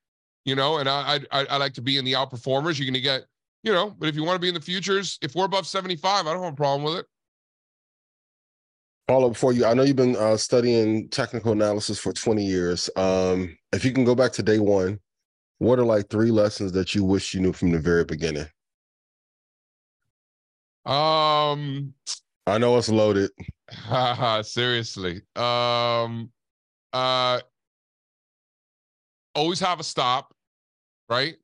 [0.44, 2.78] you know, and I I, I like to be in the outperformers.
[2.78, 3.24] You're gonna get,
[3.62, 6.26] you know, but if you want to be in the futures, if we're above 75,
[6.26, 7.06] I don't have a problem with it.
[9.08, 9.66] Up for you.
[9.66, 12.88] I know you've been uh, studying technical analysis for 20 years.
[12.96, 15.00] Um, if you can go back to day one,
[15.58, 18.46] what are like three lessons that you wish you knew from the very beginning?
[20.84, 21.94] Um
[22.46, 23.30] I know it's loaded.
[24.42, 25.22] seriously.
[25.36, 26.32] Um
[26.92, 27.40] uh
[29.34, 30.34] always have a stop,
[31.08, 31.36] right?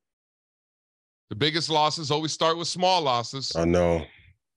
[1.30, 3.54] The biggest losses always start with small losses.
[3.54, 4.04] I know.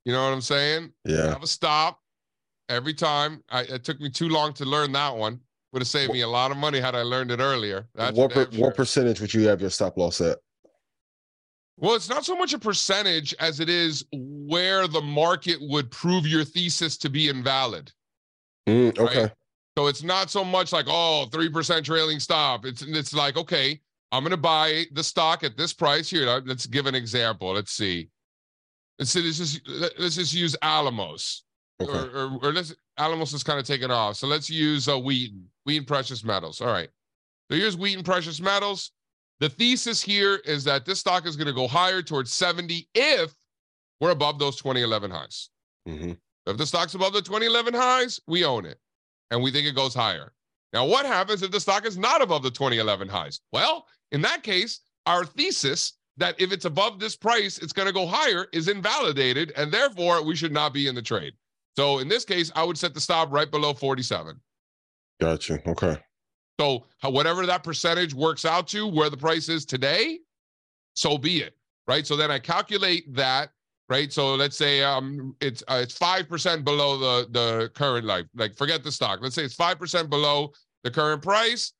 [0.06, 0.92] You know what I'm saying?
[1.06, 1.30] Yeah.
[1.30, 2.00] Have a stop
[2.70, 3.44] every time.
[3.50, 5.40] I, it took me too long to learn that one.
[5.74, 7.88] Would have saved me a lot of money had I learned it earlier.
[7.96, 8.62] That's what per, sure.
[8.62, 10.38] what percentage would you have your stop loss at?
[11.78, 16.28] Well, it's not so much a percentage as it is where the market would prove
[16.28, 17.92] your thesis to be invalid.
[18.68, 19.22] Mm, okay.
[19.22, 19.32] Right.
[19.82, 22.66] So it's not so much like, oh, 3% trailing stop.
[22.68, 23.82] It's it's like, okay,
[24.12, 26.28] I'm gonna buy the stock at this price here.
[26.28, 27.52] let- Let's give an example.
[27.54, 28.10] Let's see.
[29.00, 29.68] Let's see, let's just
[29.98, 31.46] let's just use Alamos.
[31.82, 31.92] Okay.
[31.92, 34.18] Or, or, or let's Alamos is kind of taken off.
[34.18, 36.62] So let's use uh, Wheaton, Wheaton Precious Metals.
[36.62, 36.90] All right.
[37.50, 38.92] So here's Wheaton Precious Metals.
[39.40, 43.34] The thesis here is that this stock is going to go higher towards 70 if
[44.00, 45.50] we're above those 2011 highs.
[45.88, 46.12] hmm
[46.46, 48.78] If the stock's above the 2011 highs, we own it
[49.32, 50.34] and we think it goes higher.
[50.74, 53.42] Now, what happens if the stock is not above the 2011 highs?
[53.52, 57.94] Well, in that case, our thesis that if it's above this price, it's going to
[57.94, 61.34] go higher is invalidated, and therefore we should not be in the trade.
[61.76, 64.40] So in this case, I would set the stop right below 47.
[65.20, 65.60] Gotcha.
[65.68, 65.98] Okay.
[66.60, 70.20] So whatever that percentage works out to where the price is today,
[70.94, 71.56] so be it,
[71.88, 72.06] right?
[72.06, 73.50] So then I calculate that,
[73.92, 74.12] right?
[74.12, 78.26] So let's say um it's uh, it's five percent below the the current life.
[78.34, 79.20] Like forget the stock.
[79.22, 80.54] Let's say it's five percent below
[80.84, 81.74] the current price,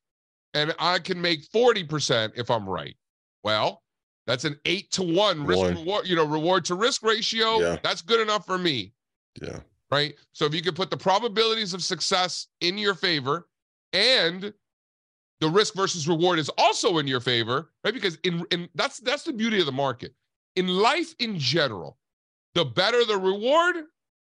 [0.54, 2.94] and I can make forty percent if I'm right.
[3.42, 3.82] Well,
[4.26, 5.74] that's an eight to one risk One.
[5.74, 7.58] reward, you know, reward to risk ratio.
[7.58, 7.76] Yeah.
[7.82, 8.92] That's good enough for me
[9.40, 9.60] Yeah.
[9.90, 10.14] right?
[10.32, 13.48] So if you could put the probabilities of success in your favor
[13.94, 14.52] and
[15.40, 17.92] the risk versus reward is also in your favor, right?
[17.94, 20.14] Because in, in that's that's the beauty of the market.
[20.54, 21.98] In life in general,
[22.54, 23.76] the better the reward,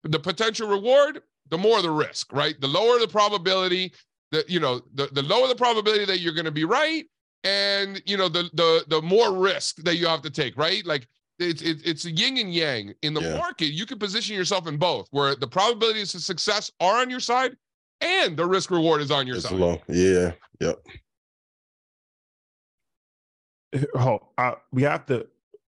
[0.03, 2.59] the potential reward, the more the risk, right?
[2.59, 3.93] The lower the probability
[4.31, 7.05] that you know, the, the lower the probability that you're going to be right,
[7.43, 10.85] and you know, the the the more risk that you have to take, right?
[10.85, 11.07] Like
[11.39, 13.37] it's it's it's a yin and yang in the Yeah.
[13.37, 13.67] market.
[13.67, 17.55] You can position yourself in both, where the probabilities of success are on your side,
[18.01, 19.59] and the risk reward is on your It's side.
[19.59, 19.79] low.
[19.89, 20.31] Yeah.
[20.61, 20.85] Yep.
[23.95, 25.27] Oh, I, we have to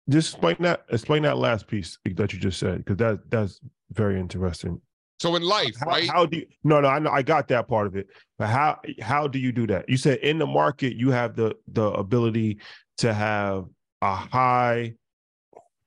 [0.09, 0.85] just explain that.
[0.89, 3.59] Explain that last piece that you just said because that that's
[3.91, 4.81] very interesting.
[5.19, 6.09] So in life, How, right?
[6.09, 6.45] how do you?
[6.63, 8.07] No, no, I know I got that part of it.
[8.38, 9.89] But how how do you do that?
[9.89, 12.59] You said in the market you have the the ability
[12.97, 13.65] to have
[14.01, 14.93] a high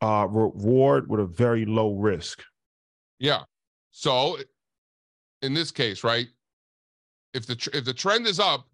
[0.03, 2.43] uh reward with a very low risk.
[3.19, 3.43] Yeah.
[3.93, 4.39] So
[5.43, 6.27] in this case, right?
[7.33, 8.67] If the tr- if the trend is up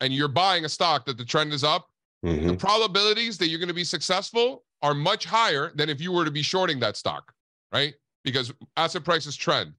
[0.00, 1.88] and you're buying a stock that the trend is up,
[2.24, 6.10] hmm the probabilities that you're going to be successful are much higher than if you
[6.12, 7.32] were to be shorting that stock,
[7.72, 7.94] right?
[8.22, 9.72] Because asset prices trend.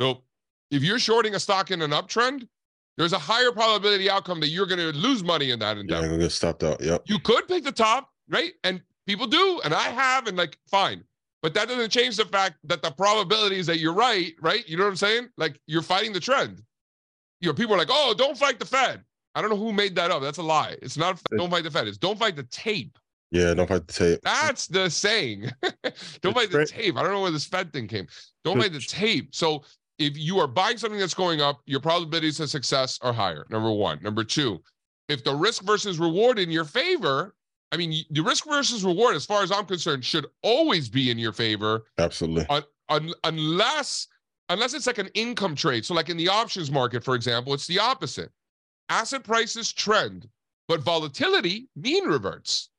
[0.00, 0.22] So
[0.70, 2.48] if you're shorting a stock in an uptrend,
[2.96, 6.06] there's a higher probability outcome that you're going to lose money in that endeavor.
[6.06, 6.24] Yeah.
[6.24, 6.82] I'm stopped out.
[6.82, 7.04] Yep.
[7.06, 8.52] You could pick the top, right?
[8.64, 11.04] And people do, and I have, and like, fine.
[11.42, 14.66] But that doesn't change the fact that the probabilities that you're right, right?
[14.68, 15.28] You know what I'm saying?
[15.36, 16.62] Like you're fighting the trend.
[17.40, 19.02] You know, people are like, oh, don't fight the Fed.
[19.34, 20.22] I don't know who made that up.
[20.22, 20.76] That's a lie.
[20.82, 21.88] It's not don't fight the Fed.
[21.88, 22.98] It's don't fight the tape.
[23.30, 23.54] Yeah.
[23.54, 24.20] Don't fight the tape.
[24.22, 25.50] That's the saying.
[26.20, 26.96] don't fight the tape.
[26.96, 28.06] I don't know where this Fed thing came.
[28.44, 29.34] Don't fight the tape.
[29.34, 29.64] So
[29.98, 33.46] if you are buying something that's going up, your probabilities of success are higher.
[33.50, 34.02] Number one.
[34.02, 34.62] Number two,
[35.08, 37.34] if the risk versus reward in your favor,
[37.72, 41.18] I mean, the risk versus reward, as far as I'm concerned, should always be in
[41.18, 42.46] your favor Absolutely.
[42.90, 44.08] un- unless
[44.50, 45.84] unless it's like an income trade.
[45.84, 48.30] So like in the options market, for example, it's the opposite.
[48.88, 50.28] Asset prices trend,
[50.68, 52.70] but volatility mean reverts.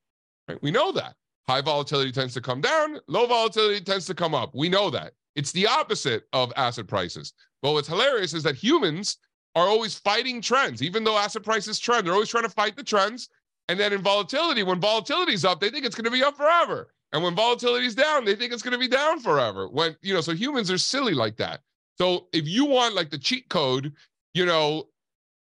[0.48, 0.62] Right?
[0.62, 1.16] We know that.
[1.48, 4.56] High volatility tends to come down, low volatility tends to come up.
[4.56, 5.14] We know that.
[5.36, 7.34] It's the opposite of asset prices.
[7.62, 9.18] But what's hilarious is that humans
[9.56, 12.06] are always fighting trends, even though asset prices trend.
[12.06, 13.30] They're always trying to fight the trends.
[13.70, 16.94] And then in volatility, when volatility's up, they think it's going to be up forever.
[17.14, 19.68] And when volatility's down, they think it's going to be down forever.
[19.68, 21.62] When, you know, so humans are silly like that.
[21.98, 23.94] So if you want like the cheat code,
[24.34, 24.88] you know,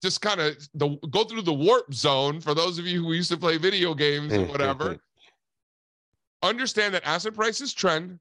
[0.02, 3.32] just kind of the go through the warp zone for those of you who used
[3.32, 4.98] to play video games or whatever.
[6.42, 8.20] understand that asset prices trend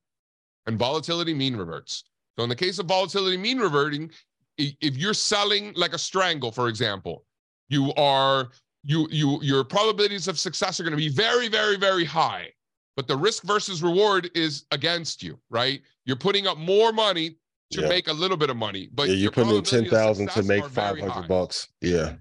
[0.66, 2.04] and volatility mean reverts.
[2.36, 4.10] So in the case of volatility mean reverting,
[4.56, 7.24] if you're selling like a strangle, for example,
[7.68, 8.48] you are
[8.84, 12.48] you you your probabilities of success are going to be very very very high,
[12.96, 15.80] but the risk versus reward is against you, right?
[16.04, 17.36] You're putting up more money
[17.70, 17.88] to Yeah.
[17.88, 20.42] make a little bit of money, but yeah, you're putting in probability ten of to
[20.42, 21.68] make are very five high, hundred bucks.
[21.80, 22.14] Yeah,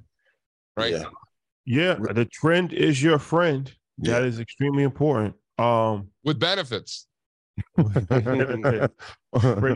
[0.75, 0.91] right?
[0.91, 1.03] Yeah.
[1.65, 3.73] Yeah, the trend is your friend.
[3.99, 5.35] That is extremely important.
[5.57, 7.07] Um, With benefits.
[7.75, 8.61] Friend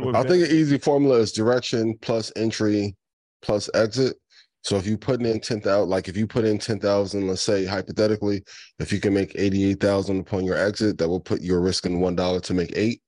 [0.06, 2.96] with I think an easy formula is direction plus entry
[3.42, 4.16] plus exit.
[4.64, 7.42] So if you put in ten thousand, like if you put in ten thousand, let's
[7.42, 8.44] say hypothetically,
[8.80, 12.00] if you can make eighty-eight thousand upon your exit, that will put your risk in
[12.00, 13.02] one dollar to make eight.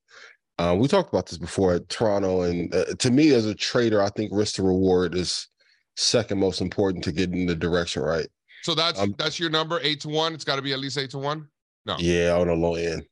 [0.59, 4.01] Uh, we talked about this before at Toronto, and uh, to me as a trader,
[4.01, 5.47] I think risk to reward is
[5.95, 8.27] second most important to getting the direction right.
[8.61, 10.34] So that's Um, that's your number, eight to one.
[10.34, 11.47] It's got to be at least eight to one.
[11.85, 11.95] No.
[11.99, 13.03] Yeah, on the low end.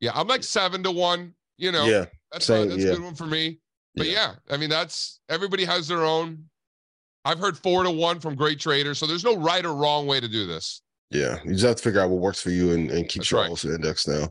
[0.00, 1.34] Yeah, I'm like seven to one.
[1.56, 2.90] You know, Yeah, that's same, a, that's yeah.
[2.90, 3.58] a good one for me.
[3.94, 4.34] But yeah.
[4.50, 6.44] I mean, that's everybody has their own.
[7.24, 10.20] I've heard four to one from great traders, so there's no right or wrong way
[10.20, 10.82] to do this.
[11.10, 11.38] yeah.
[11.44, 13.40] You just have to figure out what works for you and, and keep That's your
[13.40, 13.50] right.
[13.50, 14.28] also index now.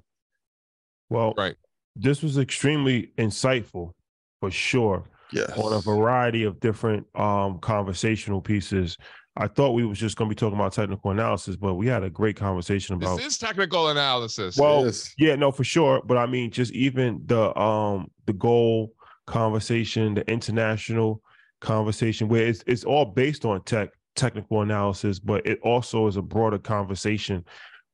[1.10, 1.56] well, Right.
[1.96, 3.92] This was extremely insightful,
[4.40, 5.06] for sure.
[5.34, 5.58] Yes.
[5.58, 8.96] on a variety of different um conversational pieces.
[9.38, 12.04] I thought we was just going to be talking about technical analysis, but we had
[12.04, 13.18] a great conversation about.
[13.18, 14.56] This is technical analysis.
[14.56, 15.14] well, Yes.
[15.18, 16.02] yeah, no, for sure.
[16.06, 18.94] But I mean, just even the um the goal
[19.26, 21.22] conversation, the international
[21.60, 26.22] conversation, where it's it's all based on tech technical analysis, but it also is a
[26.22, 27.44] broader conversation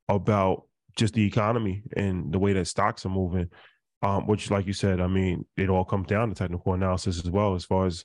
[0.10, 0.66] about
[0.98, 3.50] just the economy and the way that stocks are moving.
[4.04, 7.30] Um, which, like you said, I mean, it all comes down to technical analysis as
[7.30, 8.04] well, as far as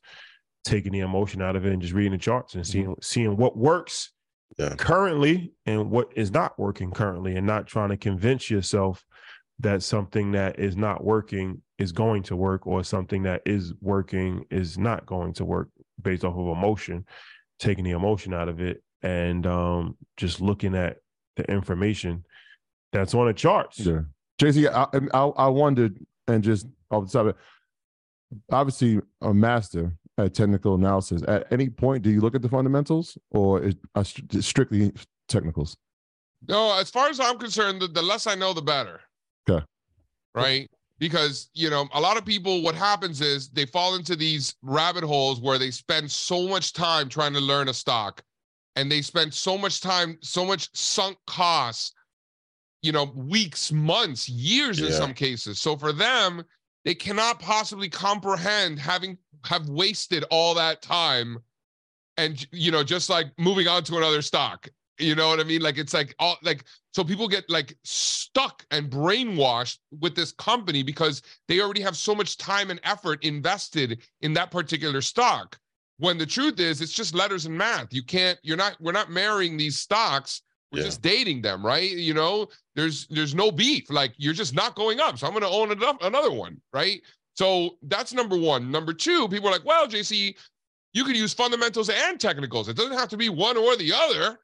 [0.65, 3.57] taking the emotion out of it and just reading the charts and seeing seeing what
[3.57, 4.13] works
[4.59, 4.75] Yeah.
[4.77, 9.05] currently and what is not working currently, and not trying to convince yourself
[9.61, 14.45] that something that is not working is going to work, or something that is working
[14.51, 15.71] is not going to work
[16.03, 17.07] based off of emotion.
[17.59, 20.99] Taking the emotion out of it and um, just looking at
[21.37, 22.27] the information
[22.93, 23.79] that's on the charts.
[23.81, 24.01] Yeah.
[24.41, 24.87] JC, I,
[25.17, 25.99] I, I wondered,
[26.29, 27.37] and just off the top of it,
[28.51, 31.23] obviously a master at technical analysis.
[31.27, 34.93] At any point, do you look at the fundamentals or is uh, st- strictly
[35.29, 35.77] technicals?
[36.49, 39.01] No, as far as I'm concerned, the, the less I know, the better.
[39.49, 39.65] Okay.
[40.35, 40.71] Right.
[40.99, 45.05] Because, you know, a lot of people, what happens is they fall into these rabbit
[45.05, 48.23] holes where they spend so much time trying to learn a stock
[48.77, 51.93] and they spend so much time, so much sunk costs,
[52.87, 55.59] you know, weeks, months, years in some cases.
[55.59, 56.45] So for them,
[56.85, 61.39] they cannot possibly comprehend having have wasted all that time
[62.17, 64.69] and you know just like moving on to another stock.
[64.99, 65.61] You know what i mean?
[65.61, 66.65] Like it's like all like
[66.95, 72.15] so people get like stuck and brainwashed with this company because they already have so
[72.15, 75.59] much time and effort invested in that particular stock.
[75.99, 77.93] When the truth is it's just letters and math.
[77.93, 80.43] You can't you're not we're not marrying these stocks
[80.73, 80.85] we're Yeah.
[80.87, 85.01] just dating them right you know there's there's no beef like you're just not going
[85.01, 87.03] up so i'm going to own ano- another one right
[87.35, 90.35] so that's number one number two people are like well jc
[90.93, 92.71] you could use fundamentals and technicals.
[92.71, 94.39] It doesn't have to be one or the other.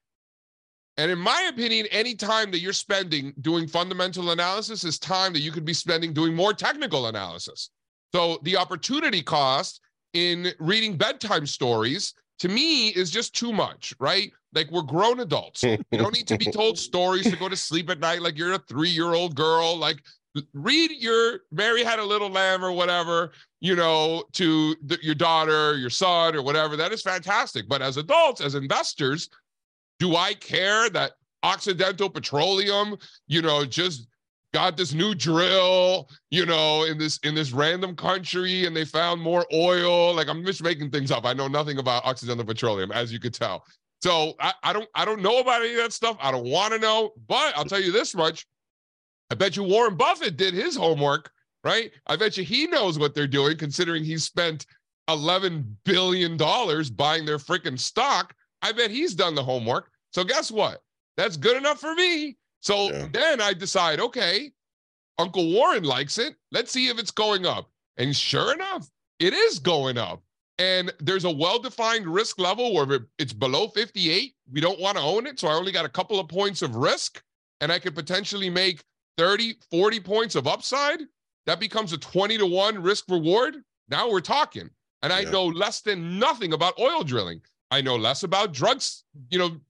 [0.98, 5.40] And in my opinion, any time that you're spending doing fundamental analysis is time that
[5.40, 7.70] you could be spending doing more technical analysis.
[8.14, 9.80] So the opportunity cost
[10.12, 14.30] in reading bedtime stories to me is just too much, right?
[14.54, 15.64] Like we're grown adults.
[15.64, 18.52] You don't need to be told stories to go to sleep at night like you're
[18.52, 19.76] a three year old girl.
[19.76, 20.02] Like
[20.54, 25.76] read your Mary Had a Little Lamb or whatever, you know, to the, your daughter,
[25.76, 26.76] your son, or whatever.
[26.76, 27.68] That is fantastic.
[27.68, 29.28] But as adults, as investors,
[29.98, 31.12] do I care that
[31.42, 32.96] Occidental Petroleum,
[33.26, 34.06] you know, just
[34.52, 39.20] got this new drill, you know, in this in this random country and they found
[39.20, 40.14] more oil.
[40.14, 41.24] Like I'm just making things up.
[41.24, 43.64] I know nothing about Occidental Petroleum, as you could tell.
[44.02, 46.16] So I, I don't I don't know about any of that stuff.
[46.20, 48.46] I don't want to know, but I'll tell you this much.
[49.30, 51.30] I bet you Warren Buffett did his homework,
[51.64, 51.90] right?
[52.06, 54.66] I bet you he knows what they're doing, considering he spent
[55.08, 58.34] $11 billion buying their freaking stock.
[58.60, 59.90] I bet he's done the homework.
[60.12, 60.82] So guess what?
[61.16, 62.36] That's good enough for me.
[62.60, 63.08] So Yeah.
[63.10, 64.50] then I decide, okay,
[65.18, 66.34] Uncle Warren likes it.
[66.50, 67.70] Let's see if it's going up.
[67.96, 68.88] And sure enough,
[69.18, 70.22] it is going up.
[70.62, 74.32] And there's a well-defined risk level where it's below 58.
[74.52, 75.40] We don't want to own it.
[75.40, 77.20] So I only got a couple of points of risk
[77.60, 78.84] and I could potentially make
[79.18, 81.00] 30, 40 points of upside.
[81.46, 83.56] That becomes a 20 to 1 risk reward.
[83.88, 84.70] Now we're talking.
[85.02, 85.30] And I Yeah.
[85.30, 87.42] know less than nothing about oil drilling.
[87.72, 89.60] I know less about drugs, you know,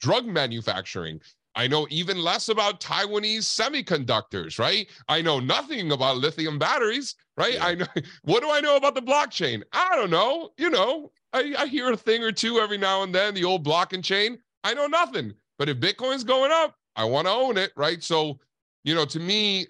[0.00, 1.20] drug manufacturing.
[1.54, 4.88] I know even less about Taiwanese semiconductors, right?
[5.08, 7.54] I know nothing about lithium batteries, right?
[7.54, 7.66] Yeah.
[7.66, 7.86] I know
[8.22, 9.62] what do I know about the blockchain?
[9.72, 10.50] I don't know.
[10.58, 13.64] You know, I, I hear a thing or two every now and then, the old
[13.64, 14.38] block and chain.
[14.62, 15.34] I know nothing.
[15.58, 18.02] But if Bitcoin's going up, I want to own it, right?
[18.02, 18.38] So,
[18.84, 19.66] you know, to me,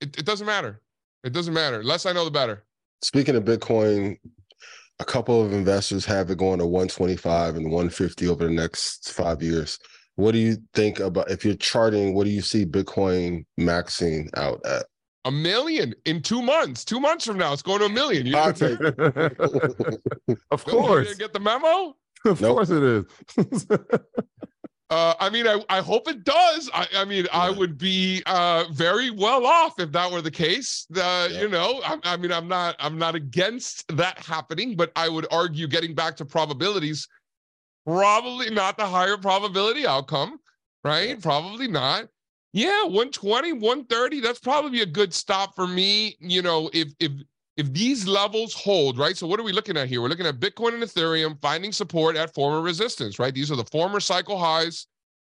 [0.00, 0.80] it, it doesn't matter.
[1.24, 1.82] It doesn't matter.
[1.82, 2.64] Less I know, the better.
[3.02, 4.18] Speaking of Bitcoin,
[5.00, 9.42] a couple of investors have it going to 125 and 150 over the next five
[9.42, 9.78] years.
[10.16, 12.14] What do you think about if you're charting?
[12.14, 14.86] What do you see Bitcoin maxing out at?
[15.26, 16.84] A million in two months.
[16.84, 18.26] Two months from now, it's going to a million.
[18.26, 18.78] You I'll take
[20.50, 21.06] of course.
[21.08, 21.96] didn't get the memo?
[22.26, 22.56] Of Nope.
[22.56, 22.82] course it
[23.36, 23.66] is.
[24.90, 26.70] Uh, I mean, I, I hope it does.
[26.72, 30.86] I, I mean, I would be uh, very well off if that were the case.
[30.96, 31.40] Uh, Yeah.
[31.42, 35.26] You know, I, I mean, I'm not I'm not against that happening, but I would
[35.30, 37.06] argue getting back to probabilities,
[37.86, 40.38] probably not the higher probability outcome,
[40.82, 41.20] right?
[41.20, 42.08] Probably not.
[42.52, 46.16] Yeah, 120, 130, that's probably a good stop for me.
[46.20, 47.12] You know, if if
[47.56, 49.16] if these levels hold, right?
[49.16, 50.00] So what are we looking at here?
[50.00, 53.34] We're looking at Bitcoin and Ethereum finding support at former resistance, right?
[53.34, 54.86] These are the former cycle highs,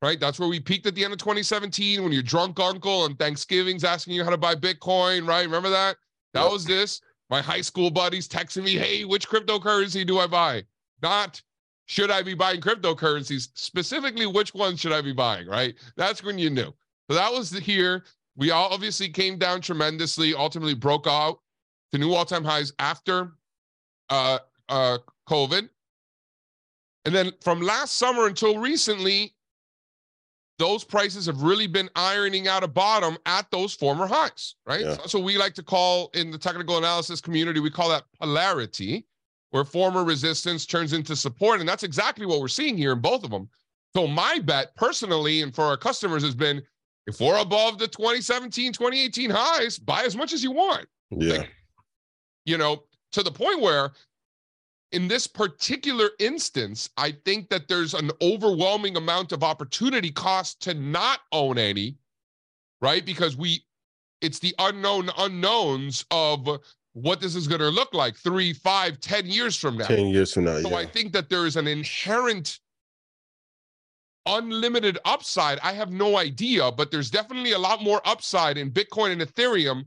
[0.01, 0.19] right?
[0.19, 3.83] That's where we peaked at the end of 2017 when your drunk uncle on Thanksgiving's
[3.83, 5.45] asking you how to buy Bitcoin, right?
[5.45, 5.97] Remember that?
[6.33, 7.01] That was this.
[7.29, 10.63] My high school buddies texting me, hey, which cryptocurrency do I buy?
[11.01, 11.41] Not
[11.87, 13.49] should I be buying cryptocurrencies?
[13.55, 15.73] Specifically, which ones should I be buying, right?
[15.95, 16.73] That's when you knew.
[17.09, 18.03] So that was the here.
[18.35, 21.39] We all obviously came down tremendously, ultimately broke out
[21.91, 23.31] to new all-time highs after
[24.09, 24.97] uh, uh,
[25.29, 25.69] COVID.
[27.05, 29.33] And then from last summer until recently,
[30.59, 34.81] those prices have really been ironing out a bottom at those former highs, right?
[34.81, 34.91] Yeah.
[34.91, 38.03] So that's what we like to call in the technical analysis community, we call that
[38.19, 39.05] polarity,
[39.51, 41.59] where former resistance turns into support.
[41.59, 43.49] And that's exactly what we're seeing here in both of them.
[43.95, 46.61] So my bet personally and for our customers has been
[47.07, 51.45] if we're above the 2017, 2018 highs, buy as much as you want Yeah,
[52.45, 52.83] you know,
[53.13, 53.91] to the point where
[54.91, 60.73] in this particular instance, I think that there's an overwhelming amount of opportunity cost to
[60.73, 61.97] not own any,
[62.81, 63.05] right?
[63.05, 63.65] Because we,
[64.21, 66.47] it's the unknown unknowns of
[67.01, 69.85] what this is going to look like three, five, ten years from now.
[69.85, 70.59] ten years from now.
[70.61, 72.59] So yeah, I think that there is an inherent
[74.25, 75.59] unlimited upside.
[75.59, 79.83] I have no idea, but there's definitely a lot more upside in Bitcoin and Ethereum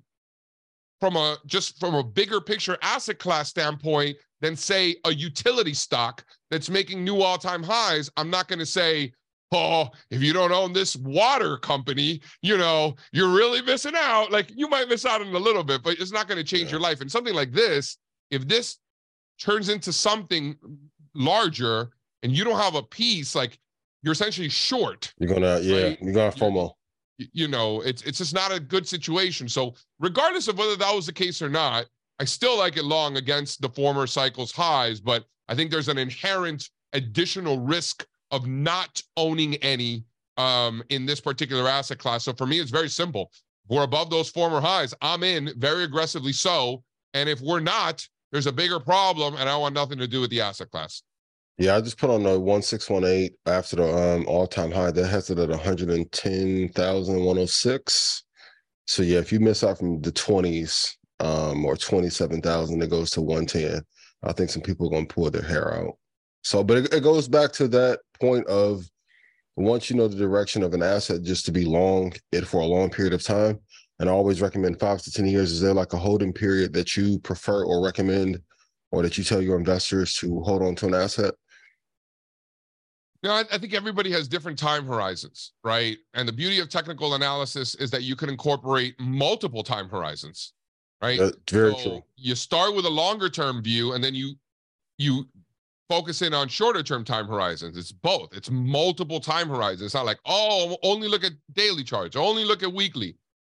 [1.01, 6.25] from a just from a bigger picture asset class standpoint than say a utility stock
[6.51, 8.09] that's making new all-time highs.
[8.17, 9.13] I'm not going to say,
[9.53, 14.51] "Oh, if you don't own this water company, you know, you're really missing out." Like
[14.55, 16.73] you might miss out on a little bit, but it's not going to change Yeah.
[16.73, 17.01] your life.
[17.01, 17.97] And something like this,
[18.31, 18.79] if this
[19.39, 20.57] turns into something
[21.15, 21.91] larger
[22.23, 23.59] and you don't have a piece like
[24.03, 26.73] you're essentially short you're gonna yeah, you're gonna FOMO.
[27.19, 30.95] y- you know it's it's just not a good situation so regardless of whether that
[30.95, 31.87] was the case or not
[32.21, 35.99] i still like it long against the former cycle's highs but i think there's an
[35.99, 40.05] inherent additional risk of not owning any
[40.37, 43.31] um in this particular asset class so for me it's very simple
[43.69, 46.83] we're above those former highs i'm in very aggressively so
[47.15, 50.31] and if we're not there's a bigger problem and i want nothing to do with
[50.31, 51.03] the asset class
[51.59, 54.71] Yeah, I just put on the one six one eight after the um all time
[54.71, 54.91] high.
[54.93, 58.23] That has it at one hundred and ten thousand one hundred six.
[58.87, 62.89] So yeah, if you miss out from the twenties um or twenty seven thousand, it
[62.89, 63.83] goes to one ten.
[64.23, 65.99] I think some people are gonna pull their hair out.
[66.43, 68.85] So, but it, it goes back to that point of
[69.57, 72.67] once you know the direction of an asset, just to be long it for a
[72.67, 73.59] long period of time.
[73.99, 75.53] And I always recommend five to ten years.
[75.53, 78.41] Is there like a holding period that you prefer or recommend,
[78.91, 81.35] or that you tell your investors to hold on to an asset?
[83.23, 85.99] Know, I, I think everybody has different time horizons, right?
[86.15, 90.55] And the beauty of technical analysis is that you can incorporate multiple time horizons,
[91.03, 91.19] right?
[91.19, 92.03] That's very So true.
[92.17, 94.37] You start with a longer term view, and then you
[94.97, 95.27] you
[95.91, 97.77] focus in on shorter term time horizons.
[97.77, 98.33] It's both.
[98.33, 99.83] It's multiple time horizons.
[99.83, 103.17] It's not like oh, only look at daily charts, only look at weekly.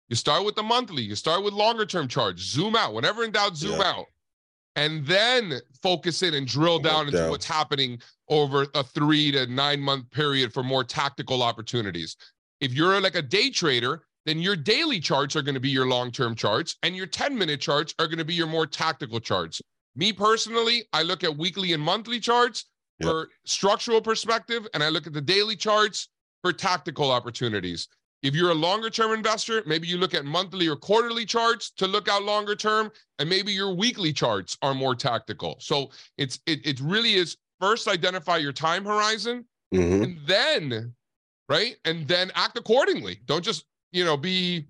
[0.09, 1.02] You start with the monthly.
[1.02, 2.42] You start with longer term charts.
[2.42, 2.94] Zoom out.
[2.94, 3.92] Whenever in doubt, zoom Yeah.
[3.92, 4.06] out,
[4.76, 9.80] and then focus in and drill down into what's happening over a three to nine
[9.80, 12.16] month period for more tactical opportunities.
[12.60, 15.86] If you're like a day trader, then your daily charts are going to be your
[15.86, 19.60] long-term charts and your 10-minute charts are going to be your more tactical charts.
[19.94, 22.66] Me personally, I look at weekly and monthly charts
[23.01, 23.09] Yep.
[23.10, 26.09] for structural perspective and I look at the daily charts
[26.43, 27.89] for tactical opportunities.
[28.23, 31.89] If you're a longer term investor, maybe you look at monthly or quarterly charts to
[31.89, 35.56] look out longer term, and maybe your weekly charts are more tactical.
[35.59, 39.44] So it's it, it really is first identify your time horizon
[39.74, 40.02] Mhm.
[40.05, 40.94] and then
[41.48, 43.20] right and then act accordingly.
[43.27, 44.66] Don't just you know be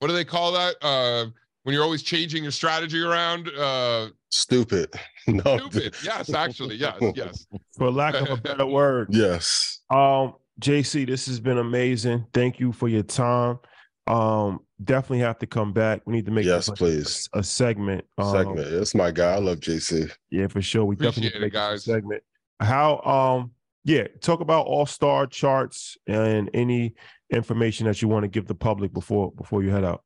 [0.00, 0.76] what do they call that?
[0.82, 1.30] Uh
[1.62, 4.92] when you're always changing your strategy around uh Stupid.
[5.28, 5.58] No.
[5.58, 5.94] stupid.
[6.02, 7.46] yes, actually, yes, yes.
[7.76, 9.08] For lack of a better word.
[9.10, 9.80] Yes.
[9.90, 12.24] Um, JC, this has been amazing.
[12.32, 13.58] Thank you for your time.
[14.06, 16.00] Um, definitely have to come back.
[16.06, 17.28] We need to make Yes, this a- please.
[17.34, 18.06] a, segment.
[18.16, 18.70] Um, Segment.
[18.70, 19.32] That's my guy.
[19.34, 20.10] I love JC.
[20.30, 20.86] Yeah, for sure.
[20.86, 21.84] We definitely Appreciate it, make this a guys.
[21.84, 22.22] segment.
[22.60, 23.50] How um
[23.84, 26.94] yeah, talk about all star charts and any
[27.30, 30.04] information that you want to give the public before before you head out.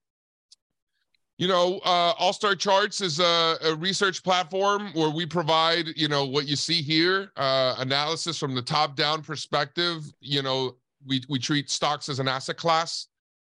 [1.38, 6.06] You know, uh, All Star Charts is a, a research platform where we provide, you
[6.06, 10.04] know, what you see here, uh, analysis from the top down perspective.
[10.20, 10.76] You know,
[11.06, 13.08] we we treat stocks as an asset class,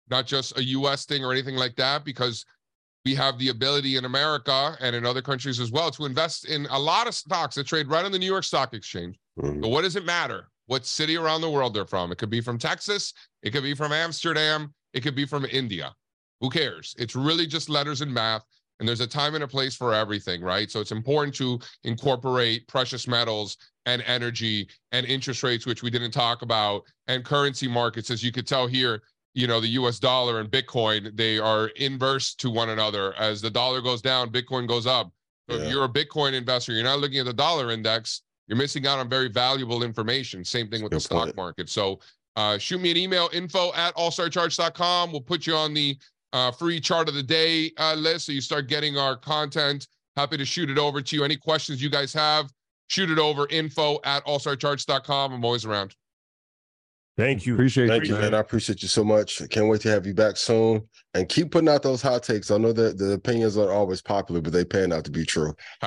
[0.10, 1.06] not just a U.S.
[1.06, 2.46] thing or anything like that, because
[3.04, 6.68] we have the ability in America and in other countries as well to invest in
[6.70, 9.18] a lot of stocks that trade right on the New York Stock Exchange.
[9.40, 9.60] Mhm.
[9.62, 10.50] But what does it matter?
[10.68, 12.12] What city around the world they're from?
[12.12, 15.96] It could be from Texas, it could be from Amsterdam, it could be from India.
[16.42, 16.96] Who cares?
[16.98, 18.44] It's really just letters and math.
[18.80, 20.70] And there's a time and a place for everything, right?
[20.72, 26.12] So it's important to incorporate precious metals and energy and interest rates, which we didn't
[26.12, 28.10] talk about, and currency markets.
[28.10, 29.04] As you could tell here,
[29.36, 33.14] you know, the US dollar and Bitcoin, they are inverse to one another.
[33.20, 35.12] As the dollar goes down, Bitcoin goes up.
[35.48, 35.64] So Yeah.
[35.64, 38.98] if you're a Bitcoin investor, you're not looking at the dollar index, you're missing out
[38.98, 40.44] on very valuable information.
[40.44, 41.36] Same thing with the Good stock point.
[41.38, 41.70] market.
[41.70, 42.00] So
[42.36, 45.12] uh, shoot me an email, info at allstarcharts.com.
[45.12, 45.98] We'll put you on the
[46.34, 49.88] uh, free chart of the day uh, list so you start getting our content.
[50.16, 51.24] Happy to shoot it over to you.
[51.24, 52.52] Any questions you guys have,
[52.88, 55.34] shoot it over, info at allstarcharts.com.
[55.34, 55.96] I'm always around.
[57.18, 57.54] Thank you.
[57.54, 58.34] Appreciate Thank you, you, man.
[58.34, 59.42] I appreciate you so much.
[59.42, 60.88] I can't wait to have you back soon.
[61.14, 62.50] And keep putting out those hot takes.
[62.50, 65.54] I know that the opinions aren't always popular, but they pan out to be true.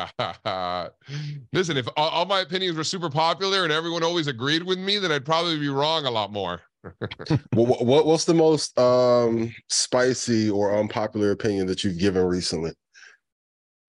[1.52, 4.98] Listen, if all, all my opinions were super popular and everyone always agreed with me,
[4.98, 6.60] then I'd probably be wrong a lot more.
[7.52, 12.70] what, what what's the most um spicy or unpopular opinion that you've given recently?
[12.70, 12.74] I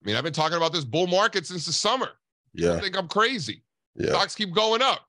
[0.04, 2.10] mean, I've been talking about this bull market since the summer.
[2.54, 3.64] Yeah, I think I'm crazy.
[3.96, 4.10] yeah.
[4.10, 5.02] Stocks keep going up.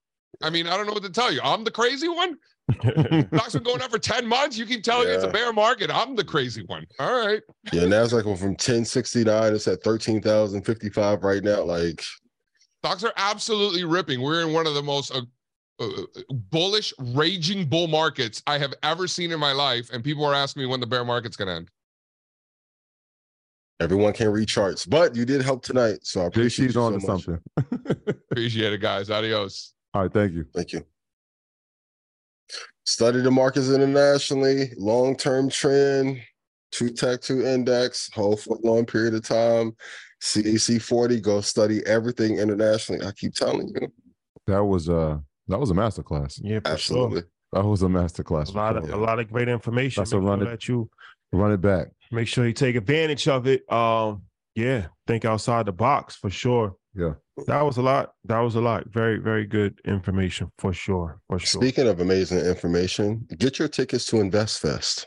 [0.43, 1.41] I mean, I don't know what to tell you.
[1.43, 2.37] I'm the crazy one.
[2.81, 4.59] Stocks been going up for 10 months.
[4.59, 5.91] You keep telling me it's a bear market.
[5.91, 6.85] I'm the crazy one.
[6.99, 7.43] All right.
[7.73, 11.63] Yeah, Nasdaq went from 1069, it's at 13,055 right now.
[11.63, 12.03] Like,
[12.83, 14.21] Stocks are absolutely ripping.
[14.21, 15.23] We're in one of the most uh,
[16.51, 19.91] bullish, raging bull markets I have ever seen in my life.
[19.93, 21.71] And people are asking me when the bear market's going to end.
[23.81, 25.99] everyone can read charts, but you did help tonight.
[26.03, 27.25] So I appreciate JC's you on so much.
[27.25, 27.41] something.
[28.31, 29.11] Appreciate it, guys.
[29.11, 29.75] Adios.
[29.95, 30.47] All right, thank you.
[30.55, 30.85] Thank you.
[32.85, 36.21] Study the markets internationally, long term trend,
[36.71, 39.77] two tech, two index, whole for a long period of time.
[40.23, 43.05] CAC 40, go study everything internationally.
[43.05, 43.93] I keep telling you.
[44.47, 46.41] That was uh that was a masterclass.
[46.43, 47.23] yeah, for Absolutely.
[47.53, 48.47] That was a masterclass.
[48.53, 48.53] sure.
[48.53, 50.01] A for lot of a lot of great information.
[50.01, 50.91] That's a Make sure run it- that you
[51.33, 51.89] Run it back.
[52.13, 53.71] make sure you take advantage of it.
[53.73, 54.23] Um,
[54.55, 56.77] yeah, think outside the box for sure.
[56.95, 57.15] Yeah.
[57.47, 58.13] That was a lot.
[58.25, 58.85] That was a lot.
[58.91, 61.21] Very, very good information for sure.
[61.29, 61.61] For sure.
[61.61, 65.07] Speaking of amazing information, get your tickets to InvestFest.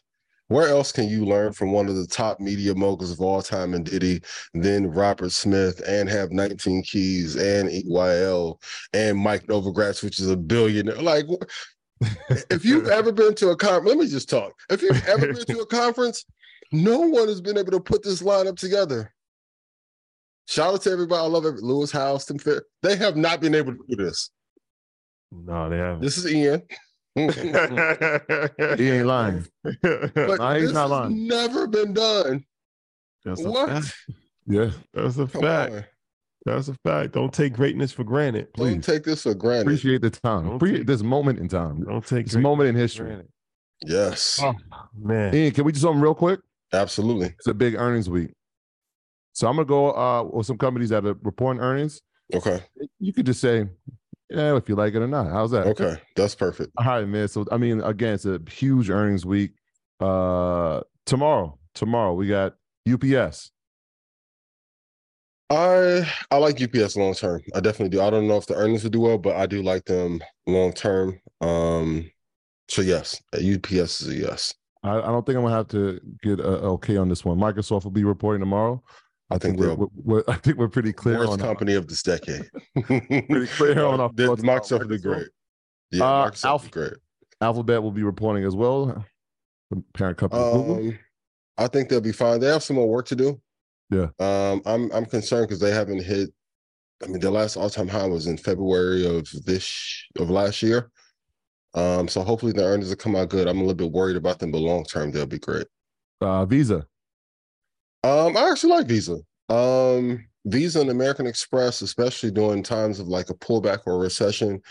[0.50, 3.76] Where else can you learn from one of the top media moguls of all time
[3.76, 4.22] in Diddy,
[4.56, 8.60] then Robert Smith, and have 19 Keys, and EYL,
[8.94, 10.96] and Mike Novogratz, which is a billionaire?
[10.96, 11.28] Like,
[12.50, 14.54] if you've ever been to a conference, let me just talk.
[14.72, 16.26] If you've ever been to a conference,
[16.72, 19.14] no one has been able to put this lineup together.
[20.48, 21.22] Shout out to everybody.
[21.22, 21.62] I love it.
[21.62, 22.64] Lewis Howes, Tim Fair.
[22.82, 24.32] They have not been able to do this.
[25.32, 26.02] no, they haven't.
[26.02, 26.64] This is Ian.
[28.78, 29.46] He ain't lying.
[29.82, 31.28] But Nah, he's this not has lying.
[31.28, 32.46] never been done.
[33.26, 33.70] That's What?
[33.70, 33.96] fact.
[34.48, 34.72] Yeah.
[34.94, 35.74] That's a Come fact.
[35.74, 35.86] on.
[36.46, 37.14] That's a fact.
[37.14, 38.54] Don't take greatness for granted.
[38.54, 38.72] Please.
[38.72, 39.64] Don't take this for granted.
[39.64, 40.46] Appreciate the time.
[40.46, 41.84] Don't Appreciate take- this moment in time.
[41.84, 43.08] Don't take This moment in history.
[43.08, 43.28] granted.
[43.86, 44.54] yes, Oh
[44.98, 45.36] man.
[45.36, 46.40] Ian, can we do something real quick?
[46.74, 47.28] absolutely.
[47.28, 48.32] It's a big earnings week.
[49.34, 52.02] So I'm gonna go uh with some companies that are reporting earnings.
[52.34, 52.62] Okay.
[53.00, 53.68] You could just say,
[54.30, 55.30] yeah, if you like it or not.
[55.32, 55.68] How's that?
[55.68, 55.98] Okay.
[56.16, 56.72] That's perfect.
[56.78, 57.28] All right, man.
[57.28, 59.52] So I mean, again, it's a huge earnings week.
[60.00, 62.56] Uh tomorrow, tomorrow we got
[62.92, 63.52] UPS.
[65.50, 67.42] I I like UPS long term.
[67.56, 68.02] I definitely do.
[68.02, 70.74] I don't know if the earnings will do well, but I do like them long
[70.74, 71.20] term.
[71.42, 72.12] Um,
[72.70, 74.54] So yes, UPS is a yes.
[74.84, 76.44] I, I don't think I'm gonna have to get a
[76.78, 77.38] okay on this one.
[77.40, 78.84] Microsoft will be reporting tomorrow.
[79.32, 82.02] I, I think, we're, we're, I think we're pretty clear Worst on company of this
[82.02, 82.50] decade.
[82.86, 85.02] pretty clear on our The- thoughts about Microsoft will do Microsoft.
[85.04, 85.28] great.
[85.92, 86.94] Yeah, Uh, Alpha- do great.
[87.42, 89.06] Alphabet will be reporting as well.
[89.72, 90.76] The parent company Google.
[90.90, 91.00] Um,
[91.58, 92.40] I think they'll be fine.
[92.40, 93.40] They have some more work to do.
[93.92, 94.08] Yeah.
[94.20, 96.32] Um, I'm I'm concerned because they haven't hit.
[97.04, 100.90] I mean, their last all time high was in February of this of last year.
[101.76, 103.48] Um, so hopefully the earnings will come out good.
[103.48, 105.68] I'm a little bit worried about them, but long term they'll be great.
[106.20, 106.86] Uh, Visa.
[108.04, 109.18] Um, I actually like Visa.
[109.50, 114.62] Um, Visa and American Express, especially during times of like a pullback or a recession,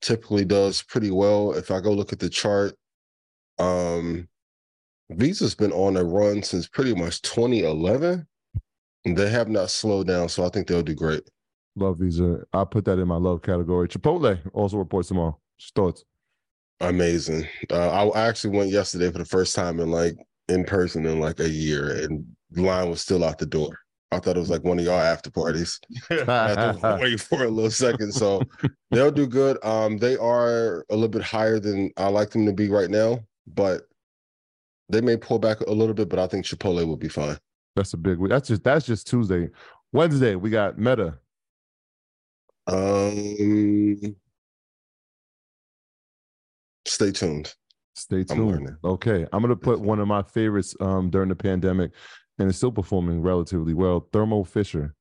[0.00, 1.52] typically does pretty well.
[1.52, 2.74] If I go look at the chart,
[3.58, 4.28] um,
[5.10, 8.26] Visa's been on a run since pretty much 2011.
[9.04, 11.22] They have not slowed down, so I think they'll do great.
[11.76, 12.40] Love Visa.
[12.52, 13.88] I put that in my love category.
[13.88, 15.38] Chipotle also reports tomorrow.
[15.58, 16.04] Just thoughts.
[16.80, 17.46] Amazing.
[17.70, 20.16] Uh, I actually went yesterday for the first time in like
[20.48, 22.26] in person in like a year, and
[22.56, 23.78] line was still out the door.
[24.12, 25.80] I thought it was like one of y'all after parties.
[26.10, 28.12] I had to wait for a little second.
[28.12, 28.42] So
[28.90, 29.58] they'll do good.
[29.64, 33.20] Um, they are a little bit higher than I like them to be right now,
[33.46, 33.82] but
[34.90, 36.10] they may pull back a little bit.
[36.10, 37.38] But I think Chipotle will be fine.
[37.74, 38.18] That's a big.
[38.18, 38.30] week.
[38.30, 39.48] That's just that's just Tuesday.
[39.92, 41.18] Wednesday we got Meta.
[42.66, 44.14] Um,
[46.86, 47.54] stay tuned.
[47.94, 48.76] Stay I'm tuned.
[48.84, 51.92] Okay, I'm gonna put one of my favorites um during the pandemic,
[52.38, 54.08] and it's still performing relatively well.
[54.12, 54.94] Thermo Fisher.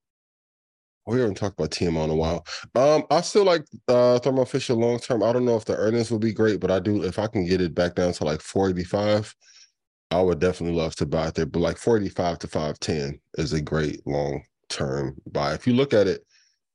[1.07, 2.45] We haven't talked about TMO in a while.
[2.75, 5.23] Um, I still like uh Thermo Fisher long term.
[5.23, 7.45] I don't know if the earnings will be great, but I do if I can
[7.45, 9.35] get it back down to like 485,
[10.11, 11.45] I would definitely love to buy it there.
[11.47, 15.53] But like 485 to 510 is a great long term buy.
[15.53, 16.25] If you look at it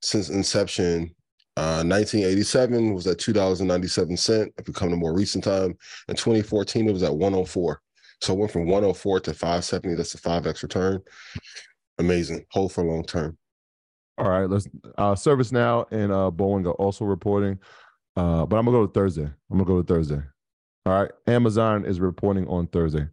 [0.03, 1.15] since inception,
[1.57, 4.53] uh 1987 was at two dollars and 97 cent.
[4.59, 5.77] If you come to more recent time,
[6.09, 7.81] in 2014 it was at 104.
[8.21, 9.95] So it went from 104 to 570.
[9.95, 11.03] That's a 5x return.
[11.99, 12.45] Amazing.
[12.51, 13.37] Hold for long term.
[14.19, 14.67] All right, let's
[14.97, 17.59] uh service now and uh Boeing are also reporting.
[18.17, 19.25] Uh, but I'm gonna go to Thursday.
[19.25, 20.23] I'm gonna go to Thursday.
[20.87, 21.11] All right.
[21.27, 23.09] Amazon is reporting on Thursday.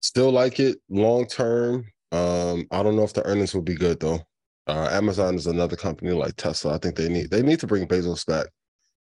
[0.00, 1.84] Still like it long term.
[2.12, 4.20] Um, I don't know if the earnings will be good though.
[4.66, 6.74] Uh, Amazon is another company like Tesla.
[6.74, 8.46] I think they need they need to bring Bezos back,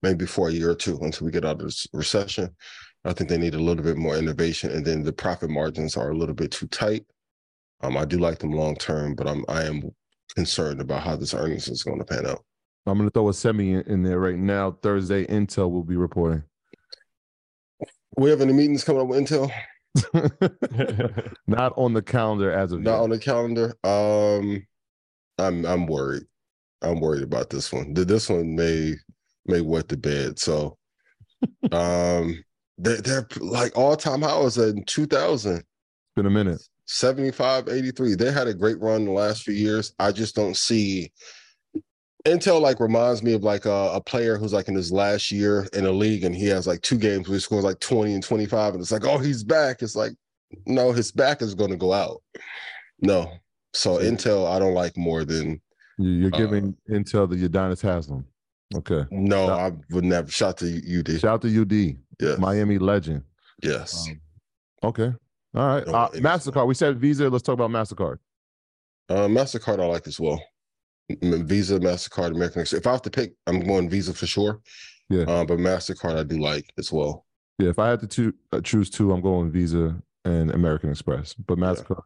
[0.03, 2.55] maybe for a year or two until we get out of this recession.
[3.07, 6.11] I think they need a little bit more innovation, and then the profit margins are
[6.11, 7.07] a little bit too tight.
[7.83, 9.83] Um, I do like them long term, but I'm I am
[10.35, 12.45] concerned about how this earnings is going to pan out.
[12.87, 14.73] I'm gonna throw a semi in, in there right now.
[14.83, 16.43] Thursday, Intel will be reporting.
[18.17, 19.51] We have any meetings coming up with Intel?
[21.47, 22.85] Not on the calendar as of yet.
[22.85, 23.03] Not yet.
[23.03, 23.75] on the calendar.
[23.85, 24.67] Um,
[25.39, 26.25] I'm I'm worried.
[26.83, 27.95] I'm worried about this one.
[27.95, 28.95] Th- This one may
[29.47, 30.39] may wet the bed.
[30.39, 30.77] So,
[31.73, 32.43] um,
[32.79, 35.57] they're, they're like all time highs in 2000.
[35.57, 35.65] It's
[36.15, 36.61] Been a minute.
[36.87, 38.15] 75, 83.
[38.15, 39.95] They had a great run the last few years.
[39.99, 41.11] I just don't see.
[42.27, 45.69] Intel like reminds me of like a, a player who's like in his last year
[45.73, 48.23] in a league and he has like two games where he scores like 20 and
[48.23, 49.81] 25 and it's like, oh, he's back.
[49.81, 50.13] It's like,
[50.67, 52.23] no, his back is going to go out.
[53.01, 53.31] No.
[53.75, 53.99] So.
[53.99, 55.61] Intel, I don't like more than
[55.99, 58.25] You- You're Uh, giving Intel the Udonis Haslem.
[58.75, 59.05] Okay.
[59.13, 59.53] no, No.
[59.55, 60.67] I would never shout to
[60.99, 61.21] UD.
[61.21, 62.37] Shout to UD, Yeah.
[62.39, 63.23] Miami legend.
[63.63, 64.09] yes.
[64.09, 64.21] Um,
[64.85, 65.13] okay.
[65.55, 65.87] All right.
[65.89, 66.67] Uh, MasterCard.
[66.67, 67.29] We said Visa.
[67.29, 68.19] Let's talk about MasterCard.
[69.09, 70.43] Uh, MasterCard, I like as well.
[71.23, 72.81] Visa, MasterCard, American Express.
[72.81, 74.61] If I have to pick, I'm going Visa for sure.
[75.09, 75.23] Yeah.
[75.23, 77.25] Uh, but MasterCard, I do like as well.
[77.59, 77.71] Yeah.
[77.71, 81.35] If I had to choo- uh, choose two, I'm going Visa and American Express.
[81.35, 82.03] But MasterCard,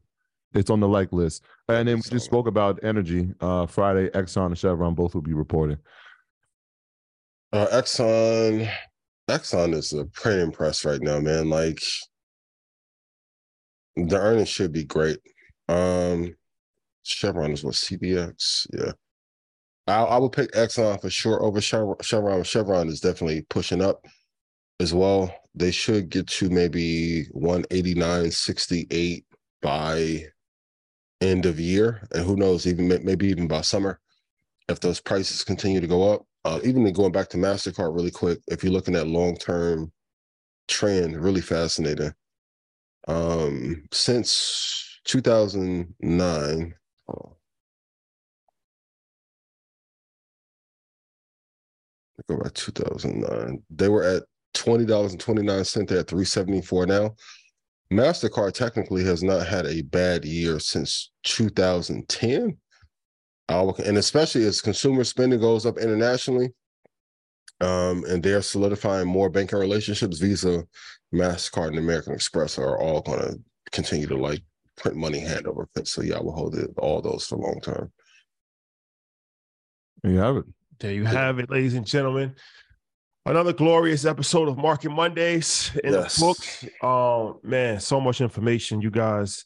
[0.55, 1.43] it's on the like list.
[1.69, 3.33] And then we just spoke about energy.
[3.41, 5.79] Uh, Friday, Exxon and Chevron both will be reporting.
[7.53, 8.71] Uh, Exxon,
[9.31, 11.49] Exxon is a printing press right now, man.
[11.49, 11.83] Like
[13.97, 15.19] the earnings should be great.
[15.69, 16.35] Um,
[17.03, 18.93] Chevron is what CVX, yeah.
[19.87, 21.97] I, I would pick Exxon for sure over Chevron.
[22.03, 22.43] Chevron.
[22.43, 24.05] Chevron is definitely pushing up
[24.79, 25.35] as well.
[25.55, 29.25] They should get to maybe 189.68
[29.63, 30.25] by
[31.21, 34.01] end of year, and who knows, even maybe even by summer,
[34.69, 36.27] if those prices continue to go up.
[36.45, 39.93] Uh, even going back to Mastercard really quick, if you're looking at long term
[40.69, 42.13] trend, really fascinating.
[43.09, 46.75] Um, since 2009,
[47.09, 47.37] oh,
[52.29, 54.23] go back 2009, they were at
[54.55, 55.89] twenty dollars and twenty nine cent.
[55.89, 57.15] They're at three seventy four now.
[57.93, 62.57] Mastercard technically has not had a bad year since 2010.
[63.51, 66.51] Uh, and especially as consumer spending goes up internationally,
[67.61, 70.19] um, and they're solidifying more banking relationships.
[70.19, 70.65] Visa,
[71.13, 73.41] Mastercard, and American Express are all going to
[73.73, 74.41] continue to like
[74.77, 75.93] print money hand over fist.
[75.93, 77.93] So yeah, I will hold it, all those for long term.
[80.03, 80.45] There you have it.
[80.79, 82.35] There you have it, ladies and gentlemen.
[83.27, 86.17] Another glorious episode of Market Mondays in Yes.
[86.17, 86.65] the books.
[86.83, 88.81] Um, man, so much information.
[88.81, 89.45] You guys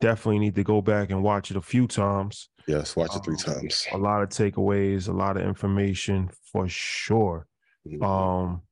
[0.00, 2.48] definitely need to go back and watch it a few times.
[2.66, 3.86] Yes, watch it three Um, times.
[3.92, 7.46] A lot of takeaways, a lot of information for sure.
[7.86, 8.02] Mhm.
[8.02, 8.62] Um,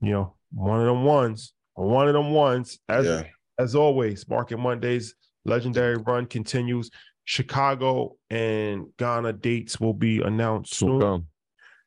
[0.00, 2.78] you know, one of them ones, one of them ones.
[2.88, 3.24] As yeah,
[3.58, 5.14] as always, Market Mondays
[5.44, 6.90] legendary run continues.
[7.26, 11.00] Chicago and Ghana dates will be announced So soon.
[11.00, 11.26] come.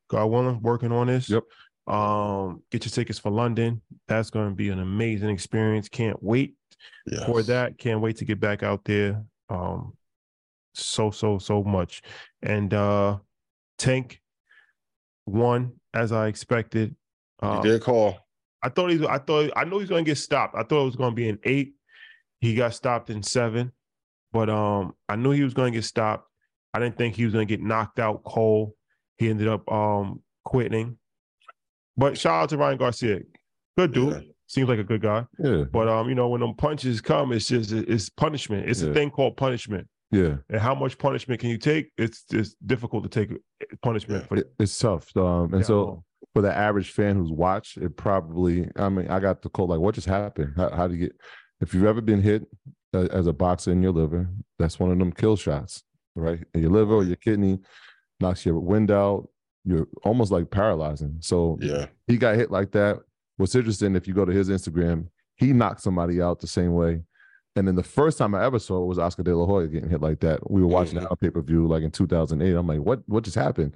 [0.10, 1.30] God willing, working on this.
[1.30, 1.44] Yep.
[1.88, 3.82] Um, get your tickets for London.
[4.08, 5.90] That's going to be an amazing experience.
[5.90, 6.56] Can't wait
[7.06, 7.24] yes.
[7.26, 7.78] for that.
[7.78, 9.24] Can't wait to get back out there.
[9.49, 9.94] Um,
[10.78, 12.02] so so so much,
[12.41, 13.18] and uh,
[13.78, 14.22] Tank
[15.26, 16.95] won as I expected.
[17.41, 18.18] Uh, did call.
[18.64, 19.02] I thought he's.
[19.04, 20.56] I thought I know he's going to get stopped.
[20.56, 21.74] I thought it was going to be an eight.
[22.40, 23.72] He got stopped in seven,
[24.32, 26.28] but um, I knew he was going to get stopped.
[26.74, 28.74] I didn't think he was going to get knocked out cold.
[29.18, 30.98] He ended up um quitting.
[31.95, 33.20] But shout out to Ryan Garcia,
[33.78, 34.14] good dude.
[34.14, 34.20] Yeah.
[34.49, 35.26] Seems like a good guy.
[35.40, 38.70] Yeah, But um, you know, when them punches come, it's just it's punishment.
[38.70, 38.91] It's Yeah.
[38.91, 39.88] a thing called punishment.
[40.12, 40.38] Yeah.
[40.50, 41.92] And how much punishment can you take?
[41.98, 43.38] It's it's difficult to take
[43.82, 44.28] punishment Yeah.
[44.28, 45.16] for It, it's tough.
[45.18, 46.04] Um, and Yeah, so
[46.34, 48.70] for the average fan who's watched, it probably.
[48.76, 50.54] I mean, I got the call like, what just happened?
[50.56, 51.16] How, how do you get?
[51.60, 52.46] If you've ever been hit
[52.94, 54.30] uh, as a boxer in your liver,
[54.60, 55.84] that's one of them kill shots,
[56.16, 56.40] right?
[56.54, 57.60] In your liver or your kidney
[58.20, 59.28] knocks your wind out.
[59.66, 61.18] You're almost like paralyzing.
[61.20, 63.00] So Yeah, he got hit like that.
[63.36, 67.02] What's interesting, if you go to his Instagram, he knocked somebody out the same way.
[67.58, 69.90] And then the first time I ever saw it was Oscar De La Hoya getting
[69.90, 70.50] hit like that.
[70.52, 71.02] We were watching Mhm.
[71.02, 72.54] that on pay per view like in 2008.
[72.56, 73.02] I'm like, what?
[73.08, 73.76] What just happened?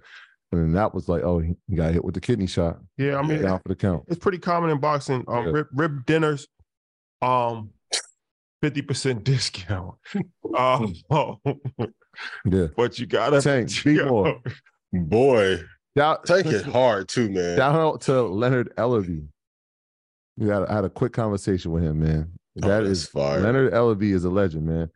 [0.52, 2.80] And then that was like, oh, he got hit with the kidney shot.
[2.98, 4.04] yeah, I mean, down for the count.
[4.08, 5.24] it's pretty common in boxing.
[5.28, 5.52] Um, Yeah.
[5.52, 6.48] rib, rib dinners,
[7.22, 7.72] um,
[8.62, 9.96] fifty percent discount.
[10.56, 10.94] Um,
[12.46, 12.68] Yeah.
[12.76, 14.42] but you gotta Tank, be more.
[14.94, 15.62] boy,
[15.98, 17.58] Shout, take it hard too, man.
[17.58, 19.26] Shout out to Leonard Ellerbe.
[20.38, 22.32] We had I had a quick conversation with him, man.
[22.62, 23.40] Oh, That that's is fire.
[23.40, 24.90] Leonard Ellerbe is a legend, man.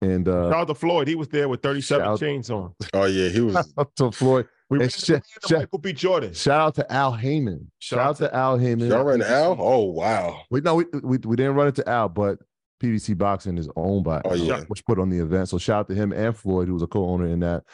[0.00, 1.08] And uh Shout out to Floyd.
[1.08, 2.74] He was there with thirty-seven Shout- chains on.
[2.94, 3.56] Oh yeah, he was.
[3.78, 4.46] up to Floyd.
[4.70, 5.18] We And ran, sh- we
[5.48, 5.92] sh- Michael B.
[5.94, 6.34] Jordan.
[6.34, 7.70] Shout out to Al Haymon.
[7.78, 8.88] Shout, out to Al Haymon.
[8.90, 9.56] Y'all ran Al?
[9.58, 10.42] Oh wow.
[10.50, 12.38] We no, we, we we didn't run into Al, but
[12.82, 14.60] PBC Boxing is owned by Oh, yeah.
[14.68, 15.48] which put on the event.
[15.48, 17.64] So shout out to him and Floyd, who was a co-owner in that.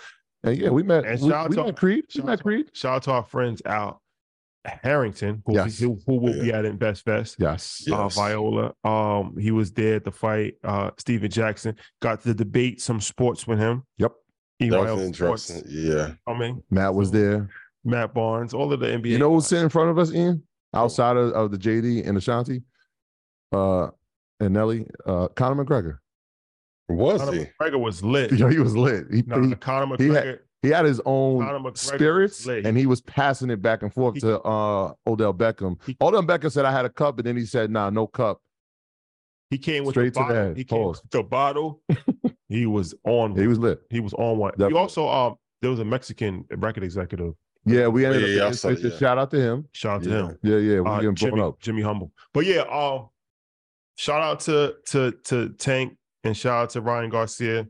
[0.45, 1.05] And yeah, we met.
[1.05, 2.05] And we, shout out we to- met Creed.
[2.15, 2.71] We shout met to- Creed.
[2.73, 4.01] Shout out to our friends Al
[4.65, 5.79] Harrington, who, Yes.
[5.79, 7.37] who, who will be at Invest Fest.
[7.39, 7.85] Yes.
[7.87, 7.97] Yeah.
[7.97, 8.15] Uh, Yes.
[8.17, 10.55] Viola, um, he was there at the fight.
[10.65, 13.83] Uh, Steven Jackson got to debate some sports with him.
[13.99, 14.13] Yep.
[14.61, 15.51] That EYL was Sports.
[15.51, 15.65] interesting.
[15.69, 16.13] Yeah.
[16.27, 17.51] I mean, Matt was there.
[17.85, 19.07] Matt Barnes, all of the NBA.
[19.11, 20.43] You know who's sitting in front of us, Ian?
[20.73, 22.63] Outside of, of the JD and Ashanti,
[23.53, 23.89] uh,
[24.41, 25.99] and Nelly, uh, Conor McGregor.
[26.89, 27.47] Was Conor he?
[27.61, 28.33] McGregor was lit.
[28.39, 29.07] Yo, he was lit.
[29.13, 30.25] He, Nah, he, Conor he McGregor.
[30.27, 32.67] had- he had his own Conor McGregor was spirits, lit.
[32.67, 35.79] and he was passing it back and forth He- to uh, Odell Beckham.
[35.87, 38.41] He- Odell Beckham said, "I had a cup," and then he said, "Nah, no cup."
[39.51, 40.47] He came with Straight the to the bottle.
[40.49, 40.57] head.
[40.57, 41.03] He came Pause.
[41.03, 41.83] with the bottle.
[42.49, 43.37] he was on.
[43.37, 43.83] He was lit.
[43.91, 44.53] He was on one.
[44.57, 47.35] He also um there was a Mexican record executive.
[47.67, 48.55] Yeah, we ended Yeah, yeah, up.
[48.55, 48.99] saw getting- yeah.
[48.99, 49.69] Shout out to him.
[49.73, 50.17] Shout out to Yeah.
[50.29, 50.39] him.
[50.43, 51.61] Yeah, yeah, we Uh, getting Jimmy, up.
[51.61, 52.11] Jimmy Humilde.
[52.35, 53.09] But yeah, um,
[53.97, 57.67] shout out to to to Tank and shout out to Ryan Garcia.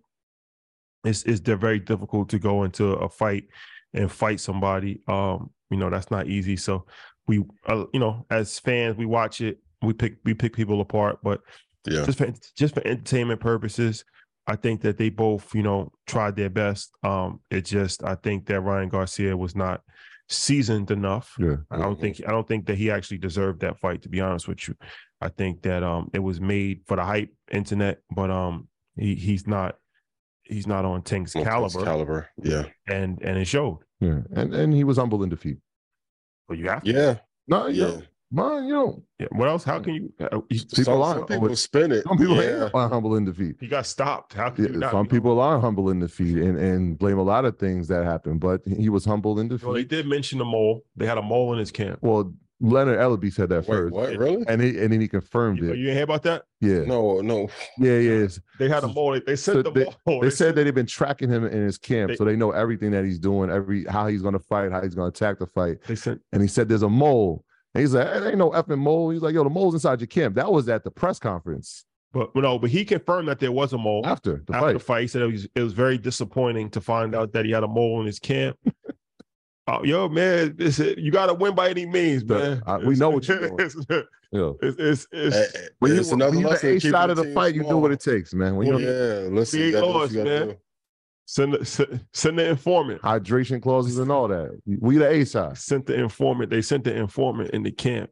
[1.04, 3.44] It's it's they're very difficult to go into a fight
[3.92, 5.00] and fight somebody.
[5.06, 6.56] Um, you know that's not easy.
[6.56, 6.86] So
[7.26, 9.58] we, uh, you know, as fans, we watch it.
[9.82, 11.40] We pick we pick people apart, but
[11.86, 12.04] Yeah.
[12.04, 14.04] just for just for entertainment purposes,
[14.46, 16.90] I think that they both, you know, tried their best.
[17.02, 19.82] Um, it just I think that Ryan Garcia was not
[20.28, 21.34] seasoned enough.
[21.38, 24.02] Yeah, I don't think I don't think that he actually deserved that fight.
[24.02, 24.74] To be honest with you,
[25.20, 29.46] I think that um it was made for the hype internet, but um he he's
[29.46, 29.76] not
[30.44, 32.28] he's not on Tank's Okay, caliber, Caliber.
[32.42, 32.64] Yeah.
[32.88, 33.78] and and it showed.
[34.00, 35.58] yeah, and and he was humble in defeat.
[36.48, 36.92] But you have to.
[36.92, 37.16] Yeah.
[37.48, 37.88] No, you Yeah.
[37.88, 39.26] know, man, you know, Yeah.
[39.32, 39.64] What else?
[39.64, 40.12] How can you?
[40.20, 41.14] uh, he, People some, lie.
[41.14, 42.04] some people spin it.
[42.06, 42.68] some people yeah.
[42.74, 43.56] are humble in defeat.
[43.60, 44.34] he got stopped.
[44.34, 44.90] How can you Yeah, not?
[44.92, 45.10] some you know?
[45.10, 48.60] people are humble in defeat and and blame a lot of things that happened, but
[48.66, 49.64] he was humble in defeat.
[49.64, 50.02] Well, they defeat.
[50.02, 50.84] did mention the mole.
[50.96, 51.98] They had a mole in his camp.
[52.02, 54.16] Well, Leonard Ellerbe said that Wait, first, what?
[54.16, 54.44] Really?
[54.46, 55.76] and he and then he confirmed You, it.
[55.76, 56.44] you didn't hear about that?
[56.60, 57.48] Yeah, No, no.
[57.78, 58.26] yeah, yeah.
[58.58, 59.12] They had a mole.
[59.12, 60.20] They, they So the they- mole.
[60.20, 62.92] They said that they've been tracking him in his camp, They- so they know everything
[62.92, 65.46] that he's doing, every how he's going to fight, how he's going to attack the
[65.46, 65.78] fight.
[65.86, 66.20] they sent.
[66.32, 67.44] And he said there's a mole.
[67.74, 69.10] And he's like, there ain't no effing mole.
[69.10, 70.36] He's like, yo, the mole's inside your camp.
[70.36, 73.78] That was at the press conference But no, but he confirmed that there was a
[73.78, 74.72] mole after the after fight.
[74.74, 75.00] the fight.
[75.02, 77.68] He said it was it was very disappointing to find out that he had a
[77.68, 78.56] mole in his camp.
[79.66, 82.62] Oh, yo, man, it's, you got to win by any means, The- man.
[82.66, 83.56] I- we know what you're doing.
[83.60, 83.76] It's,
[84.30, 84.50] Yeah.
[84.60, 87.10] it's, it's, it's, eh, When you, it's when another you the lesson, A keeping side
[87.10, 88.56] of the team fight, you do what it takes, man.
[88.56, 90.48] When Yeah, you're listen, We you ain't gotta do what lost, you gotta man.
[90.48, 90.56] do.
[91.26, 93.00] send, the, send, send the informant.
[93.02, 94.60] hydration clauses and all that.
[94.66, 95.56] We the A side.
[95.56, 96.50] Sent the informant.
[96.50, 98.10] They sent the informant in the camp.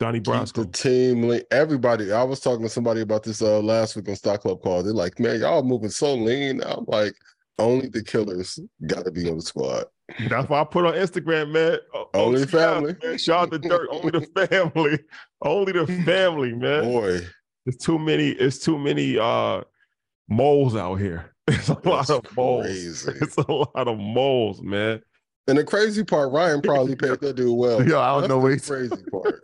[0.00, 1.42] Donnie Keep the team link.
[1.50, 4.84] Everybody, I was talking to somebody about this uh, last week on Stock Club Call.
[4.84, 6.62] They're like, man, y'all moving so lean.
[6.62, 7.14] I'm like,
[7.58, 9.86] only the killers got to be on the squad.
[10.28, 11.78] That's why I put on Instagram, man.
[12.14, 12.96] Only family.
[13.02, 13.18] Man.
[13.18, 13.88] Shout out to Dirt.
[13.90, 14.98] Only the family.
[15.42, 16.84] Only the family, man.
[16.84, 17.20] Boy,
[17.66, 18.30] It's too many.
[18.30, 19.62] It's too many uh
[20.28, 21.32] moles out here.
[21.48, 22.66] It's a lot of moles.
[22.66, 23.12] crazy.
[23.22, 25.00] It's a lot of moles, man.
[25.46, 27.86] and the crazy part, Ryan probably paid that dude well.
[27.86, 29.42] Yo, I don't That's know the he's- crazy part.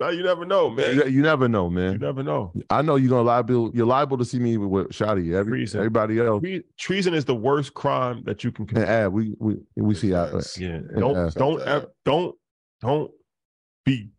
[0.00, 0.96] Now you never know, man.
[0.96, 1.92] You, you never know, man.
[1.92, 2.52] You never know.
[2.70, 3.70] I know you're gonna liable.
[3.74, 5.34] You're liable to see me with, with Shotty.
[5.34, 5.78] Every, Treason.
[5.80, 6.42] everybody else.
[6.78, 8.88] Treason is the worst crime that you can And commit.
[8.88, 10.30] ad, we we we see out.
[10.32, 10.58] Yes.
[10.58, 10.80] Yeah.
[10.98, 12.34] Don't don't Shout don't
[12.80, 13.10] don't
[13.84, 14.10] be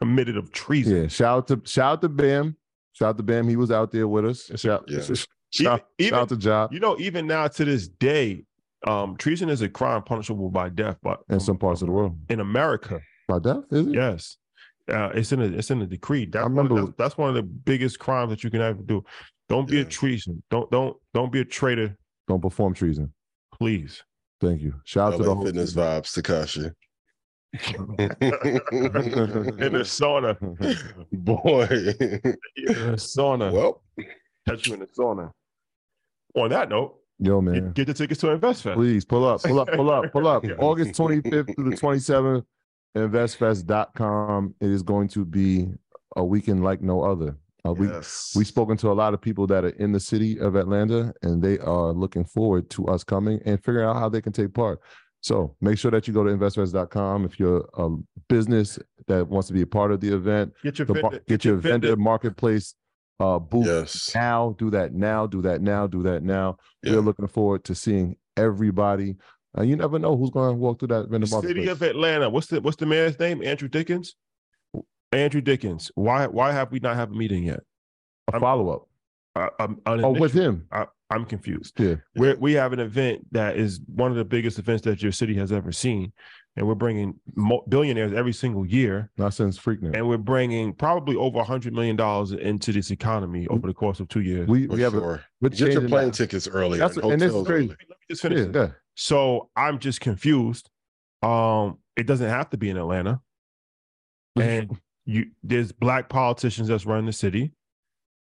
[0.00, 1.02] committed of treason.
[1.02, 2.56] Yeah, shout out to shout out to Bam.
[2.92, 3.48] Shout out to Bam.
[3.48, 4.50] He was out there with us.
[4.56, 5.00] Shout, Yeah.
[5.02, 5.18] shout,
[5.52, 8.44] Even, even shout out to Job you know, even now to this day,
[8.86, 10.96] um, treason is a crime punishable by death.
[11.02, 12.18] But in some parts of the world.
[12.28, 13.94] in America, By death, is it?
[13.94, 14.36] yes,
[14.92, 16.26] uh, it's in a it's in a decree.
[16.26, 18.60] That's I one of remember- the- that's one of the biggest crimes that you can
[18.60, 19.04] ever do.
[19.48, 20.42] Don't be a treason.
[20.50, 21.96] Don't don't don't be a traitor,
[22.28, 23.12] Don't perform treason.
[23.52, 24.02] please.
[24.40, 24.74] Thank you.
[24.84, 25.82] Shout out to the LA whole fitness team.
[25.82, 26.72] vibes, Takashi.
[27.96, 30.36] in the sauna,
[31.12, 31.62] Boy.
[31.62, 33.50] in the sauna.
[33.52, 33.82] well,
[34.46, 35.30] Catch you in the sauna.
[36.34, 37.72] On that note, Yo, man.
[37.72, 38.74] get the tickets to InvestFest.
[38.74, 40.44] Please pull up, pull up, pull up, pull up.
[40.58, 42.44] August 25th through the 27th,
[42.96, 44.54] investfest.com.
[44.60, 45.68] It is going to be
[46.16, 47.36] a weekend like no other.
[47.66, 48.32] Uh, we yes.
[48.36, 51.42] We've spoken to a lot of people that are in the city of Atlanta, and
[51.42, 54.80] they are looking forward to us coming and figuring out how they can take part.
[55.20, 57.88] So make sure that you go to investfest.com if you're a
[58.28, 58.78] business
[59.08, 60.52] that wants to be a part of the event.
[60.62, 62.74] Get your The vendor, get your vendor marketplace
[63.18, 64.12] uh, booth Yes.
[64.14, 64.54] now.
[64.58, 65.26] Do that now.
[65.26, 65.86] Do that now.
[65.88, 66.58] Do that now.
[66.82, 66.92] Yeah.
[66.92, 69.16] We're looking forward to seeing everybody.
[69.56, 71.68] Uh, you never know who's going to walk through that vendor The city marketplace.
[71.70, 72.28] of Atlanta.
[72.30, 73.42] What's the what's the man's name?
[73.46, 74.14] Andre Dickens.
[75.12, 75.90] Andre Dickens.
[75.94, 77.60] Why why have we not have a meeting yet?
[78.32, 78.88] a follow up.
[79.60, 80.66] Um, an Oh, with him.
[80.72, 81.78] I, I'm confused.
[81.78, 81.96] Yeah.
[82.16, 85.34] we we have an event that is one of the biggest events that your city
[85.34, 86.12] has ever seen,
[86.56, 89.94] and we're bringing mo- billionaires every single year, Not since Freaknik.
[89.94, 94.00] and we're bringing probably over a hundred million dollars into this economy over the course
[94.00, 94.48] of two years.
[94.48, 95.00] We, we have a,
[95.40, 96.14] we're Get your plane that.
[96.14, 96.78] tickets early.
[96.78, 97.66] That's- and and this is hotels crazy.
[97.66, 97.76] early.
[97.88, 98.38] Let me just finish.
[98.54, 98.68] Yeah, yeah.
[98.96, 100.68] So I'm just confused.
[101.22, 103.20] Um, it doesn't have to be in Atlanta,
[104.40, 107.52] and you there's black politicians that's running the city.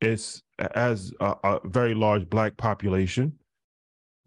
[0.01, 3.33] It's as a, a very large black population.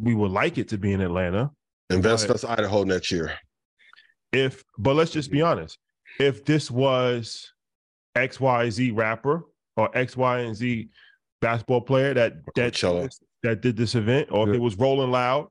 [0.01, 1.51] We would like it to be in Atlanta.
[1.91, 2.29] Invest.
[2.29, 3.33] Fest Idaho next year.
[4.33, 5.79] If, but let's just be honest.
[6.21, 7.53] If this was
[8.15, 9.45] X Y Z rapper
[9.77, 10.89] or X Y and Z
[11.41, 12.75] basketball player that that
[13.43, 15.49] that did this event, or if it was Rolling Loud,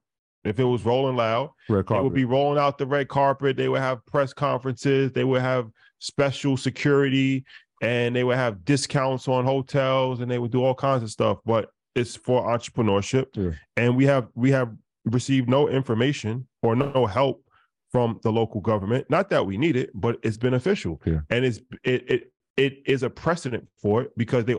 [0.48, 3.58] if it was Rolling Loud, Red they would be rolling out the red carpet.
[3.58, 5.12] They would have press conferences.
[5.12, 5.70] They would have
[6.00, 7.46] special security,
[7.82, 11.40] and they would have discounts on hotels, and they would do all kinds of stuff.
[11.46, 13.52] But it's for entrepreneurship, Yeah.
[13.76, 14.72] and we have we have
[15.06, 17.44] received no information or no help
[17.92, 19.10] from the local government.
[19.10, 21.20] Not that we need it, but it's beneficial, Yeah.
[21.30, 24.56] and it's it it it is a precedent for it because they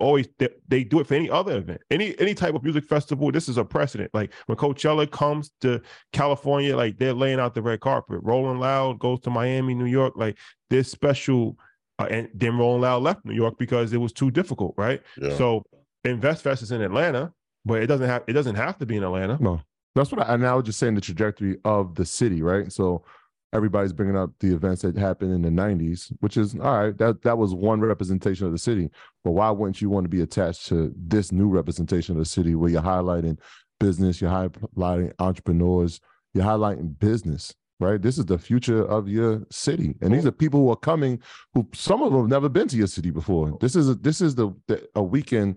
[0.00, 1.80] always they, they do it for any other event.
[1.90, 4.10] Any any type of music festival this is a precedent.
[4.12, 5.80] Like when coachella comes to
[6.12, 8.20] california like they're laying out the red carpet.
[8.22, 10.38] Rolling loud goes to miami new york like
[10.70, 11.56] this special
[11.98, 15.02] uh, and then rolling loud left new york because it was too difficult right?
[15.20, 15.36] Yeah.
[15.36, 15.64] so
[16.06, 17.32] investfest is in atlanta
[17.64, 19.38] but it doesn't have it doesn't have to be in atlanta.
[19.40, 19.60] No,
[19.94, 22.72] that's what I, and I was just saying the trajectory of the city, right?
[22.72, 23.04] So
[23.52, 26.98] everybody's bringing up the events that happened in the 90s, which is all right.
[26.98, 28.90] That that was one representation of the city.
[29.24, 32.54] But why wouldn't you want to be attached to this new representation of the city
[32.54, 33.38] where you're highlighting
[33.78, 36.00] business, you're highlighting entrepreneurs,
[36.34, 38.00] you're highlighting business, right?
[38.00, 39.96] This is the future of your city.
[40.00, 41.20] And these are people who are coming
[41.54, 43.56] who some of them have never been to your city before.
[43.60, 45.56] This is a, this is the, the a weekend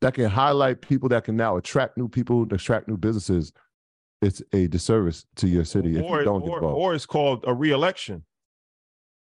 [0.00, 3.52] that can highlight people that can now attract new people, attract new businesses.
[4.22, 6.76] It's a disservice to your city if or, you don't get or, involved.
[6.78, 8.22] or it's called a re-election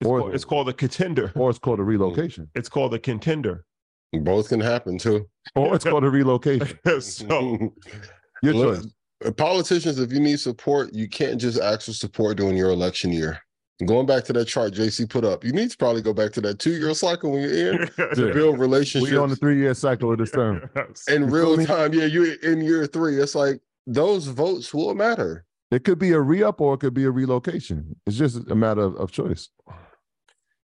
[0.01, 2.49] it's, Or- called, it's called a contender or it's called a relocation.
[2.55, 3.65] it's called a contender
[4.13, 5.29] Both can happen too.
[5.55, 6.79] Or it's called a relocation.
[7.01, 7.75] so
[8.43, 8.95] Your Look, choice.
[9.27, 13.11] uh, Politicians, if you need support, you can't just ask for support during your election
[13.13, 13.39] year.
[13.87, 16.41] Going back to that chart JC put up, you need to probably go back to
[16.43, 17.79] that two year cycle when you're in
[18.15, 18.33] to Yeah.
[18.33, 19.13] build relationships.
[19.13, 20.69] We're on the three year cycle of this term.
[21.09, 21.93] in real time.
[21.93, 23.17] Yeah, you're in year three.
[23.21, 25.45] It's like those votes will matter.
[25.71, 27.97] It could be a re up or it could be a relocation.
[28.07, 29.49] It's just a matter of, of choice.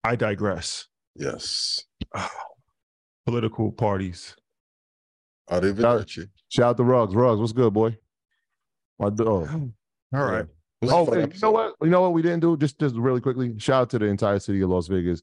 [0.03, 0.87] I digress.
[1.15, 1.85] Yes.
[3.25, 4.35] Political parties.
[5.49, 6.29] Arrivederci.
[6.49, 7.15] Shout out to Ruggs.
[7.15, 7.97] Ruggs, what's good, boy?
[8.99, 9.49] My dog.
[9.51, 9.71] Oh.
[10.13, 10.45] All right.
[10.81, 11.75] It was a Oh, you know what?
[11.81, 12.55] You know what we didn't do?
[12.57, 13.57] Just just really quickly.
[13.57, 15.21] Shout out to the entire city of Las Vegas.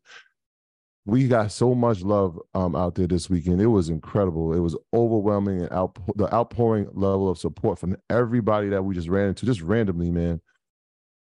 [1.06, 3.60] We got so much love um out there this weekend.
[3.62, 4.52] It was incredible.
[4.54, 9.08] It was overwhelming and out the outpouring level of support from everybody that we just
[9.08, 10.40] ran into, just randomly, man.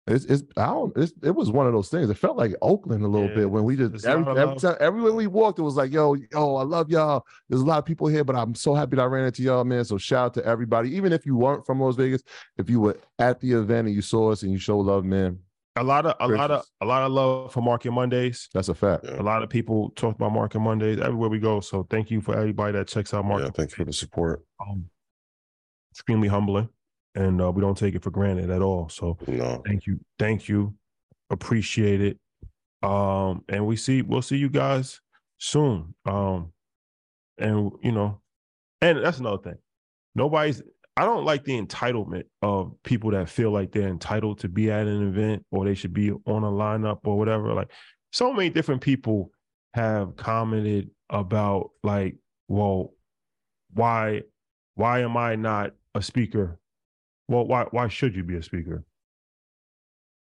[0.08, 2.10] It's it's I don't it's, it was one of those things.
[2.10, 5.14] It felt like Oakland a little Yeah, bit when we just every, every time everywhere
[5.14, 7.24] we walked, it was like, yo, yo, I love y'all.
[7.48, 9.64] There's a lot of people here, but I'm so happy that I ran into y'all,
[9.66, 9.86] man.
[9.86, 10.96] So shout out to everybody.
[10.96, 12.24] Even if you weren't from Las Vegas,
[12.58, 15.38] if you were at the event and you saw us and you show love, man,
[15.80, 18.50] A lot of a lot of a lot of love for Market Mondays.
[18.54, 19.06] that's a fact.
[19.06, 19.22] Yeah.
[19.22, 21.62] A lot of people talk about Market Mondays everywhere we go.
[21.62, 23.56] So thank you for everybody that checks out Yeah, Market.
[23.56, 24.44] thank you for the support.
[24.60, 24.86] Um,
[25.94, 26.68] extremely humbling,
[27.16, 28.90] and uh, we don't take it for granted at all.
[28.90, 29.62] So No.
[29.66, 30.76] thank you, thank you,
[31.30, 32.18] appreciate it.
[32.84, 35.00] Um, and we see we'll see you guys
[35.38, 35.96] soon.
[36.06, 36.52] Um,
[37.38, 38.20] and you know,
[38.82, 39.58] and that's another thing.
[40.14, 40.62] Nobody's.
[40.98, 44.88] I don't like the entitlement of people that feel like they're entitled to be at
[44.88, 47.54] an event or they should be on a lineup or whatever.
[47.54, 47.72] Like
[48.12, 49.32] so many different people
[49.74, 52.18] have commented about like,
[52.48, 52.94] well,
[53.74, 54.24] why
[54.76, 56.60] why am I not a speaker?
[57.28, 58.84] Well, why why should you be a speaker?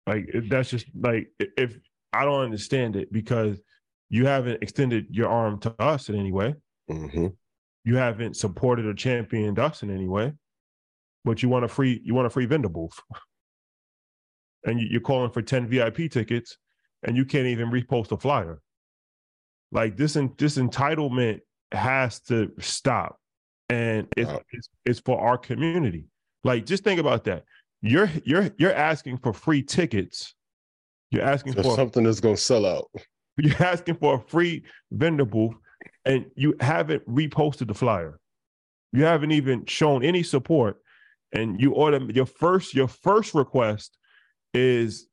[0.07, 1.77] Like that's just like if
[2.13, 3.61] I don't understand it because
[4.11, 6.55] you haven't extended your arm to us in any way.
[6.89, 7.29] hmm
[7.85, 10.33] You haven't supported or championed us in any way.
[11.25, 12.99] But you want a free you want a free vendor booth.
[14.65, 16.57] And you- you're calling for 10 VIP tickets
[17.03, 18.61] and you can't even repost a flyer.
[19.73, 21.41] Like this en- this entitlement
[21.73, 23.19] has to stop.
[23.69, 24.41] And it's, Wow.
[24.53, 26.07] it's it's for our community.
[26.45, 27.45] Like just think about that.
[27.81, 30.35] You're you're you're asking for free tickets.
[31.11, 32.91] You're asking There's for something that's gonna sell out.
[33.39, 35.55] you're asking for a free vendor booth
[36.05, 38.19] and you haven't reposted the flyer.
[38.93, 40.82] You haven't even shown any support.
[41.33, 43.97] And you order your first your first request
[44.53, 45.09] is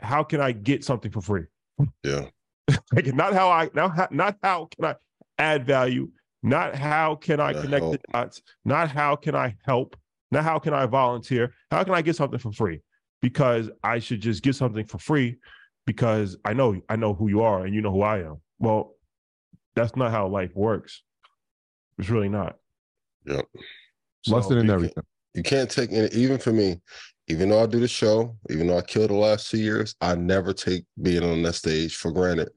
[0.00, 1.44] how can I get something for free?
[2.02, 2.26] Yeah.
[2.94, 4.94] Like not how I now not how can I
[5.38, 6.08] add value,
[6.42, 9.96] not how can I The connect the dots, not how can I help,
[10.30, 12.80] not how can I volunteer, how can I get something for free?
[13.20, 15.36] Because I should just get something for free
[15.86, 18.36] because I know I know who you are and you know who I am.
[18.58, 18.94] Well,
[19.74, 21.02] that's not how life works.
[21.98, 22.56] It's really not.
[23.26, 23.46] Yep.
[24.28, 25.04] Lesson in everything.
[25.34, 26.80] You can't take any, even for me,
[27.28, 30.14] even though I do the show, even though I killed the last two years, I
[30.14, 32.50] never take being on that stage for granted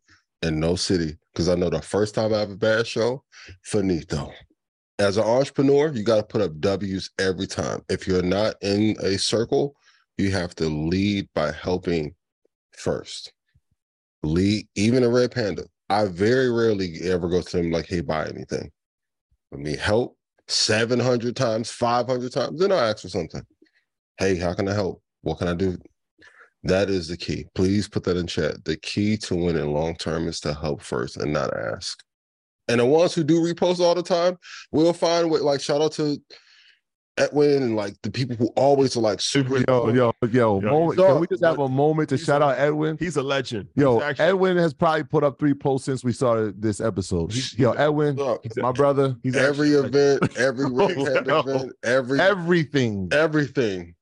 [0.43, 1.17] in no city.
[1.33, 3.23] Because I know the first time I have a bad show,
[3.64, 4.31] finito.
[4.99, 7.81] As an entrepreneur, you got to put up W's every time.
[7.89, 9.75] If you're not in a circle,
[10.17, 12.15] you have to lead by helping
[12.72, 13.31] first.
[14.23, 15.65] Lead, even a red panda.
[15.89, 18.72] I very rarely ever go to them like, hey, buy anything.
[19.51, 20.17] Let me help
[20.48, 23.43] 700 times, 500 times, then I'll ask for something.
[24.17, 25.01] Hey, how can I help?
[25.22, 25.77] What can I do?
[26.64, 27.45] That is the key.
[27.56, 28.64] Please put that in chat.
[28.66, 32.01] The key to winning long term is to help first and not ask.
[32.67, 34.38] And the ones who do repost all the time,
[34.72, 36.22] we'll find what, like, shout out to
[37.18, 39.58] Edwin and like the people who always are like super.
[39.68, 41.00] Yo, yo, yo, Yo, moment.
[41.00, 42.98] Can we just have a moment to he's shout a- out Edwin?
[43.00, 43.68] He's a legend.
[43.76, 47.32] Yo, actually- Edwin has probably put up three posts since we started this episode.
[47.32, 49.96] He's- Yo, Edwin, Look, he's my brother, he's every actually a legend.
[49.96, 51.40] event, every red panda Yo.
[51.40, 53.10] event, every everything.
[53.12, 53.96] everything.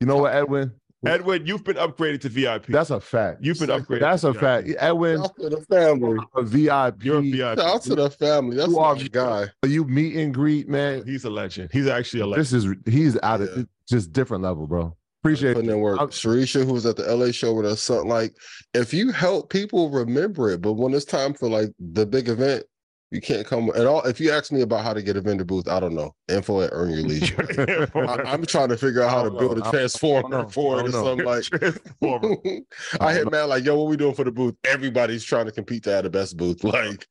[0.00, 0.72] You know what, Edwin?
[1.06, 2.66] Edwin, you've been upgraded to VIP.
[2.66, 3.38] That's a fact.
[3.42, 4.00] you've been upgraded.
[4.00, 4.68] That's to a fact.
[4.78, 6.18] Edwin, Shout out to the family.
[6.34, 7.04] a VIP.
[7.04, 7.36] You're a VIP.
[7.36, 8.56] Shout out to the family.
[8.56, 9.46] That's You are- my guy.
[9.66, 11.04] You meet and greet, man.
[11.06, 11.70] He's a legend.
[11.72, 12.46] He's actually a legend.
[12.46, 13.62] This is he's out of Yeah.
[13.88, 14.96] just different level, bro.
[15.22, 15.74] Appreciate putting it.
[15.74, 15.98] in work.
[16.00, 18.34] I'm- Sharisha, who was at the LA show with us, something like
[18.74, 22.64] if you help people remember it, but when it's time for like the big event,
[23.10, 24.02] you can't come at all.
[24.02, 26.14] If you ask me about how to get a vendor booth, I don't know.
[26.28, 27.88] Info at Earn Your Leisure.
[27.94, 30.52] I, am trying to figure out how to build a a I- transformer I don't
[30.52, 31.44] for it or something like.
[33.00, 34.54] I hit man like, yo, what we doing for the booth?
[34.64, 36.62] Everybody's trying to compete to have the best booth.
[36.64, 37.06] Like,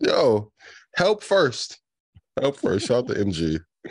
[0.00, 0.52] yo,
[0.96, 1.80] help first.
[2.38, 2.86] Help first.
[2.86, 3.58] Shout out to MG.
[3.84, 3.90] Yo,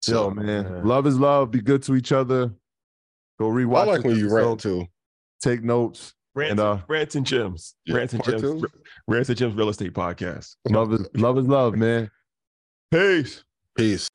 [0.00, 0.46] So, man.
[0.72, 0.84] man.
[0.86, 1.50] Love is love.
[1.50, 2.50] Be good to each other.
[3.38, 3.82] Go rewatch.
[3.82, 4.86] I like when you rant too.
[5.42, 6.14] Take notes.
[6.34, 7.74] Rants, And, uh, Rants and Gems.
[7.84, 8.62] Yeah, Rants and part Gems.
[8.62, 8.68] two.
[9.06, 10.56] Rants and Gems Real Estate Podcast.
[10.68, 12.10] Love is love is love, man.
[12.90, 13.44] Peace.
[13.76, 14.08] Peace.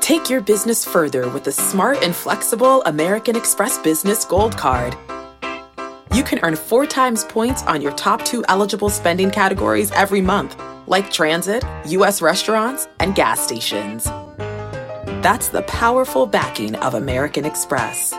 [0.00, 4.96] Take your business further with the smart and flexible American Express Business Gold Card.
[6.14, 10.56] You can earn four times points on your top two eligible spending categories every month,
[10.86, 12.22] like transit, U.S.
[12.22, 14.04] restaurants, and gas stations.
[15.22, 18.12] That's the powerful backing of American Express.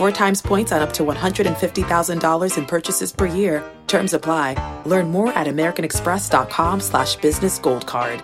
[0.00, 3.62] Four times points on up to $150,000 in purchases per year.
[3.86, 4.56] Terms apply.
[4.86, 8.22] Learn more at americanexpress.com slash business gold card.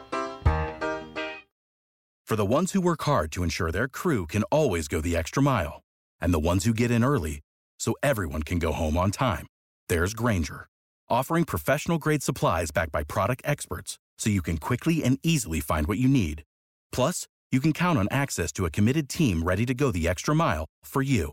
[2.25, 5.43] For the ones who work hard to ensure their crew can always go the extra
[5.43, 5.83] mile,
[6.19, 7.41] and the ones who get in early
[7.79, 9.47] so everyone can go home on time,
[9.91, 10.69] there's Grainger,
[11.11, 15.87] offering professional grade supplies backed by product experts so you can quickly and easily find
[15.89, 16.43] what you need.
[16.91, 20.35] Plus, you can count on access to a committed team ready to go the extra
[20.35, 21.33] mile for you.